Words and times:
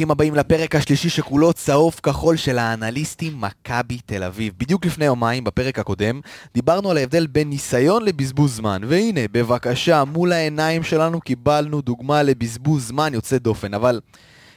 ברוכים 0.00 0.10
הבאים 0.10 0.34
לפרק 0.34 0.74
השלישי 0.74 1.08
שכולו 1.08 1.52
צהוב 1.52 2.00
כחול 2.02 2.36
של 2.36 2.58
האנליסטים 2.58 3.40
מכבי 3.40 3.98
תל 4.06 4.22
אביב. 4.22 4.54
בדיוק 4.58 4.86
לפני 4.86 5.04
יומיים, 5.04 5.44
בפרק 5.44 5.78
הקודם, 5.78 6.20
דיברנו 6.54 6.90
על 6.90 6.96
ההבדל 6.96 7.26
בין 7.26 7.48
ניסיון 7.48 8.04
לבזבוז 8.04 8.56
זמן, 8.56 8.82
והנה, 8.88 9.20
בבקשה, 9.32 10.04
מול 10.04 10.32
העיניים 10.32 10.82
שלנו 10.82 11.20
קיבלנו 11.20 11.80
דוגמה 11.80 12.22
לבזבוז 12.22 12.88
זמן 12.88 13.14
יוצא 13.14 13.38
דופן, 13.38 13.74
אבל 13.74 14.00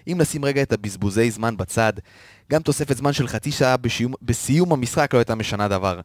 אם 0.08 0.18
נשים 0.22 0.46
רגע 0.46 0.62
את 0.62 0.74
הבזבוזי 0.74 1.32
זמן 1.32 1.58
בצד, 1.58 1.94
גם 2.52 2.62
תוספת 2.62 2.98
זמן 2.98 3.14
של 3.14 3.28
חצי 3.28 3.52
שעה 3.52 3.78
בשיום, 3.78 4.14
בסיום 4.22 4.74
המשחק 4.74 5.14
לא 5.14 5.20
הייתה 5.20 5.36
משנה 5.36 5.68
דבר. 5.68 6.00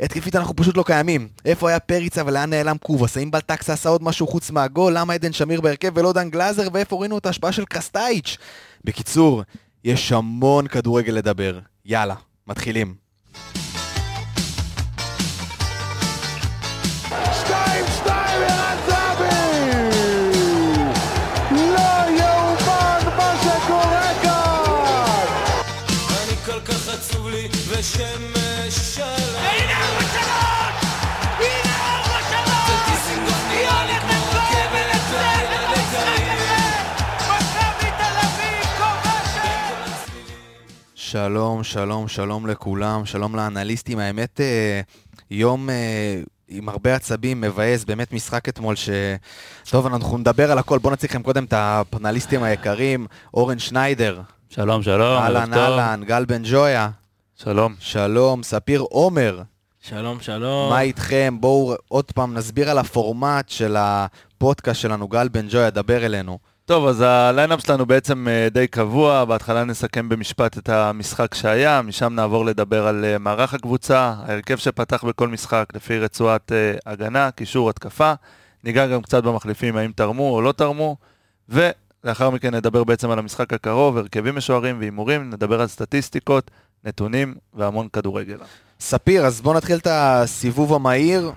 התקפית 0.00 0.36
אנחנו 0.36 0.56
פשוט 0.56 0.76
לא 0.76 0.82
קיימים. 0.82 1.28
איפה 1.44 1.68
היה 1.68 1.80
פריצה 1.80 2.22
ולאן 2.26 2.50
נעלם 2.50 2.76
קובאס? 2.78 3.16
האם 3.16 3.30
בלטקסה 3.30 3.72
עשה 3.72 3.88
עוד 3.88 4.02
משהו 4.02 4.26
חוץ 4.26 4.50
מהגול? 4.50 4.92
למה 4.96 5.14
עדן 5.14 5.32
שמיר 5.32 5.60
בהרכב 5.60 5.90
ולא 5.94 6.12
דן 6.12 6.30
גלאזר? 6.30 6.68
ואיפה 6.72 6.96
ראינו 6.96 7.18
את 7.18 7.26
ההשפעה 7.26 7.52
של 7.52 7.64
קרסטייץ'? 7.64 8.36
בקיצור, 8.86 9.42
יש 9.84 10.12
המון 10.12 10.66
כדורגל 10.66 11.12
לדבר. 11.12 11.58
יאללה, 11.84 12.14
מתחילים. 12.46 13.05
שלום, 41.10 41.64
שלום, 41.64 42.08
שלום 42.08 42.46
לכולם, 42.46 43.04
שלום 43.04 43.36
לאנליסטים. 43.36 43.98
האמת, 43.98 44.40
אה, 44.40 44.80
יום 45.30 45.70
אה, 45.70 46.20
עם 46.48 46.68
הרבה 46.68 46.94
עצבים, 46.94 47.40
מבאס, 47.40 47.84
באמת 47.84 48.12
משחק 48.12 48.48
אתמול 48.48 48.76
ש... 48.76 48.88
טוב, 49.70 49.86
אנחנו 49.86 50.18
נדבר 50.18 50.52
על 50.52 50.58
הכל. 50.58 50.78
בואו 50.78 50.92
נציג 50.92 51.10
לכם 51.10 51.22
קודם 51.22 51.44
את 51.44 51.52
הפנליסטים 51.56 52.42
היקרים. 52.42 53.06
אורן 53.34 53.58
שניידר, 53.58 54.20
שלום, 54.50 54.82
שלום, 54.82 55.22
אהלן. 55.22 55.54
אהלן, 55.54 56.02
גל 56.04 56.24
בן 56.24 56.42
ג'ויה, 56.44 56.88
שלום. 57.36 57.74
שלום, 57.78 58.42
ספיר 58.42 58.80
עומר. 58.80 59.42
שלום, 59.80 60.20
שלום. 60.20 60.70
מה 60.70 60.80
איתכם? 60.80 61.36
בואו 61.40 61.74
עוד 61.88 62.04
פעם 62.04 62.34
נסביר 62.34 62.70
על 62.70 62.78
הפורמט 62.78 63.48
של 63.48 63.76
הפודקאסט 63.78 64.80
שלנו, 64.80 65.08
גל 65.08 65.28
בן 65.28 65.46
ג'ויה, 65.50 65.70
דבר 65.70 66.06
אלינו. 66.06 66.38
טוב, 66.66 66.86
אז 66.86 67.00
ה 67.00 67.08
line-up 67.08 67.60
שלנו 67.66 67.86
בעצם 67.86 68.28
אה, 68.28 68.48
די 68.50 68.66
קבוע, 68.66 69.24
בהתחלה 69.24 69.64
נסכם 69.64 70.08
במשפט 70.08 70.58
את 70.58 70.68
המשחק 70.68 71.34
שהיה, 71.34 71.82
משם 71.82 72.12
נעבור 72.14 72.44
לדבר 72.44 72.86
על 72.86 73.04
אה, 73.04 73.18
מערך 73.18 73.54
הקבוצה, 73.54 74.14
ההרכב 74.26 74.56
שפתח 74.56 75.04
בכל 75.04 75.28
משחק 75.28 75.64
לפי 75.74 75.98
רצועת 75.98 76.52
אה, 76.52 76.74
הגנה, 76.86 77.30
קישור 77.30 77.70
התקפה, 77.70 78.12
ניגע 78.64 78.86
גם 78.86 79.02
קצת 79.02 79.24
במחליפים, 79.24 79.76
האם 79.76 79.92
תרמו 79.92 80.34
או 80.34 80.42
לא 80.42 80.52
תרמו, 80.52 80.96
ולאחר 81.48 82.30
מכן 82.30 82.54
נדבר 82.54 82.84
בעצם 82.84 83.10
על 83.10 83.18
המשחק 83.18 83.52
הקרוב, 83.52 83.96
הרכבים 83.98 84.36
משוערים 84.36 84.78
והימורים, 84.80 85.30
נדבר 85.30 85.60
על 85.60 85.66
סטטיסטיקות, 85.66 86.50
נתונים 86.84 87.34
והמון 87.54 87.88
כדורגל. 87.92 88.38
ספיר, 88.80 89.26
אז 89.26 89.40
בואו 89.40 89.54
נתחיל 89.54 89.76
את 89.76 89.86
הסיבוב 89.90 90.74
המהיר. 90.74 91.32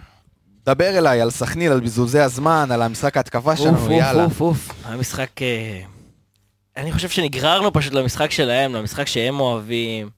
דבר 0.74 0.98
אליי 0.98 1.22
על 1.22 1.30
סכנין, 1.30 1.72
על 1.72 1.80
בזבוזי 1.80 2.20
הזמן, 2.20 2.70
על 2.72 2.82
המשחק 2.82 3.18
ההתקפה 3.18 3.56
שלנו, 3.56 3.78
אוף, 3.78 3.92
יאללה. 3.92 4.24
אוף, 4.24 4.42
אוף, 4.42 4.70
אוף. 4.70 4.86
היה 4.86 4.98
משחק... 4.98 5.42
אה, 5.42 5.82
אני 6.78 6.92
חושב 6.92 7.10
שנגררנו 7.10 7.74
פשוט 7.74 7.94
למשחק 7.94 8.32
שלהם, 8.32 8.74
למשחק 8.74 9.08
שהם 9.08 9.40
אוהבים. 9.40 10.10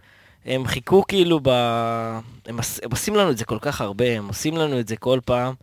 הם 0.45 0.67
חיכו 0.67 1.03
כאילו 1.07 1.39
ב... 1.43 1.49
הם, 1.49 2.59
הם 2.83 2.91
עושים 2.91 3.15
לנו 3.15 3.31
את 3.31 3.37
זה 3.37 3.45
כל 3.45 3.57
כך 3.61 3.81
הרבה, 3.81 4.17
הם 4.17 4.27
עושים 4.27 4.57
לנו 4.57 4.79
את 4.79 4.87
זה 4.87 4.95
כל 4.95 5.19
פעם. 5.25 5.53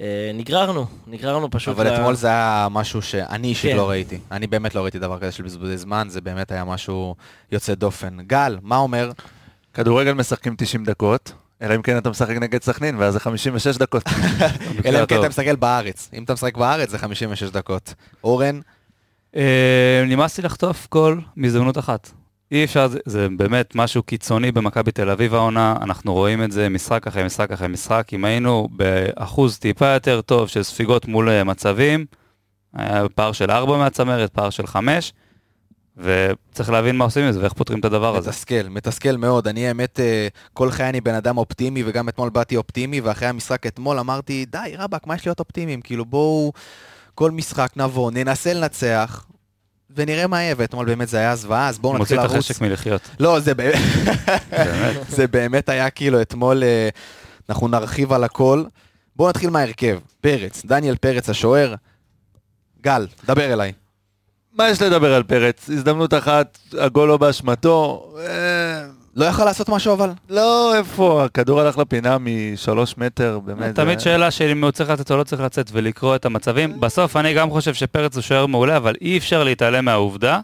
אה, 0.00 0.30
נגררנו, 0.34 0.86
נגררנו 1.06 1.50
פשוט 1.50 1.74
אבל 1.74 1.90
ל- 1.90 1.94
אתמול 1.94 2.14
זה 2.14 2.26
היה 2.26 2.68
משהו 2.70 3.02
שאני 3.02 3.48
אישית 3.48 3.70
כן. 3.70 3.76
לא 3.76 3.90
ראיתי. 3.90 4.18
אני 4.32 4.46
באמת 4.46 4.74
לא 4.74 4.82
ראיתי 4.82 4.98
דבר 4.98 5.18
כזה 5.18 5.32
של 5.32 5.42
בזבוזי 5.42 5.76
זמן, 5.76 6.06
זה 6.10 6.20
באמת 6.20 6.52
היה 6.52 6.64
משהו 6.64 7.14
יוצא 7.52 7.74
דופן. 7.74 8.16
גל, 8.20 8.58
מה 8.62 8.76
אומר? 8.76 9.10
כדורגל 9.74 10.12
משחקים 10.12 10.54
90 10.58 10.84
דקות, 10.84 11.32
אלא 11.62 11.74
אם 11.74 11.82
כן 11.82 11.98
אתה 11.98 12.10
משחק 12.10 12.36
נגד 12.36 12.62
סכנין, 12.62 12.96
ואז 12.98 13.12
זה 13.12 13.20
56 13.20 13.76
דקות. 13.76 14.02
אלא 14.86 15.00
אם 15.00 15.06
כן. 15.06 15.18
אתה 15.20 15.28
מסתכל 15.28 15.56
בארץ. 15.56 16.10
אם 16.14 16.24
אתה 16.24 16.32
משחק 16.32 16.56
בארץ 16.56 16.90
זה 16.90 16.98
56 16.98 17.50
דקות. 17.50 17.94
אורן, 18.24 18.60
אה, 19.36 20.04
נמאס 20.06 20.38
לי 20.38 20.44
לחטוף 20.44 20.88
גול 20.90 21.20
מהזדמנות 21.36 21.78
אחת. 21.78 22.10
אי 22.52 22.64
אפשר, 22.64 22.86
זה, 22.86 22.98
זה 23.04 23.28
באמת 23.36 23.74
משהו 23.74 24.02
קיצוני 24.02 24.52
במכבי 24.52 24.92
תל 24.92 25.10
אביב 25.10 25.34
העונה, 25.34 25.76
אנחנו 25.82 26.14
רואים 26.14 26.44
את 26.44 26.52
זה 26.52 26.68
משחק 26.68 27.06
אחרי 27.06 27.24
משחק 27.24 27.52
אחרי 27.52 27.68
משחק. 27.68 28.08
אם 28.12 28.24
היינו 28.24 28.68
באחוז 28.70 29.58
טיפה 29.58 29.86
יותר 29.86 30.20
טוב 30.20 30.48
של 30.48 30.62
ספיגות 30.62 31.06
מול 31.06 31.28
אה, 31.28 31.44
מצבים, 31.44 32.06
היה 32.74 33.08
פער 33.14 33.32
של 33.32 33.50
4 33.50 33.78
מהצמרת, 33.78 34.30
פער 34.30 34.50
של 34.50 34.66
5, 34.66 35.12
וצריך 35.98 36.70
להבין 36.70 36.96
מה 36.96 37.04
עושים 37.04 37.24
עם 37.24 37.32
זה 37.32 37.40
ואיך 37.40 37.52
פותרים 37.52 37.80
את 37.80 37.84
הדבר 37.84 38.16
הזה. 38.16 38.28
מתסכל, 38.28 38.68
מתסכל 38.70 39.16
מאוד. 39.16 39.48
אני 39.48 39.68
האמת, 39.68 40.00
אה, 40.00 40.28
כל 40.52 40.70
חיי 40.70 40.88
אני 40.88 41.00
בן 41.00 41.14
אדם 41.14 41.38
אופטימי, 41.38 41.82
וגם 41.86 42.08
אתמול 42.08 42.28
באתי 42.30 42.56
אופטימי, 42.56 43.00
ואחרי 43.00 43.28
המשחק 43.28 43.66
אתמול 43.66 43.98
אמרתי, 43.98 44.44
די, 44.44 44.74
רבאק, 44.78 45.06
מה 45.06 45.14
יש 45.14 45.26
להיות 45.26 45.40
אופטימיים? 45.40 45.80
כאילו, 45.80 46.04
בואו, 46.04 46.52
כל 47.14 47.30
משחק 47.30 47.70
נבוא, 47.76 48.10
ננסה 48.10 48.54
לנצח, 48.54 49.26
ונראה 49.96 50.26
מה 50.26 50.42
יהיה, 50.42 50.54
ואתמול 50.58 50.86
באמת 50.86 51.08
זה 51.08 51.18
היה 51.18 51.36
זוועה, 51.36 51.68
אז 51.68 51.78
בואו 51.78 51.98
מוציא 51.98 52.16
נתחיל 52.16 52.26
את 52.26 52.32
לרוץ. 52.32 52.50
החשק 52.50 52.60
מלחיות. 52.60 53.00
לא, 53.20 53.40
זה 53.40 53.54
באמת, 53.54 53.74
באמת. 54.50 55.10
זה 55.16 55.26
באמת 55.26 55.68
היה 55.68 55.90
כאילו 55.90 56.22
אתמול, 56.22 56.62
אה, 56.62 56.88
אנחנו 57.48 57.68
נרחיב 57.68 58.12
על 58.12 58.24
הכל. 58.24 58.64
בואו 59.16 59.28
נתחיל 59.28 59.50
מההרכב. 59.50 59.98
פרץ, 60.20 60.62
דניאל 60.64 60.96
פרץ 60.96 61.30
השוער. 61.30 61.74
גל, 62.82 63.06
דבר 63.26 63.52
אליי. 63.52 63.72
מה 64.58 64.70
יש 64.70 64.82
לדבר 64.82 65.14
על 65.14 65.22
פרץ? 65.22 65.70
הזדמנות 65.72 66.14
אחת, 66.14 66.58
הגול 66.78 67.08
לא 67.08 67.16
באשמתו. 67.16 68.08
אה, 68.18 68.84
לא 69.16 69.24
יכול 69.24 69.44
לעשות 69.44 69.68
משהו 69.68 69.92
אבל? 69.92 70.10
לא, 70.30 70.74
איפה? 70.76 71.24
הכדור 71.24 71.60
הלך 71.60 71.78
לפינה 71.78 72.16
משלוש 72.20 72.94
מטר, 72.98 73.38
באמת. 73.44 73.74
תמיד 73.74 74.00
שאלה 74.00 74.30
של 74.30 74.48
אם 74.48 74.64
הוא 74.64 74.70
צריך 74.70 74.90
לצאת 74.90 75.10
או 75.10 75.16
לא 75.16 75.24
צריך 75.24 75.42
לצאת 75.42 75.70
ולקרוא 75.72 76.16
את 76.16 76.24
המצבים. 76.24 76.80
בסוף 76.80 77.16
אני 77.16 77.34
גם 77.34 77.50
חושב 77.50 77.74
שפרץ 77.74 78.14
הוא 78.14 78.22
שוער 78.22 78.46
מעולה, 78.46 78.76
אבל 78.76 78.94
אי 79.00 79.18
אפר 79.18 79.44
להתעלם 79.44 79.84
מהעובדה 79.84 80.40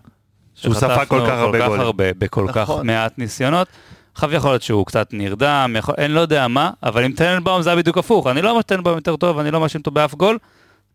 שהוא 0.55 0.75
ספג 0.75 1.05
כל 1.09 1.21
כך 1.27 1.39
הרבה 1.39 1.67
גולים. 1.67 1.81
הרבה, 1.81 2.05
בכל 2.19 2.47
כך 2.49 2.57
נכון. 2.57 2.87
מעט 2.87 3.19
ניסיונות. 3.19 3.69
עכשיו 4.15 4.35
יכול 4.35 4.51
להיות 4.51 4.63
שהוא 4.63 4.87
קצת 4.87 5.09
נרדם, 5.13 5.77
יכול, 5.79 5.95
אני 5.99 6.09
לא 6.09 6.21
יודע 6.21 6.49
מה, 6.49 6.71
אבל 6.83 7.05
עם 7.05 7.13
טננבאום 7.13 7.63
זה 7.63 7.71
היה 7.71 7.77
בדיוק 7.77 7.99
הפוך. 7.99 8.27
אני 8.27 8.43
לא 8.43 8.51
אומר 8.51 8.61
שטננבאום 8.61 8.97
יותר 8.97 9.17
טוב, 9.17 9.39
אני 9.39 9.51
לא 9.51 9.61
מאשים 9.61 9.79
אותו 9.79 9.91
באף 9.91 10.15
גול. 10.15 10.39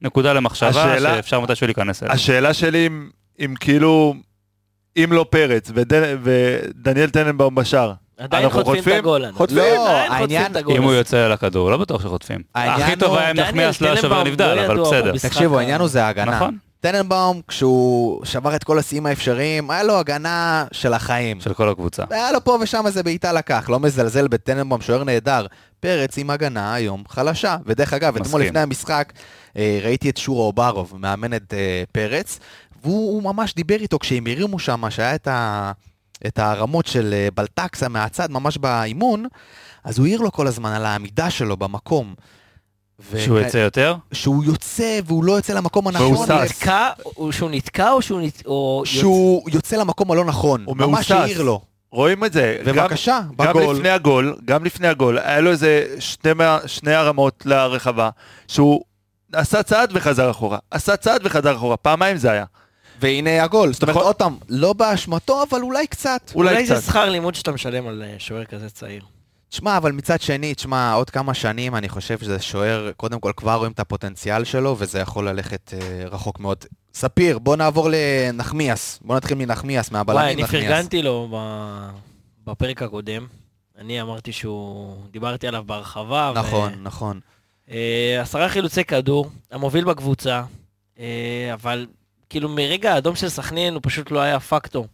נקודה 0.01 0.33
למחשבה 0.33 0.69
השאלה- 0.69 1.15
שאפשר 1.15 1.39
מתישהו 1.39 1.67
להיכנס 1.67 2.03
אליה. 2.03 2.13
השאלה 2.13 2.53
שלי 2.53 2.87
אם- 2.87 3.09
אם 3.39 3.53
כאילו, 3.59 4.13
אם 4.97 5.09
לא 5.11 5.25
פרץ 5.29 5.71
ודן- 5.73 6.17
ודניאל 6.23 7.09
טננבאום 7.09 7.55
בשער. 7.55 7.93
עדיין 8.17 8.43
אנחנו 8.43 8.63
חוטפים 8.63 8.73
את 8.79 8.83
חוטפים? 8.83 8.99
הגול. 8.99 9.25
חוטפים? 9.33 9.57
לא, 9.57 9.89
עדיין 9.89 10.11
העניין- 10.11 10.41
חוטפים 10.41 10.51
את 10.51 10.55
הגול 10.55 10.75
אם 10.77 10.83
הוא. 10.83 10.93
יוצא 10.93 11.17
על 11.17 11.31
הכדור, 11.31 11.71
לא 11.71 11.77
בטוח 11.77 12.01
שחוטפים. 12.01 12.41
הכי 12.55 12.95
טוב 12.95 13.15
היה 13.17 13.31
אם 13.31 13.35
נחמיאס 13.39 13.81
לא 13.81 13.87
היה 13.87 14.01
שובר 14.01 14.23
נבדל, 14.23 14.53
לא 14.53 14.65
אבל 14.65 14.79
בסדר. 14.81 15.13
תקשיבו, 15.21 15.59
העניין 15.59 15.79
הוא 15.81 15.87
זה 15.89 16.03
ההגנה. 16.05 16.35
נכון, 16.35 16.57
טננבאום, 16.81 17.41
כשהוא 17.47 18.25
שבר 18.25 18.55
את 18.55 18.63
כל 18.63 18.79
השיאים 18.79 19.05
האפשריים, 19.05 19.71
היה 19.71 19.83
לו 19.83 19.99
הגנה 19.99 20.65
של 20.71 20.93
החיים. 20.93 21.41
של 21.41 21.53
כל 21.53 21.69
הקבוצה. 21.69 22.03
היה 22.09 22.31
לו 22.31 22.43
פה 22.43 22.57
ושם 22.61 22.83
איזה 22.87 23.03
בעיטה 23.03 23.33
לקח, 23.33 23.69
לא 23.69 23.79
מזלזל 23.79 24.27
בטננבאום, 24.27 24.81
שוער 24.81 25.03
נהדר. 25.03 25.45
פרץ 25.79 26.17
עם 26.17 26.29
הגנה 26.29 26.73
היום 26.73 27.03
חלשה. 27.09 27.57
ודרך 27.65 27.93
אגב, 27.93 28.15
אתמול. 28.17 28.41
לפני 28.41 28.59
המשחק, 28.59 29.13
ראיתי 29.83 30.09
את 30.09 30.17
שורו 30.17 30.45
אוברוב, 30.47 30.93
מאמן 30.97 31.33
את 31.33 31.53
אה, 31.53 31.83
פרץ, 31.91 32.39
והוא 32.83 33.13
הוא 33.13 33.23
ממש 33.23 33.53
דיבר 33.55 33.75
איתו 33.75 33.99
כשהם 33.99 34.27
הרימו 34.27 34.59
שם, 34.59 34.83
שהיה 34.89 35.15
את, 35.15 35.27
ה, 35.27 35.71
את 36.27 36.39
הרמות 36.39 36.85
של 36.87 37.13
אה, 37.13 37.27
בלטקסה 37.35 37.89
מהצד, 37.89 38.31
ממש 38.31 38.57
באימון, 38.57 39.25
אז 39.83 39.97
הוא 39.99 40.05
העיר 40.07 40.21
לו 40.21 40.31
כל 40.31 40.47
הזמן 40.47 40.71
על 40.71 40.85
העמידה 40.85 41.29
שלו 41.29 41.57
במקום. 41.57 42.13
ו- 43.11 43.19
שהוא 43.19 43.39
יצא 43.39 43.57
יותר? 43.57 43.95
שהוא 44.11 44.43
יוצא 44.43 44.99
והוא 45.05 45.23
לא 45.23 45.31
יוצא 45.33 45.53
למקום 45.53 45.87
הנכון. 45.87 46.01
והוא 46.13 46.25
הוא- 47.03 47.31
שהוא 47.31 47.49
נתקע 47.51 47.91
או 47.91 48.01
שהוא 48.01 48.21
נת... 48.21 48.45
או 48.45 48.81
שהוא 48.85 49.49
יוצא 49.49 49.75
למקום 49.77 50.11
הלא 50.11 50.25
נכון. 50.25 50.63
הוא 50.65 50.77
ממש 50.77 51.11
מהוסס. 51.11 51.11
העיר 51.11 51.41
לו. 51.43 51.61
רואים 51.91 52.25
את 52.25 52.33
זה. 52.33 52.57
גם- 52.65 52.77
ובבקשה, 52.77 53.19
גם 53.37 53.47
בגול. 53.49 53.75
לפני 53.75 53.89
הגול, 53.89 54.35
גם 54.45 54.63
לפני 54.65 54.87
הגול, 54.87 55.17
היה 55.19 55.39
לו 55.39 55.51
איזה 55.51 55.95
שני, 55.99 56.33
מה- 56.33 56.59
שני 56.65 56.93
הרמות 56.93 57.43
לרחבה, 57.45 58.09
שהוא 58.47 58.81
עשה 59.33 59.63
צעד 59.63 59.89
וחזר 59.93 60.31
אחורה, 60.31 60.57
עשה 60.71 60.97
צעד 60.97 61.21
וחזר 61.23 61.55
אחורה, 61.55 61.77
פעמיים 61.77 62.17
זה 62.17 62.31
היה. 62.31 62.45
והנה 63.01 63.43
הגול. 63.43 63.73
זאת 63.73 63.81
אומרת, 63.81 63.95
נכון. 63.95 64.07
עוד 64.07 64.15
פעם, 64.15 64.37
לא 64.49 64.73
באשמתו, 64.73 65.43
אבל 65.49 65.61
אולי 65.61 65.87
קצת. 65.87 66.31
אולי 66.35 66.51
אולי 66.53 66.65
זה. 66.65 66.81
שכר 66.81 67.09
לימוד 67.09 67.35
שאתה 67.35 67.51
משלם 67.51 67.87
על 67.87 68.03
אה, 68.03 68.15
שוער 68.19 68.45
כזה 68.45 68.69
צעיר. 68.69 69.03
תשמע, 69.49 69.77
אבל 69.77 69.91
מצד 69.91 70.21
שני, 70.21 70.53
תשמע, 70.53 70.93
עוד 70.93 71.09
כמה 71.09 71.33
שנים 71.33 71.75
אני 71.75 71.89
חושב 71.89 72.19
שזה 72.19 72.39
שוער, 72.41 72.91
קודם 72.97 73.19
כל 73.19 73.31
כבר 73.37 73.53
רואים 73.55 73.71
את 73.71 73.79
הפוטנציאל 73.79 74.43
שלו, 74.43 74.75
וזה 74.79 74.99
יכול 74.99 75.29
ללכת 75.29 75.73
אה, 75.73 75.79
רחוק 76.11 76.39
מאוד. 76.39 76.65
ספיר, 76.93 77.39
בוא 77.39 77.55
נעבור 77.55 77.89
לנחמיאס. 77.91 78.99
בוא 79.01 79.15
נתחיל 79.15 79.37
מנחמיאס, 79.37 79.87
וואי, 79.87 79.97
מהבלמים 79.99 80.25
אני 80.25 80.43
נחמיאס. 80.43 80.63
פרגנתי 80.63 81.01
לו 81.01 81.29
ב- 81.33 81.89
בפרק 82.47 82.81
הקודם. 82.83 83.27
אני 83.77 84.01
אמרתי 84.01 84.31
שהוא... 84.31 84.95
דיברתי 85.11 85.47
עליו 85.47 85.63
בהרחבה. 85.65 86.31
ו- 86.35 86.39
נכון, 86.39 86.73
נכון. 86.83 87.19
עשרה 88.21 88.49
חילוצי 88.49 88.83
כדור, 88.83 89.29
המוביל 89.51 89.83
בקבוצה, 89.83 90.43
אה, 90.99 91.49
אבל 91.53 91.87
כאילו 92.29 92.49
מרגע 92.49 92.93
האדום 92.93 93.15
של 93.15 93.29
סכנין 93.29 93.73
הוא 93.73 93.81
פשוט 93.83 94.11
לא 94.11 94.19
היה 94.19 94.39
פקטור. 94.39 94.87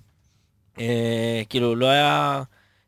אה, 0.80 1.42
כאילו 1.50 1.76
לא 1.76 1.86
היה 1.86 2.44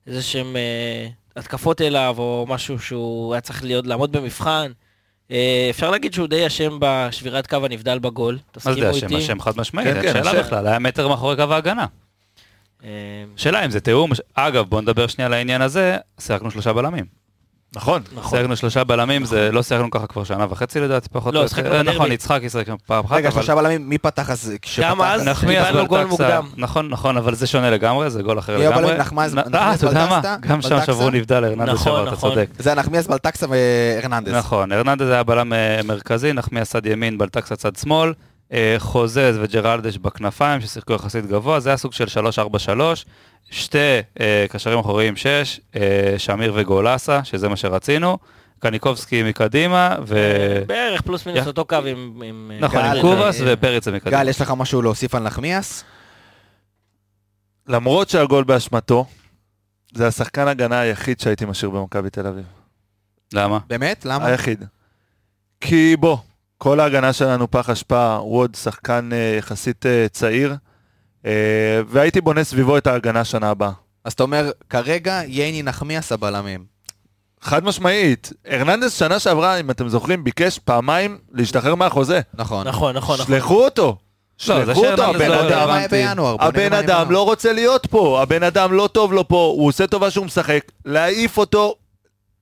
איזה 0.07 0.23
שהם 0.23 0.55
אה, 0.55 1.07
התקפות 1.35 1.81
אליו 1.81 2.15
או 2.17 2.45
משהו 2.49 2.79
שהוא 2.79 3.33
היה 3.33 3.41
צריך 3.41 3.63
להיות 3.63 3.87
לעמוד 3.87 4.11
במבחן. 4.11 4.71
אה, 5.31 5.67
אפשר 5.69 5.91
להגיד 5.91 6.13
שהוא 6.13 6.27
די 6.27 6.47
אשם 6.47 6.77
בשבירת 6.79 7.47
קו 7.47 7.65
הנבדל 7.65 7.99
בגול, 7.99 8.33
מה 8.33 8.41
תסכימו 8.51 8.75
זה 8.75 8.89
איתי? 8.89 9.05
השם? 9.05 9.15
השם 9.15 9.41
חד 9.41 9.57
משמעית, 9.57 9.87
כן, 9.87 9.95
אין 9.95 10.03
כן, 10.03 10.13
שאלה 10.13 10.31
השם. 10.31 10.39
בכלל, 10.39 10.67
היה 10.67 10.79
מטר 10.79 11.07
מאחורי 11.07 11.35
קו 11.35 11.53
ההגנה. 11.53 11.85
אה, 12.83 12.89
שאלה 13.35 13.65
אם 13.65 13.71
זה 13.71 13.79
תיאום, 13.79 14.11
אגב, 14.33 14.65
בוא 14.69 14.81
נדבר 14.81 15.07
שנייה 15.07 15.25
על 15.25 15.33
העניין 15.33 15.61
הזה, 15.61 15.97
שיחקנו 16.19 16.51
שלושה 16.51 16.73
בלמים. 16.73 17.05
נכון. 17.75 18.01
נכון. 18.15 18.37
שיחקנו 18.39 18.55
שלושה 18.55 18.83
בלמים, 18.83 19.25
זה 19.25 19.51
לא 19.51 19.63
שיחקנו 19.63 19.89
ככה 19.91 20.07
כבר 20.07 20.23
שנה 20.23 20.45
וחצי 20.49 20.79
לדעתי, 20.79 21.09
פחות 21.09 21.33
לא, 21.33 21.43
או 21.43 21.47
שיחקנו 21.47 21.65
יותר. 21.67 21.79
בדרבי. 21.81 21.95
נכון, 21.97 22.11
יצחק 22.11 22.39
ישחק 22.43 22.65
פעם 22.85 23.05
אחת, 23.05 23.15
רגע, 23.15 23.27
אבל... 23.29 23.35
שלושה 23.35 23.55
בלמים, 23.55 23.89
מי 23.89 23.97
פתח 23.97 24.29
אז? 24.29 24.53
כשפתח- 24.61 25.01
אז 25.03 25.27
נחמיאס 25.27 25.67
קיבלנו 25.67 25.87
גול 25.87 26.03
מוקדם. 26.05 26.47
נכון, 26.57 26.89
נכון, 26.89 27.17
אבל 27.17 27.35
זה 27.35 27.47
שונה 27.47 27.69
לגמרי, 27.69 28.09
זה 28.09 28.21
גול 28.23 28.39
אחר? 28.39 28.57
לגמרי. 28.57 28.97
נחמיאס- 28.97 29.37
אה, 29.37 29.43
נחמיאס 29.43 29.77
אתה 29.77 29.85
יודע 29.87 30.05
מה? 30.05 30.21
בלטקסה? 30.21 30.37
גם 30.53 30.61
שם? 30.61 30.79
שברו 30.85 31.09
נבדל, 31.09 31.43
הרננדס 31.43 31.73
נכון, 31.73 31.91
שבר, 31.91 32.03
אתה 32.03 32.11
נכון. 32.11 32.29
צודק. 32.29 32.49
זה 32.59 32.73
נחמיאס, 32.75 33.07
בלטקסה 33.07 33.45
והרננדז. 33.49 34.33
נכון, 34.33 34.71
הרננדז 34.71 35.09
היה 35.09 35.23
בלם 35.23 35.53
אה, 35.53 35.79
מרכזי, 35.85 36.33
נחמיאס 36.33 36.69
צד 36.69 36.85
ימין, 36.85 37.17
בלטקסה 37.17 37.55
צד 37.55 37.75
שמאל, 37.75 38.13
חוזז 38.77 39.37
וג'רלדש 39.41 39.97
בכנפיים 39.97 40.61
ששיחקו 40.61 40.93
יחסית 40.93 41.25
גבוה, 41.25 41.59
זה 41.59 41.69
היה 41.69 41.77
סוג 41.77 41.93
של 41.93 42.05
3-4-3, 42.75 42.79
שתי 43.51 43.77
אה, 44.19 44.45
קשרים 44.49 44.79
אחוריים 44.79 45.15
6, 45.15 45.59
שמיר 46.17 46.53
וגולסה, 46.55 47.23
שזה 47.23 47.49
מה 47.49 47.55
שרצינו, 47.55 48.17
קניקובסקי 48.59 49.23
מקדימה, 49.23 49.95
ו... 50.07 50.15
בערך 50.67 51.01
פלוס 51.01 51.25
מינוס 51.25 51.43
יא- 51.43 51.47
אותו 51.47 51.65
קו 51.65 51.75
עם... 51.75 52.21
עם, 52.25 52.51
אה, 52.53 52.59
נכון, 52.59 52.79
גל, 52.81 52.95
עם 52.95 53.01
קובאס 53.01 53.41
אה, 53.41 53.53
ופריץ 53.53 53.85
זה 53.85 53.91
מקדימה. 53.91 54.17
גל, 54.23 54.29
יש 54.29 54.41
לך 54.41 54.53
משהו 54.57 54.81
להוסיף 54.81 55.15
על 55.15 55.23
נחמיאס? 55.23 55.83
למרות 57.67 58.09
שהגול 58.09 58.43
באשמתו, 58.43 59.05
זה 59.93 60.07
השחקן 60.07 60.47
הגנה 60.47 60.79
היחיד 60.79 61.19
שהייתי 61.19 61.45
משאיר 61.45 61.71
במכבי 61.71 62.09
תל 62.09 62.27
אביב. 62.27 62.45
למה? 63.33 63.59
באמת? 63.67 64.05
למה? 64.05 64.25
היחיד. 64.25 64.63
כי 65.61 65.95
בוא, 65.99 66.17
כל 66.57 66.79
ההגנה 66.79 67.13
שלנו 67.13 67.51
פח 67.51 67.69
אשפה, 67.69 68.15
הוא 68.15 68.39
עוד 68.39 68.55
שחקן 68.55 69.09
אה, 69.13 69.35
יחסית 69.37 69.85
אה, 69.85 70.05
צעיר, 70.11 70.55
אה, 71.25 71.81
והייתי 71.87 72.21
בונה 72.21 72.43
סביבו 72.43 72.77
את 72.77 72.87
ההגנה 72.87 73.25
שנה 73.25 73.49
הבאה. 73.49 73.71
אז 74.03 74.13
אתה 74.13 74.23
אומר, 74.23 74.51
כרגע 74.69 75.21
ייני 75.27 75.63
נחמיאס 75.63 76.11
הבלמים. 76.11 76.65
חד 77.41 77.63
משמעית, 77.63 78.33
הרננדס 78.45 78.93
שנה 78.93 79.19
שעברה, 79.19 79.59
אם 79.59 79.71
אתם 79.71 79.89
זוכרים, 79.89 80.23
ביקש 80.23 80.59
פעמיים 80.59 81.17
להשתחרר 81.31 81.75
מהחוזה. 81.75 82.21
נכון. 82.33 82.67
נכון, 82.67 82.95
נכון, 82.95 83.19
נכון. 83.19 83.35
שלחו 83.35 83.63
אותו. 83.63 83.97
לא, 84.47 84.65
שלחו 84.65 84.87
אותו, 84.87 85.03
הבן 85.03 85.29
לא 85.29 85.47
אדם. 85.47 85.69
הבן 86.39 86.73
אדם. 86.73 87.11
לא 87.11 87.25
רוצה 87.25 87.53
להיות 87.53 87.85
פה, 87.85 88.21
הבן 88.21 88.43
אדם 88.43 88.73
לא 88.73 88.89
טוב 88.91 89.13
לו 89.13 89.27
פה, 89.27 89.53
הוא 89.57 89.67
עושה 89.67 89.87
טובה 89.87 90.11
שהוא 90.11 90.25
משחק, 90.25 90.61
להעיף 90.85 91.37
אותו, 91.37 91.75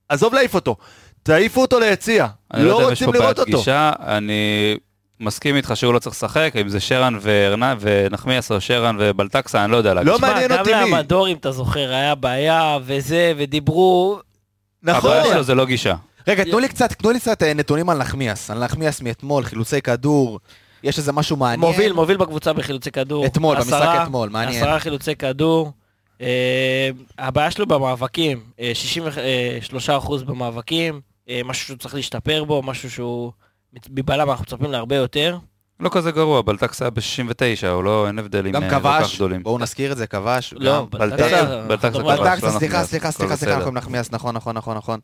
עזוב 0.09 0.33
להעיף 0.33 0.55
אותו, 0.55 0.75
תעיפו 1.25 1.61
אותו 1.61 1.79
ליציע, 1.79 2.27
אני 2.53 2.63
לא 2.63 2.69
לא 2.81 2.89
רוצים 2.89 3.13
לראות 3.13 3.39
אותו. 3.39 3.57
גישה, 3.57 3.91
אני 3.99 4.75
מסכים 5.19 5.55
איתך 5.55 5.71
שהוא 5.75 5.93
לא 5.93 5.99
צריך 5.99 6.15
לשחק, 6.15 6.53
אם 6.61 6.69
זה 6.69 6.79
שרן 6.79 7.19
ונחמיאס 7.79 8.51
או 8.51 8.61
שרן 8.61 8.95
ובלטקסה, 8.99 9.63
אני 9.63 9.71
לא 9.71 9.77
יודע 9.77 9.93
להגיד. 9.93 10.11
לא 10.11 10.15
תשמע, 10.17 10.27
מעניין 10.31 10.51
גם 10.51 10.59
אותי 10.59 10.73
מי. 10.83 10.91
לאמדור, 10.91 11.27
אם 11.27 11.35
אתה 11.37 11.51
זוכר, 11.51 11.93
היה 11.93 12.15
בעיה 12.15 12.77
וזה, 12.85 13.33
ודיברו... 13.37 14.19
נכון, 14.83 15.11
הבעיה 15.11 15.33
שלו 15.33 15.43
זה 15.43 15.55
לא 15.55 15.65
גישה. 15.65 15.95
רגע, 16.27 16.43
תנו 16.43 16.59
לי 16.59 16.67
קצת, 16.67 16.93
תנו 16.93 17.11
לי 17.11 17.19
קצת 17.19 17.43
אה, 17.43 17.53
נתונים 17.53 17.89
על 17.89 17.97
נחמיאס. 17.97 18.51
על 18.51 18.63
נחמיאס 18.63 19.01
מאתמול, 19.01 19.43
חילוצי 19.43 19.81
כדור, 19.81 20.39
יש 20.83 20.97
איזה 20.97 21.11
משהו 21.11 21.35
מעניין. 21.37 21.59
מוביל, 21.59 21.93
מוביל 21.93 22.17
בקבוצה 22.17 22.53
בחילוצי 22.53 22.91
כדור. 22.91 23.25
אתמול, 23.25 23.55
במשחק 23.55 23.73
עשרה- 23.73 24.03
אתמול, 24.03 24.29
מעניין. 24.29 24.63
עשרה 24.63 24.79
חילוצי 24.79 25.15
כדור. 25.15 25.71
אה, 26.21 26.89
הבעיה 27.19 27.51
שלו 27.51 27.65
במאבקים, 27.65 28.39
אה, 28.59 28.71
63% 28.73 30.23
במאבקים, 30.23 30.93
אה, 30.95 30.99
משהו 31.45 31.65
שהוא 31.65 31.77
צריך 31.77 31.95
להשתפר 31.95 32.43
בו, 32.43 32.63
משהו 32.63 32.91
שהוא... 32.91 33.31
מבלם 33.89 34.29
אנחנו 34.29 34.43
מצפים 34.43 34.71
להרבה 34.71 34.95
יותר. 34.95 35.37
לא 35.79 35.89
כזה 35.89 36.11
גרוע, 36.11 36.41
בלטקסה 36.41 36.85
היה 36.85 36.89
ב-69, 36.89 37.67
הוא 37.67 37.83
לא, 37.83 38.07
אין 38.07 38.19
הבדלים 38.19 38.53
גם 38.53 38.63
אה, 38.63 38.69
כל 38.69 38.75
כך 38.75 38.81
כבש, 38.81 39.15
גדולים. 39.15 39.43
בואו 39.43 39.59
נזכיר 39.59 39.91
את 39.91 39.97
זה, 39.97 40.07
כבש. 40.07 40.53
לא, 40.57 40.77
גם- 40.77 40.85
כבש. 40.87 40.99
בלטקסה, 40.99 42.47
לא 42.47 42.51
סליחה, 42.51 42.83
סליחה, 42.83 43.11
סליחה, 43.11 43.35
סליחה. 43.35 43.57
אנחנו 43.57 43.71
נחמיאס, 43.71 44.11
נכון, 44.11 44.35
נכון, 44.35 44.57
נכון, 44.57 44.77
נכון. 44.77 44.99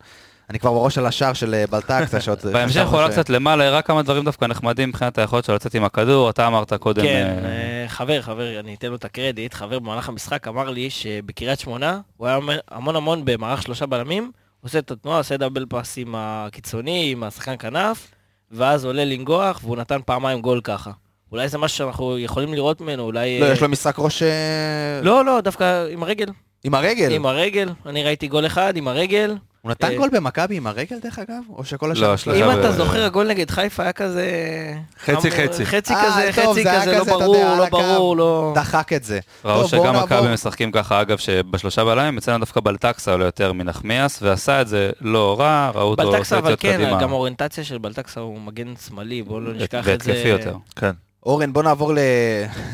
אני 0.49 0.59
כבר 0.59 0.73
בראש 0.73 0.97
על 0.97 1.05
השער 1.05 1.33
של 1.33 1.53
אה, 1.53 1.67
בלטקסה, 1.67 2.21
שעוד... 2.21 2.39
בהמשך 2.53 2.87
הוא 2.87 2.99
עלה 2.99 3.09
קצת 3.09 3.29
למעלה, 3.29 3.67
הראה 3.67 3.81
כמה 3.81 4.01
דברים 4.01 4.23
דווקא 4.23 4.45
נחמדים 4.45 4.89
מבחינת 4.89 5.17
היכולת 5.17 5.43
שלו 5.45 5.55
לצאת 5.55 5.75
עם 5.75 5.83
הכדור, 5.83 6.29
אתה 6.29 6.47
אמרת 6.47 6.73
קודם... 6.73 7.03
כן, 7.03 7.37
אה, 7.43 7.81
אה, 7.83 7.87
חבר, 7.87 8.21
חבר, 8.21 8.59
אני 8.59 8.73
אתן 8.73 8.87
לו 8.87 8.95
את 8.95 9.05
הקרדיט, 9.05 9.53
חבר 9.53 9.79
במהלך 9.79 10.09
המשחק 10.09 10.47
אמר 10.47 10.69
לי 10.69 10.89
שבקריית 10.89 11.59
שמונה, 11.59 11.99
הוא 12.17 12.27
היה 12.27 12.39
המון 12.71 12.95
המון 12.95 13.25
במערך 13.25 13.61
שלושה 13.61 13.85
בלמים, 13.85 14.31
עושה 14.61 14.79
את 14.79 14.91
התנועה, 14.91 15.17
עושה 15.17 15.37
דאבל 15.37 15.65
פאס 15.69 15.97
עם 15.97 16.15
הקיצוני, 16.17 17.11
עם 17.11 17.23
השחקן 17.23 17.55
כנף, 17.59 18.07
ואז 18.51 18.85
עולה 18.85 19.05
לנגוח, 19.05 19.59
והוא 19.63 19.77
נתן 19.77 19.99
פעמיים 20.05 20.41
גול 20.41 20.61
ככה. 20.63 20.91
אולי 21.31 21.49
זה 21.49 21.57
משהו 21.57 21.77
שאנחנו 21.77 22.19
יכולים 22.19 22.53
לראות 22.53 22.81
ממנו, 22.81 23.03
אולי... 23.03 23.39
לא, 23.39 23.45
אה, 23.45 23.51
יש 23.51 23.61
לו 23.61 23.69
משחק 23.69 23.95
ראש... 23.99 24.23
אה, 24.23 24.99
לא, 25.03 25.25
לא, 25.25 25.41
דווקא 25.41 25.87
עם 25.89 26.03
הרגל. 26.03 26.27
עם 26.63 26.73
הרגל. 26.73 27.11
עם 27.11 27.25
הרגל, 27.25 27.69
אני 27.85 28.03
ראיתי 28.03 28.27
גול 28.27 28.45
אחד 28.45 28.77
עם 28.77 28.87
הרגל. 28.87 29.35
הוא 29.61 29.71
נתן 29.71 29.91
אה, 29.91 29.97
גול 29.97 30.09
במכבי 30.11 30.57
עם 30.57 30.67
הרגל, 30.67 30.99
דרך 30.99 31.19
אגב? 31.19 31.43
או 31.49 31.65
שכל 31.65 31.85
לא, 31.85 31.91
השאר... 31.91 32.15
שלושה 32.15 32.53
אם 32.53 32.59
אתה 32.59 32.71
זוכר, 32.71 33.03
הגול 33.03 33.27
נגד 33.27 33.49
חיפה 33.51 33.83
היה 33.83 33.91
כזה... 33.93 34.25
חצי, 34.99 35.31
חצי. 35.31 35.65
חצי 35.65 35.93
אה, 35.93 36.03
כזה, 36.05 36.31
חצי 36.31 36.63
זה 36.63 36.69
כזה, 36.75 36.97
לא 36.97 37.03
ברור, 37.03 37.55
לא. 37.57 37.69
ברור, 37.69 38.17
לא... 38.17 38.53
דחק 38.55 38.93
את 38.93 39.03
זה. 39.03 39.19
ראו 39.45 39.67
שגם. 39.67 39.95
מכבי 39.95 40.33
משחקים 40.33 40.71
ככה, 40.71 41.01
אגב, 41.01 41.17
שבשלושה 41.17 41.85
בלמים, 41.85 42.17
אצלנו 42.17 42.39
דווקא 42.39 42.59
בלטקסה 42.59 43.11
עולה 43.11 43.25
יותר 43.25 43.53
מנחמיאס, 43.53 44.21
ועשה 44.21 44.61
את 44.61 44.67
זה 44.67 44.89
לא 45.01 45.39
רע, 45.39 45.71
ראו 45.75 45.89
אותו 45.89 46.03
בלטקסה, 46.03 46.17
עושה 46.19 46.37
אבל 46.37 46.53
יציאות 46.53 46.75
כן, 46.75 46.83
קדימה. 46.83 47.01
גם 47.01 47.09
האוריינטציה 47.09 47.63
של 47.63 47.77
בלטקסה 47.77 48.19
הוא 48.19 48.41
מגן 48.41 48.73
שמאלי, 48.87 49.23
בואו 49.23 49.39
לא 49.39 49.53
נשכח 49.53 49.89
את 49.89 50.01
זה. 50.01 50.11
והתקפי 50.11 50.27
יותר. 50.27 50.55
כן. 50.75 50.91
אורן, 51.25 51.53
בוא 51.53 51.63
נעבור 51.63 51.93
ל- 51.93 51.99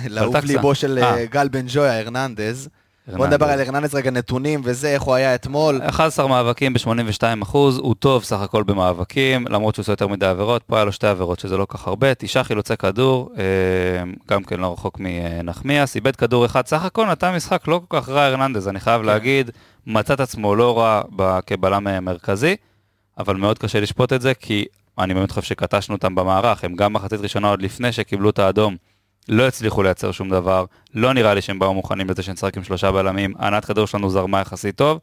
לאהוב. 0.10 0.36
ליבו 0.44 0.76
של. 0.76 1.00
אה, 1.04 1.26
גל 1.26 1.48
בן 1.48 1.66
ג'ויה, 1.68 2.00
הרננדז. 2.00 2.70
בוא. 3.16 3.28
נדבר 3.28 3.46
על 3.46 3.60
הרננדז 3.60 3.96
רגע, 3.96 4.12
נתונים 4.12 4.62
וזה, 4.64 4.94
איך 4.94 5.02
הוא 5.02 5.16
היה 5.16 5.36
אתמול. 5.36 5.82
11 5.90 6.28
מאבקים 6.28 6.74
ב-82 6.74 7.44
אחוז, 7.44 7.78
הוא 7.78 7.96
טוב 7.96 8.24
סך 8.24 8.40
הכל 8.40 8.64
במאבקים, 8.64 9.46
למרות 9.50 9.76
שהוא 9.76 9.84
עושה 9.84 9.92
יותר 9.92 10.08
מדי 10.08 10.26
עבירות, 10.26 10.64
פה 10.64 10.76
היה 10.76 10.86
לו 10.86 10.92
שתי 10.92 11.08
עבירות 11.08 11.40
שזה 11.40 11.58
לא 11.58 11.68
כך 11.70 11.88
הרבה, 11.88 12.14
תשעה 12.16 12.44
חילוצי 12.44 12.78
כדור, 12.78 13.32
אה, 13.38 13.44
גם 14.30 14.44
כן 14.44 14.60
לא 14.60 14.74
רחוק 14.74 14.98
מנחמיאס, 15.00 15.96
איבד 15.96 16.16
כדור 16.16 16.46
אחד, 16.46 16.68
סך 16.68 16.86
הכל 16.86 17.06
נתן 17.06 17.36
משחק 17.36 17.68
לא 17.68 17.82
כל 17.88 18.02
כך 18.02 18.10
רע 18.10 18.22
הרננדז, 18.22 18.68
אני 18.68 18.80
חייב 18.80 19.02
להגיד, 19.02 19.52
מצא 19.88 20.14
את 20.14 20.20
עצמו 20.20 20.56
לא 20.56 20.80
רע 20.80 21.02
כבלם 21.42 21.88
אה, 21.88 22.00
מרכזי, 22.00 22.56
אבל 23.18 23.36
מאוד 23.36 23.60
קשה 23.60 23.80
לשפוט 23.80 24.14
את 24.14 24.22
זה, 24.22 24.34
כי 24.34 24.66
אני 25.00 25.14
באמת 25.14 25.32
חושב 25.32 25.48
שקטשנו 25.48 25.96
אותם 25.96 26.16
במערך, 26.16 26.64
הם 26.64 26.76
גם 26.76 26.94
מחצית 26.94 27.22
ראשונה 27.22 27.50
עוד 27.50 27.62
לפני 27.62 27.92
שקיבלו 27.92 28.30
את 28.30 28.40
האדום. 28.40 28.76
לא 29.30 29.48
הצליחו 29.48 29.84
לייצר 29.84 30.12
שום 30.12 30.30
דבר, 30.30 30.66
לא 30.94 31.14
נראה 31.14 31.34
לי 31.34 31.42
שהם 31.42 31.60
באו 31.60 31.74
מוכנים 31.74 32.10
לזה 32.10 32.24
שנשחק 32.24 32.58
עם 32.58 32.64
שלושה 32.64 32.92
בלמים, 32.92 33.34
ענת 33.40 33.66
כדור 33.66 33.88
שלנו 33.88 34.10
זרמה 34.10 34.42
יחסית 34.42 34.76
טוב, 34.76 35.00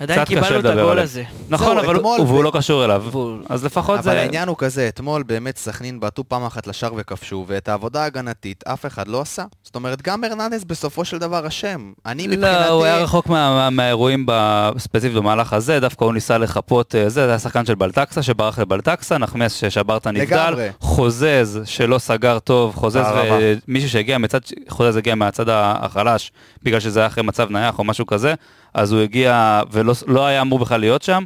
עדיין 0.00 0.24
קיבלנו 0.24 0.60
את 0.60 0.64
הגול. 0.64 0.98
הזה. 0.98 1.22
נכון, 1.48 1.78
אבל 1.78 1.94
הוא- 1.94 2.44
לא 2.44 2.50
קשור 2.54 2.84
אליו. 2.84 3.04
אז 3.48 3.64
לפחות 3.64 3.94
אבל 3.98 4.02
זה... 4.02 4.20
העניין 4.20 4.48
הוא 4.48 4.56
כזה, 4.58 4.88
אתמול 4.88 5.22
באמת 5.22 5.56
סכנין 5.56 6.00
בעטו 6.00 6.24
פעם 6.28 6.44
אחת 6.44 6.66
לשער 6.66 6.90
וכבשו, 6.96 7.44
ואת 7.48 7.68
העבודה 7.68 8.02
ההגנתית 8.02 8.64
אף 8.66 8.86
אחד 8.86 9.08
לא 9.08 9.20
עשה. 9.20 9.44
זאת 9.62 9.74
אומרת, 9.74 10.02
גם 10.02 10.24
הרננדז 10.24 10.64
בסופו 10.64 11.04
של 11.04 11.18
דבר 11.18 11.46
אשם. 11.48 11.92
אני 12.06 12.26
מבחינתי... 12.26 12.46
לא, 12.68 12.68
הוא 12.68 12.84
היה 12.84 12.98
רחוק 12.98 13.26
מה- 13.26 13.54
מה- 13.54 13.70
מהאירועים 13.70 14.26
ספציפית 14.78 15.16
במהלך 15.16 15.52
הזה, 15.52 15.80
דווקא 15.80 16.04
הוא 16.04 16.12
ניסה 16.14 16.38
לחפות, 16.38 16.94
אה, 16.94 17.02
זה, 17.02 17.08
זה 17.08 17.28
היה 17.28 17.38
שחקן 17.38 17.66
של 17.66 17.74
בלטקסה 17.74 18.22
שברח 18.22 18.58
לבלטקסה, 18.58 19.18
נחמיאס 19.18 19.52
ששבר 19.54 19.96
את 19.96 20.06
הנבדל, 20.06 20.24
לגמרי. 20.24 20.68
חוזז 20.80 21.60
שלא 21.64 21.98
סגר 21.98 22.38
טוב, 22.38 22.74
חוזז. 22.74 23.02
ומישהו 23.68 23.90
שהגיע 23.90 24.18
מצד, 24.18 24.38
חוזז 24.68 24.96
הגיע 24.96 25.14
מהצד 25.14 25.44
החלש, 25.48 26.32
בגלל 26.62 26.80
שזה 26.80 27.00
היה 27.00 27.06
אחרי 27.06 27.22
מצב 27.24 27.50
נייח 27.50 27.78
או 27.78 27.84
משהו 27.84 28.06
כזה, 28.06 28.34
אז 28.74 28.92
הוא 28.92 29.00
הגיע 29.00 29.62
ולא 29.70 29.94
לא 30.06 30.26
היה 30.26 30.40
אמור 30.40 30.58
בכלל 30.58 30.80
להיות 30.80 31.02
שם, 31.02 31.24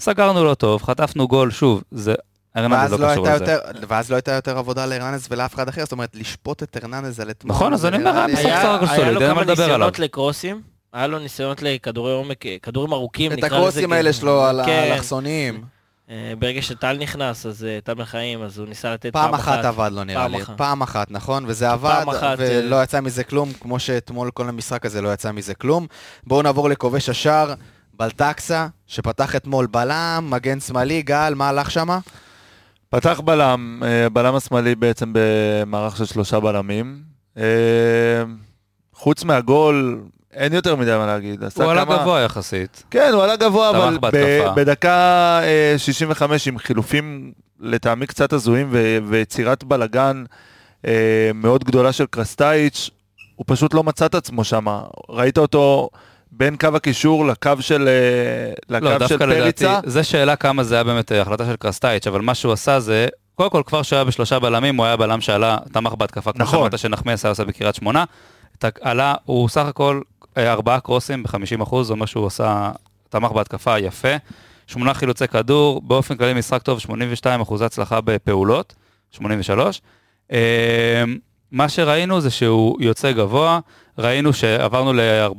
סגרנו 0.00 0.44
לו 0.44 0.54
טוב, 0.54 0.82
חטפנו 0.82 1.28
גול, 1.28 1.50
שוב, 1.50 1.82
זה... 1.90 2.14
הרננדז 2.54 2.92
ואז 2.92 3.00
לא 3.00 3.06
לא, 3.06 3.12
קשור 3.12 3.26
הייתה 3.28 3.44
לזה. 3.44 3.52
יותר, 3.52 3.84
ואז 3.88 4.10
לא 4.10 4.16
הייתה 4.16 4.32
יותר 4.32 4.58
עבודה 4.58 4.86
להרננדז 4.86 5.26
ולאף 5.30 5.54
אחד 5.54 5.68
אחר, 5.68 5.82
זאת 5.82 5.92
אומרת, 5.92 6.10
לשפוט 6.14 6.62
את 6.62 6.76
הרננדז 6.76 7.20
על 7.20 7.30
אתמול. 7.30 7.54
נכון, 7.54 7.72
אז 7.72 7.86
אני 7.86 7.96
אומר, 7.96 8.10
היה 8.18 8.26
משחק 8.26 8.44
היה 8.44 8.62
סך 8.62 8.68
הכל 8.68 8.84
היה 8.86 8.96
סוליד, 8.96 9.12
לו 9.14 9.20
אין 9.20 9.28
כמה 9.30 9.34
מה 9.34 9.42
לדבר 9.42 9.64
עליו. 9.64 9.66
ניסיונות 9.76 9.98
לקרוסים, 9.98 10.60
היה 10.92 11.06
לו 11.06 11.18
ניסיונות 11.18 11.62
לכדורי 11.62 12.12
עומק, 12.12 12.44
כדורים 12.62 12.92
ארוכים, 12.92 13.32
את 13.32 13.36
נקרא 13.36 13.48
לזה. 13.48 13.56
הקרוסים 13.56 13.88
כי- 13.90 13.94
האלה 13.96 14.12
שלו 14.12 14.44
על 14.44 14.60
כן. 14.66 14.96
אה, 16.10 16.32
ברגע 16.38 16.62
שטל 16.62 16.98
נכנס, 16.98 17.46
אז 17.46 17.64
אה, 17.64 17.78
טל 17.84 17.94
בן 17.94 18.04
חיים, 18.04 18.42
אז 18.42 18.58
הוא 18.58 18.68
ניסה 18.68 18.94
לתת 18.94 19.12
פעם 19.12 19.34
אחת 19.34 19.64
עבד 19.64 19.90
לו 19.92 20.04
נראה 20.04 20.22
פעם 20.22 20.32
לי. 20.32 20.42
אחת. 20.42 20.56
פעם 20.56 20.82
אחת, 20.82 21.10
נכון? 21.10 21.44
וזה 21.46 21.70
עבד, 21.70 21.90
פעם 22.04 22.08
אחת, 22.08 22.36
ולא 22.38 22.82
יצא 22.82 23.00
מזה 23.00 23.24
כלום, 23.24 23.52
כמו 23.60 23.78
שאתמול 23.78 24.30
כל 24.30 24.48
המשחק 24.48 24.86
הזה 24.86 25.02
לא 25.02 25.12
יצא 25.12 25.32
מזה 25.32 25.54
כלום. 25.54 25.86
בואו 26.26 26.42
נעבור 26.42 26.68
לכובש 26.68 27.08
השער, 27.08 27.54
בלטקסה, 27.94 28.66
שפתח 28.86 29.36
אתמול 29.36 29.66
בלם, 29.66 30.26
מגן 30.30 30.60
שמאלי, 30.60 31.02
גל, 31.02 31.32
מה 31.36 31.48
הלך 31.48 31.70
שמה? 31.70 31.98
פתח 32.88 33.20
בלם, 33.24 33.82
אה, 33.84 34.08
בלם 34.08 34.34
השמאלי 34.34 34.74
בעצם 34.74 35.12
במערך 35.12 35.96
של 35.96 36.04
שלושה 36.04 36.40
בלמים. 36.40 37.02
אה, 37.36 37.44
חוץ 38.94 39.24
מהגול, 39.24 40.02
אין 40.34 40.52
יותר 40.52 40.76
מדי 40.76 40.90
מה 40.98 41.06
להגיד. 41.06 41.42
הוא 41.54 41.64
עלה 41.64 41.84
כמה- 41.84 41.96
גבוה 41.98 42.20
יחסית. 42.20 42.82
כן, 42.90 43.10
הוא 43.14 43.22
עלה 43.22 43.36
גבוה, 43.36 43.70
אבל 43.70 43.98
ב-. 44.00 44.46
בדקה 44.56 44.90
אה, 45.42 45.74
65 45.78 46.48
עם 46.48 46.58
חילופים 46.58 47.32
לטעמי 47.60 48.06
קצת 48.06 48.32
הזויים 48.32 48.68
ו- 48.70 48.98
ויצירת 49.08 49.64
בלגן 49.64 50.24
אה, 50.86 50.92
מאוד 51.34 51.64
גדולה 51.64 51.92
של 51.92 52.06
קרסטייץ', 52.06 52.90
הוא 53.36 53.44
פשוט 53.48 53.74
לא 53.74 53.84
מצא 53.84 54.06
את 54.06 54.14
עצמו 54.14 54.44
שם. 54.44 54.66
ראית 55.08 55.38
אותו 55.38 55.90
בין 56.32 56.56
קו 56.56 56.68
הקישור 56.74 57.26
לקו 57.26 57.50
של, 57.60 57.88
אה, 57.88 58.52
לקו 58.76 58.84
לא, 58.84 58.92
של 58.92 58.98
דווקא 58.98 59.24
לדעתי, 59.24 59.40
פריצה. 59.40 59.80
זה 59.84 60.02
שאלה 60.04 60.36
כמה 60.36 60.64
זה 60.64 60.74
היה 60.74 60.84
באמת 60.84 61.12
אה, 61.12 61.20
החלטה 61.22 61.44
של 61.46 61.56
קרסטייץ', 61.56 62.06
אבל 62.06 62.20
מה 62.20 62.34
שהוא 62.34 62.52
עשה 62.52 62.80
זה, 62.80 63.06
קודם 63.34 63.50
כל 63.50 63.62
כבר 63.66 63.82
שהוא 63.82 63.96
היה 63.96 64.04
בשלושה 64.04 64.38
בלמים, 64.38 64.76
הוא 64.76 64.86
היה 64.86 64.96
בלם 64.96 65.20
שעלה, 65.20 65.56
תמך 65.72 65.92
בהתקפה, 65.94 66.32
כמו 66.32 66.42
נכון. 66.42 66.58
שאמרת 66.58 66.78
שנחמיאס 66.78 67.24
היה 67.24 67.30
עושה 67.30 67.44
בקריית 67.44 67.74
שמונה. 67.74 68.04
עלה, 68.80 69.14
הוא 69.24 69.48
סך 69.48 69.66
הכל 69.66 70.00
אה, 70.04 70.09
ארבעה 70.36 70.80
קרוסים 70.80 71.22
ב-50 71.22 71.62
אחוז, 71.62 71.86
זה 71.86 71.92
אומר 71.92 72.06
שהוא 72.06 72.26
עשה, 72.26 72.70
תמך 73.08 73.32
בהתקפה 73.32 73.78
יפה. 73.78 74.16
שמונה 74.66 74.94
חילוצי 74.94 75.28
כדור, 75.28 75.82
באופן 75.82 76.16
כללי 76.16 76.34
משחק 76.34 76.62
טוב, 76.62 76.78
82 76.78 77.40
אחוז 77.40 77.62
הצלחה 77.62 78.00
בפעולות, 78.00 78.74
83. 79.10 79.82
אה, 80.32 81.04
מה 81.52 81.68
שראינו 81.68 82.20
זה 82.20 82.30
שהוא 82.30 82.76
יוצא 82.80 83.12
גבוה, 83.12 83.60
ראינו 83.98 84.32
שעברנו 84.32 84.92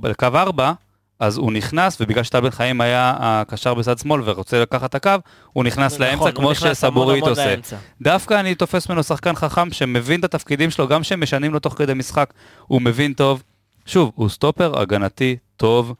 לקו 0.04 0.28
4, 0.36 0.74
אז 1.20 1.38
הוא 1.38 1.52
נכנס, 1.52 2.02
ובגלל 2.02 2.24
שטל 2.24 2.40
בן 2.40 2.50
חיים 2.50 2.82
היה 2.82 3.14
הקשר 3.20 3.74
בצד 3.74 3.98
שמאל 3.98 4.22
ורוצה 4.26 4.62
לקחת 4.62 4.90
את 4.90 4.96
הקו, 4.96 5.12
הוא 5.54 5.64
נכנס 5.64 5.94
נכון, 5.94 6.08
לאמצע 6.08 6.32
כמו 6.32 6.56
שסבורית 6.56 7.24
המון 7.24 7.30
עושה. 7.30 7.46
לאמצע. 7.46 7.76
דווקא 8.02 8.40
אני 8.40 8.56
תופס 8.56 8.90
ממנו 8.90 9.04
שחקן 9.04 9.36
חכם 9.36 9.72
שמבין 9.72 10.20
את 10.20 10.26
התפקידים 10.26 10.72
שלו, 10.72 10.88
גם 10.88 11.04
שהם 11.04 11.22
משנים 11.22 11.54
לו 11.54 11.60
תוך 11.60 11.74
כדי 11.74 11.94
משחק, 11.94 12.34
הוא 12.68 12.82
מבין 12.82 13.14
טוב. 13.14 13.44
שוב, 13.86 14.12
הוא 14.16 14.30
סטופר 14.30 14.80
הגנתי 14.80 15.38
טוב, 15.58 15.94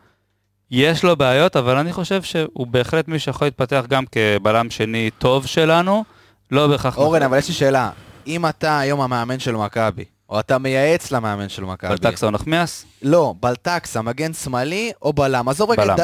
יש 0.72 1.04
לו 1.04 1.16
בעיות, 1.16 1.56
אבל 1.56 1.78
אני 1.78 1.94
חושב 1.94 2.24
שהוא 2.24 2.68
בהחלט 2.68 3.08
מי 3.08 3.20
שיכול 3.20 3.48
להתפתח 3.48 3.86
גם 3.90 4.04
כבלם 4.12 4.70
שני 4.70 5.10
טוב 5.18 5.46
שלנו, 5.46 6.04
לא 6.52 6.68
בהכרח... 6.68 6.98
אורן, 6.98 7.24
אבל 7.24 7.38
יש 7.38 7.48
לי 7.48 7.54
שאלה. 7.54 7.90
אם 8.28 8.46
אתה 8.46 8.80
היום 8.80 9.02
המאמן 9.02 9.40
של 9.40 9.56
מכבי, 9.56 10.06
או 10.32 10.40
אתה 10.40 10.58
מייעץ 10.58 11.12
למאמן 11.12 11.50
של 11.50 11.64
מכבי, 11.64 11.90
בלטקסה 11.90 12.26
או 12.26 12.32
נחמיאס? 12.32 12.86
לא, 13.02 13.34
בלטקסה, 13.40 14.02
מגן 14.02 14.34
שמאלי 14.34 14.92
או 15.02 15.14
בלם? 15.14 15.50
עזוב 15.50 15.72
רגע 15.72 15.96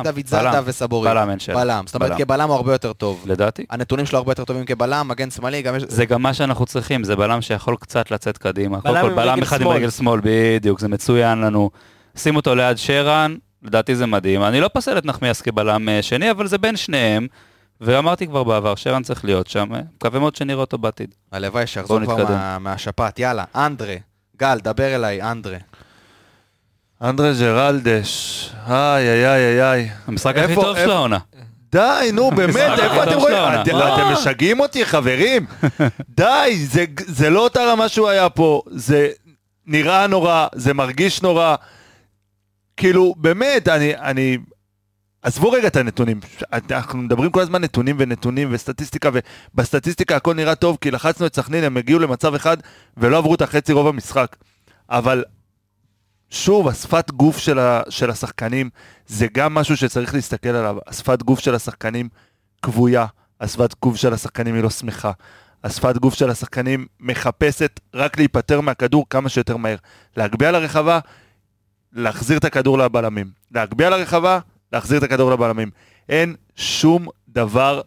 את 0.00 0.04
דוד 0.04 0.26
זאדה 0.26 0.50
בלם. 0.50 0.62
וסבורית. 0.66 1.10
בלם, 1.10 1.30
אין 1.30 1.38
שאלה. 1.38 1.60
בלם, 1.60 1.84
זאת 1.86 1.94
אומרת 1.94 2.10
בלם. 2.10 2.18
כבלם 2.18 2.48
הוא 2.48 2.56
הרבה 2.56 2.72
יותר 2.72 2.92
טוב. 2.92 3.24
לדעתי. 3.26 3.64
הנתונים 3.70 4.06
שלו 4.06 4.18
הרבה 4.18 4.32
יותר 4.32 4.44
טובים 4.44 4.64
כבלם, 4.64 5.08
מגן 5.08 5.30
שמאלי, 5.30 5.62
גם 5.62 5.76
יש... 5.76 5.82
זה 5.88 6.04
גם 6.04 6.22
מה 6.22 6.34
שאנחנו 6.34 6.66
צריכים, 6.66 7.04
זה 7.04 7.16
בלם 7.16 7.40
שיכול 7.40 7.76
קצת 7.80 8.10
לצאת 8.10 8.38
קדימה. 8.38 8.80
קודם 8.80 9.16
בלם 9.16 9.36
כל 9.36 9.42
אחד 9.42 9.60
עם 9.60 9.64
שמאל. 9.64 9.76
רגל 9.76 9.90
שמאל, 9.90 10.20
בדיוק, 10.24 10.80
זה 10.80 10.88
מצוין 10.88 11.38
לנו. 11.38 11.70
שים 12.16 12.36
אותו 12.36 12.54
ליד 12.54 12.78
שרן, 12.78 13.36
לדעתי 13.62 13.96
זה 13.96 14.06
מדהים. 14.06 14.42
אני 14.42 14.60
לא 14.60 14.70
פסל 14.74 14.98
את 14.98 15.04
נחמיאס 15.04 15.40
כבלם 15.40 15.88
אה, 15.88 16.02
שני, 16.02 16.30
אבל 16.30 16.46
זה 16.46 16.58
בין 16.58 16.76
שניהם. 16.76 17.26
ואמרתי 17.80 18.26
כבר 18.26 18.44
בעבר, 18.44 18.74
שרן 18.74 19.02
צריך 19.02 19.24
להיות 19.24 19.46
שם, 19.46 19.68
מקווה 19.96 20.20
מאוד 20.20 20.36
שנראה 20.36 20.60
אותו 20.60 20.78
בעתיד. 20.78 21.14
הלוואי 21.32 21.66
שיחזור 21.66 22.04
כבר. 22.04 22.24
מה- 22.24 22.58
מהשפעת. 22.58 23.18
יאללה, 23.18 23.44
אנדרה. 23.54 23.94
גל, 24.36 24.58
דבר 24.62 24.94
אליי, 24.94 25.22
אנדרה. 25.22 25.58
אנדרה 27.02 27.32
ג'רלדש, 27.40 28.50
איי 28.68 29.08
איי 29.08 29.26
איי 29.26 29.62
איי. 29.70 29.88
המשחק 30.06 30.36
הכי 30.36 30.54
טוב 30.54 30.76
של 30.76 30.90
העונה. 30.90 31.18
די, 31.72 32.10
נו 32.12 32.30
באמת, 32.30 32.78
איפה 32.78 33.02
אתם 33.02 33.18
רואים? 33.18 33.36
אתם- 33.62 33.76
משגעים 34.12 34.60
אותי, 34.60 34.84
חברים. 34.86 35.46
די, 36.20 36.56
זה- 36.56 36.84
זה 37.06 37.30
לא 37.30 37.44
אותה 37.44 37.72
רמה 37.72 37.88
שהוא 37.88 38.08
היה 38.08 38.28
פה. 38.30 38.62
זה 38.70 39.08
נראה 39.66 40.06
נורא, 40.06 40.46
זה 40.54 40.74
מרגיש 40.74 41.22
נורא. 41.22 41.54
כאילו, 42.76 43.14
באמת, 43.18 43.68
אני... 43.68 43.96
אני... 43.96 44.38
עזבו 45.22 45.50
רגע 45.50 45.66
את 45.66 45.76
הנתונים, 45.76 46.20
אנחנו 46.52 46.98
מדברים 46.98 47.30
כל 47.30 47.40
הזמן 47.40 47.62
נתונים 47.62 47.96
ונתונים 47.98 48.48
וסטטיסטיקה, 48.50 49.10
ובסטטיסטיקה 49.54 50.16
הכל 50.16 50.34
נראה 50.34 50.54
טוב, 50.54 50.78
כי 50.80 50.90
לחצנו 50.90 51.26
את 51.26 51.36
סכנין, 51.36 51.64
הם 51.64 51.76
הגיעו 51.76 51.98
למצב 51.98 52.34
אחד 52.34 52.56
ולא 52.96 53.18
עברו 53.18 53.34
את 53.34 53.42
החצי 53.42 53.72
רוב 53.72 53.86
המשחק. 53.86 54.36
אבל 54.90 55.24
שוב, 56.30 56.68
השפת 56.68 57.10
גוף 57.10 57.38
של, 57.38 57.58
ה, 57.58 57.82
של 57.88 58.10
השחקנים 58.10 58.70
זה 59.06 59.26
גם 59.32 59.54
משהו 59.54 59.76
שצריך 59.76 60.14
להסתכל 60.14 60.48
עליו. 60.48 60.76
השפת 60.86 61.22
גוף 61.22 61.40
של 61.40 61.54
השחקנים 61.54 62.08
כבויה, 62.62 63.06
השפת 63.40 63.74
גוף 63.82 63.96
של 63.96 64.12
השחקנים 64.12 64.54
היא 64.54 64.62
לא 64.62 64.70
שמחה. 64.70 65.12
השפת 65.64 65.96
גוף 65.96 66.14
של 66.14 66.30
השחקנים 66.30 66.86
מחפשת 67.00 67.80
רק 67.94 68.18
להיפטר 68.18 68.60
מהכדור 68.60 69.06
כמה 69.10 69.28
שיותר 69.28 69.56
מהר. 69.56 69.76
להגביה 70.16 70.50
לרחבה, 70.50 70.98
להחזיר 71.92 72.38
את 72.38 72.44
הכדור 72.44 72.78
לבלמים. 72.78 73.30
להגביה 73.54 73.90
לרחבה, 73.90 74.38
להחזיר 74.72 74.98
את 74.98 75.02
הכדור 75.02 75.30
לבלמים. 75.30 75.70
אין 76.08 76.34
שום 76.56 77.06
דבר 77.28 77.80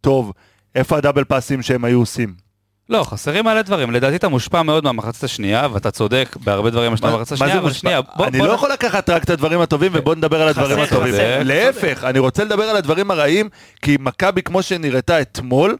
טוב. 0.00 0.32
איפה 0.74 0.96
הדאבל 0.98 1.24
פאסים 1.24 1.62
שהם 1.62 1.84
היו 1.84 1.98
עושים? 1.98 2.34
לא, 2.88 3.04
חסרים 3.04 3.44
מלא 3.44 3.62
דברים. 3.62 3.90
לדעתי 3.90 4.16
אתה 4.16 4.28
מושפע 4.28 4.62
מאוד 4.62 4.84
מהמחצית 4.84 5.24
השנייה, 5.24 5.68
ואתה 5.72 5.90
צודק 5.90 6.36
בהרבה 6.44 6.70
דברים 6.70 6.92
מה- 7.02 7.10
במחצית 7.10 7.38
מה 7.40 7.46
השנייה, 7.46 7.62
אבל? 7.62 7.72
שנייה, 7.72 8.00
בוא... 8.02 8.26
אני 8.26 8.38
בוא 8.38 8.46
לא 8.46 8.52
נ- 8.52 8.56
יכול 8.56 8.72
לקחת 8.72 9.10
רק 9.10 9.24
את 9.24 9.30
הדברים 9.30 9.60
הטובים 9.60 9.92
ובוא 9.94 10.14
נדבר 10.14 10.42
על 10.42 10.48
הדברים 10.48 10.76
חסר, 10.86 10.94
הטובים. 10.96 11.14
חסר. 11.14 11.40
להפך, 11.44 12.04
אני 12.04 12.18
רוצה 12.18 12.44
לדבר 12.44 12.62
על 12.62 12.76
הדברים 12.76 13.10
הרעים, 13.10 13.48
כי 13.82 13.96
מכבי 14.00 14.42
כמו 14.42 14.62
שנראתה 14.62 15.20
אתמול, 15.20 15.76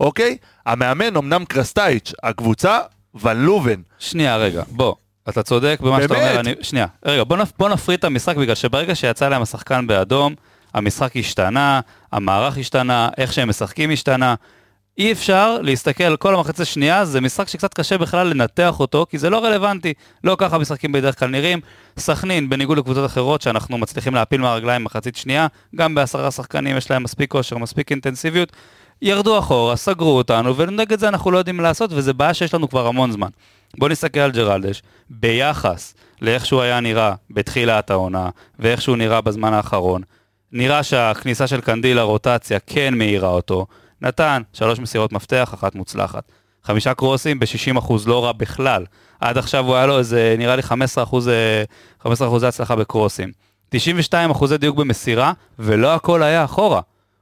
אוקיי? 0.00 0.36
המאמן 0.66 1.16
אמנם 1.16 1.44
קרסטייץ', 1.44 2.12
הקבוצה, 2.22 2.78
ון 3.14 3.36
לובן. 3.44 3.80
שנייה, 3.98 4.36
רגע, 4.36 4.62
בוא. 4.70 4.94
אתה 5.28 5.42
צודק 5.42 5.78
במה 5.80 6.02
שאתה? 6.02 6.14
אומר, 6.14 6.40
אני... 6.40 6.54
שנייה, 6.62 6.86
רגע, 7.04 7.24
בוא, 7.24 7.36
נפ... 7.36 7.52
בוא 7.58 7.68
נפריד 7.68 7.98
את 7.98 8.04
המשחק, 8.04 8.36
בגלל 8.36 8.54
שברגע 8.54 8.94
שיצא 8.94 9.28
להם 9.28 9.42
השחקן 9.42 9.86
באדום, 9.86 10.34
המשחק 10.74 11.16
השתנה, 11.16 11.80
המערך 12.12 12.58
השתנה, 12.58 13.08
איך 13.18 13.32
שהם 13.32 13.48
משחקים 13.48 13.90
השתנה. 13.90 14.34
אי 14.98 15.12
אפשר 15.12 15.58
להסתכל 15.62 16.04
על 16.04 16.16
כל 16.16 16.34
המחצית 16.34 16.60
השנייה, 16.60 17.04
זה 17.04 17.20
משחק 17.20 17.48
שקצת 17.48 17.74
קשה 17.74 17.98
בכלל 17.98 18.26
לנתח 18.26 18.80
אותו, 18.80 19.06
כי 19.10 19.18
זה 19.18 19.30
לא 19.30 19.44
רלוונטי. 19.44 19.92
לא 20.24 20.36
ככה 20.38 20.58
משחקים 20.58 20.92
בדרך 20.92 21.18
כלל 21.18 21.28
נראים. 21.28 21.60
סכנין, 21.98 22.48
בניגוד 22.48 22.78
לקבוצות 22.78 23.06
אחרות 23.06 23.42
שאנחנו 23.42 23.78
מצליחים 23.78 24.14
להפיל 24.14 24.40
מהרגליים 24.40 24.84
מחצית 24.84 25.16
שנייה, 25.16 25.46
גם 25.76 25.94
בעשרה 25.94 26.30
שחקנים 26.30 26.76
יש 26.76 26.90
להם 26.90 27.02
מספיק 27.02 27.30
כושר, 27.30 27.58
מספיק 27.58 27.90
אינטנסיביות. 27.90 28.52
ירדו 29.02 29.38
אחורה, 29.38 29.76
סגרו 29.76 30.16
אותנו, 30.16 30.56
ונגד 30.56 30.98
זה 30.98 31.08
אנחנו 31.08 31.30
לא 31.30 31.38
יודעים 31.38 31.60
לעשות, 31.60 31.90
וזה 31.92 32.12
בעיה 32.12 32.34
שיש 32.34 32.54
לנו 32.54 32.68
כבר 32.68 32.86
המון 32.86 33.12
זמן. 33.12 33.28
בוא 33.78 33.88
נסתכל 33.88 34.20
על 34.20 34.30
ג'רלדש, 34.30 34.82
ביחס 35.10 35.94
לאיך 36.22 36.46
שהוא 36.46 36.60
היה 36.60 36.80
נראה 36.80 37.14
בתחילת 37.30 37.90
העונה, 37.90 38.30
ואיך 38.58 38.82
שהוא 38.82 38.96
נראה 38.96 39.20
בזמן 39.20 39.52
האחרון, 39.52 40.02
נראה 40.52 40.82
שהכניסה 40.82 41.46
של 41.46 41.60
קנדיל 41.60 41.96
לרוטציה 41.96 42.58
כן 42.66 42.94
מאירה 42.94 43.28
אותו, 43.28 43.66
נתן 44.02 44.42
שלוש 44.52 44.78
מסירות 44.78 45.12
מפתח, 45.12 45.50
אחת 45.54 45.74
מוצלחת. 45.74 46.32
חמישה 46.64 46.94
קרוסים 46.94 47.40
ב-60% 47.40 47.92
לא 48.06 48.24
רע 48.24 48.32
בכלל. 48.32 48.84
עד 49.20 49.38
עכשיו 49.38 49.66
הוא 49.66 49.74
היה 49.74 49.86
לו 49.86 49.98
איזה, 49.98 50.34
נראה 50.38 50.56
לי 50.56 50.62
15%, 50.62 51.28
אה, 51.28 51.64
15 52.02 52.28
אחוזי 52.28 52.46
הצלחה 52.46 52.76
בקרוסים. 52.76 53.32
92 53.68 54.30
אחוזי 54.30 54.58
דיוק 54.58 54.76
במסירה, 54.76 55.32
ולא 55.58 55.94
הכל 55.94 56.22
היה 56.22 56.44
אחורה. 56.44 56.80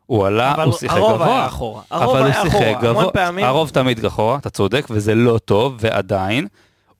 הוא 0.08 0.26
עלה, 0.26 0.64
הוא 0.64 0.72
שיחק 0.72 0.96
הרוב 0.96 1.12
גבוה. 1.14 1.26
היה 1.36 1.46
אחורה. 1.46 1.82
הרוב 1.90 2.16
אבל 2.16 2.24
הוא 2.26 2.32
שיחק 2.32 2.46
אחורה. 2.46 2.68
המון 2.68 2.82
גבוה. 2.84 3.10
פעמים- 3.12 3.44
הרוב 3.44 3.68
תמיד 3.68 4.04
אחורה, 4.04 4.38
אתה 4.38 4.50
צודק, 4.50 4.86
וזה 4.90 5.14
לא 5.14 5.38
טוב, 5.44 5.76
ועדיין, 5.80 6.46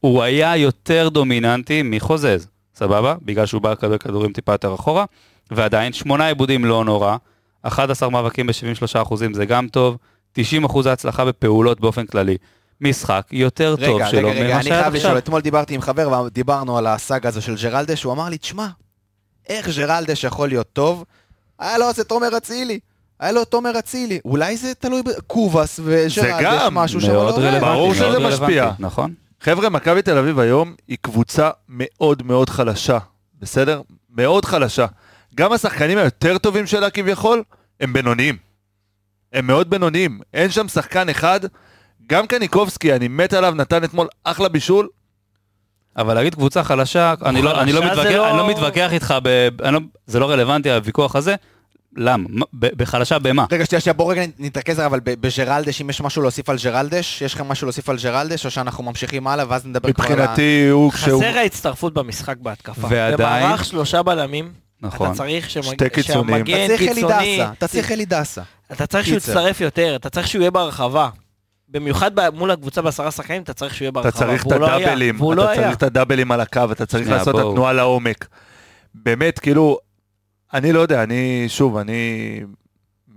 הוא 0.00 0.23
היה 0.23 0.57
יותר 0.57 1.09
דומיננטי 1.09 1.83
מחוזז, 1.85 2.47
סבבה? 2.75 3.15
בגלל 3.23 3.47
שהוא 3.47 3.62
בא 3.62 3.71
לקבל 3.73 3.99
כדורים 3.99 4.33
טיפה 4.33 4.53
יותר 4.53 4.75
אחורה, 4.75 5.05
ועדיין, 5.50 5.93
שמונה 5.93 6.27
עיבודים 6.27 6.65
לא 6.65 6.85
נורא, 6.85 7.17
11 7.62 8.11
מאבקים 8.11 8.47
ב-73 8.47 9.03
אחוזים 9.03 9.35
זה 9.35 9.45
גם 9.47 9.69
טוב, 9.69 9.97
90 10.33 10.65
אחוז 10.65 10.87
ההצלחה 10.87 11.25
בפעולות 11.25 11.81
באופן 11.81 12.07
כללי. 12.07 12.37
משחק 12.81 13.27
יותר 13.33 13.77
טוב 13.77 13.97
רגע, 13.97 14.11
שלו 14.11 14.29
רגע, 14.29 14.41
רגע, 14.41 14.45
ממה 14.49 14.55
אני 14.55 14.62
שהיה 14.62 14.75
חייב 14.83 14.95
עכשיו. 14.95 15.00
לשאול, 15.11 15.19
אתמול 15.19 15.41
דיברתי 15.41 15.75
עם 15.75 15.81
חבר 15.81 16.23
ודיברנו 16.27 16.79
על 16.79 16.87
הסאגה 16.87 17.29
הזו 17.29 17.43
של 17.43 17.55
ג'רלדש, 17.62 18.03
הוא 18.03 18.12
אמר 18.12 18.29
לי, 18.29 18.38
תשמע, 18.38 18.67
איך 19.49 19.69
ג'רלדש 19.77 20.25
יכול 20.25 20.49
להיות 20.49 20.67
טוב? 20.73 21.05
היה 21.59 21.79
לו 21.79 21.93
זה 21.93 22.05
תומר 22.05 22.37
אצילי. 22.37 22.79
היה 23.20 23.32
לו 23.32 23.44
תומר 23.44 23.78
אצילי. 23.78 24.20
אולי 24.25 24.56
זה 24.56 24.75
תלוי 24.75 25.02
בקובאס 25.02 25.80
וג'רלדש, 25.84 26.18
גם 26.42 26.75
משהו 26.75 27.00
שם. 27.00 27.12
מאוד 27.12 27.34
לא 27.42 27.46
רלוונטי. 27.46 27.64
ברור 27.66 27.94
שזה 27.94 28.06
רלוונטי, 28.06 28.34
משפיע. 28.42 28.70
נכון? 28.78 29.14
חבר'ה, 29.40 29.68
מכבי 29.68 30.02
תל 30.02 30.18
אביב 30.18 30.38
היום 30.38 30.75
היא 30.88 30.96
קבוצה 31.00 31.50
מאוד 31.68 32.22
מאוד 32.22 32.50
חלשה, 32.50 32.98
בסדר? 33.40 33.80
מאוד 34.10 34.44
חלשה. 34.44 34.87
גם 35.34 35.52
השחקנים 35.52 35.98
היותר 35.98 36.38
טובים 36.38 36.66
שלה 36.66 36.90
כביכול, 36.90 37.42
הם 37.80 37.92
בינוניים. 37.92 38.37
הם 39.32 39.46
מאוד 39.46 39.70
בינוניים. 39.70 40.20
אין 40.34 40.50
שם 40.50 40.68
שחקן 40.68 41.08
אחד, 41.08 41.40
גם 42.06 42.26
קניקובסקי, 42.26 42.94
אני 42.94 43.08
מת 43.08 43.32
עליו, 43.32 43.54
נתן 43.56 43.84
אתמול 43.84 44.08
אחלה 44.25 44.48
בישול. 44.48 44.88
אבל 45.96 46.14
להגיד 46.14 46.34
קבוצה 46.34 46.64
חלשה, 46.64 47.14
אני 47.25 47.42
לא, 47.42 47.60
אני 47.62 47.72
לא, 47.72 47.84
מתווכח, 47.84 48.10
לא- 48.10 48.30
אני 48.30 48.38
לא 48.38 48.48
מתווכח 48.50 48.92
איתך, 48.92 49.14
ב, 49.22 49.48
אני 49.62 49.72
לא, 49.75 49.80
זה 50.06 50.18
לא 50.18 50.30
רלוונטי 50.30 50.70
הוויכוח 50.70 51.16
הזה. 51.16 51.34
למה? 51.97 52.28
בחלשה 52.54 53.18
במה? 53.18 53.45
רגע, 53.52 53.66
שנייה, 53.66 53.80
שנייה, 53.80 53.95
בוא 53.95 54.12
רגע 54.12 54.23
נתרכז, 54.38 54.80
אבל 54.80 55.00
בג'רלדש, 55.04 55.80
אם 55.80 55.90
יש 55.90 56.00
משהו 56.00 56.23
להוסיף 56.23 56.49
על 56.49 56.57
ג'רלדש, 56.64 57.23
יש 57.23 57.35
לכם 57.35 57.49
משהו 57.49 57.66
להוסיף 57.66 57.88
על 57.88 57.97
ג'רלדש, 58.02 58.47
או 58.47 58.50
שאנחנו 58.50 58.85
ממשיכים 58.85 59.26
הלאה, 59.26 59.45
ואז 59.49 59.66
נדבר 59.66 59.92
כבר 59.92 60.04
על 60.07 60.12
ה... 60.12 60.14
מבחינתי 60.23 60.68
הוא 60.71 60.92
כשהוא... 60.92 61.23
חסר 61.23 61.38
ההצטרפות 61.38 61.95
במשחק 61.95 62.37
בהתקפה. 62.37 62.87
ועדיין- 62.90 63.16
במערך 63.18 63.64
שלושה 63.64 64.02
בלמים, 64.02 64.52
נכון. 64.83 65.07
אתה 65.07 65.16
צריך 65.16 65.50
שמג... 65.50 65.62
שתי 65.64 65.90
קיצונים. 65.90 66.35
אתה 66.42 66.47
שהמגן 66.47 66.66
צריך 66.66 66.83
אלי 66.83 66.95
קיצוני, 66.95 67.38
דסה, 67.38 67.52
אתה 67.59 67.68
צריך 67.68 67.92
אלי 67.92 68.04
דסה. 68.04 68.42
אתה 68.73 68.87
צריך 68.87 69.07
שהוא. 69.07 69.16
יצטרף 69.16 69.61
יותר, 69.61 69.97
אתה 69.97 70.11
צריך 70.11 70.28
שהוא 70.28 70.40
יהיה 70.40 70.50
ברחבה. 70.50 71.09
במיוחד 71.68 72.11
ב- 72.14 72.28
מול 72.35 72.50
הקבוצה 72.50 72.83
בעשרה 72.83 73.11
שחקנים, 73.11 73.42
אתה 73.42 73.52
צריך 73.54 73.75
שהוא 73.75 73.85
יהיה 73.85 73.92
ברחבה. 73.92 74.09
אתה 74.09 74.18
צריך 74.18 74.47
את 74.47 74.52
לא 74.52 74.66
הדאבלים, 74.71 75.18
לא 75.21 75.33
אתה 75.45 75.50
היה. 75.50 75.62
צריך 75.62 75.76
את 75.76 75.83
הדאבלים 75.83 76.33
על 76.33 76.40
הקו, 76.40 76.61
אתה 76.73 76.87
צריך 76.87 77.09
לעשות 77.11 77.35
את. 77.35 77.40
התנועה 77.40 77.73
לעומק. 77.73 78.26
באמת, 78.95 79.38
כאילו, 79.38 79.78
אני 80.55 80.73
לא 80.73 80.81
יודע, 80.81 81.02
אני, 81.02 81.45
שוב, 81.49 81.76
אני 81.76 82.40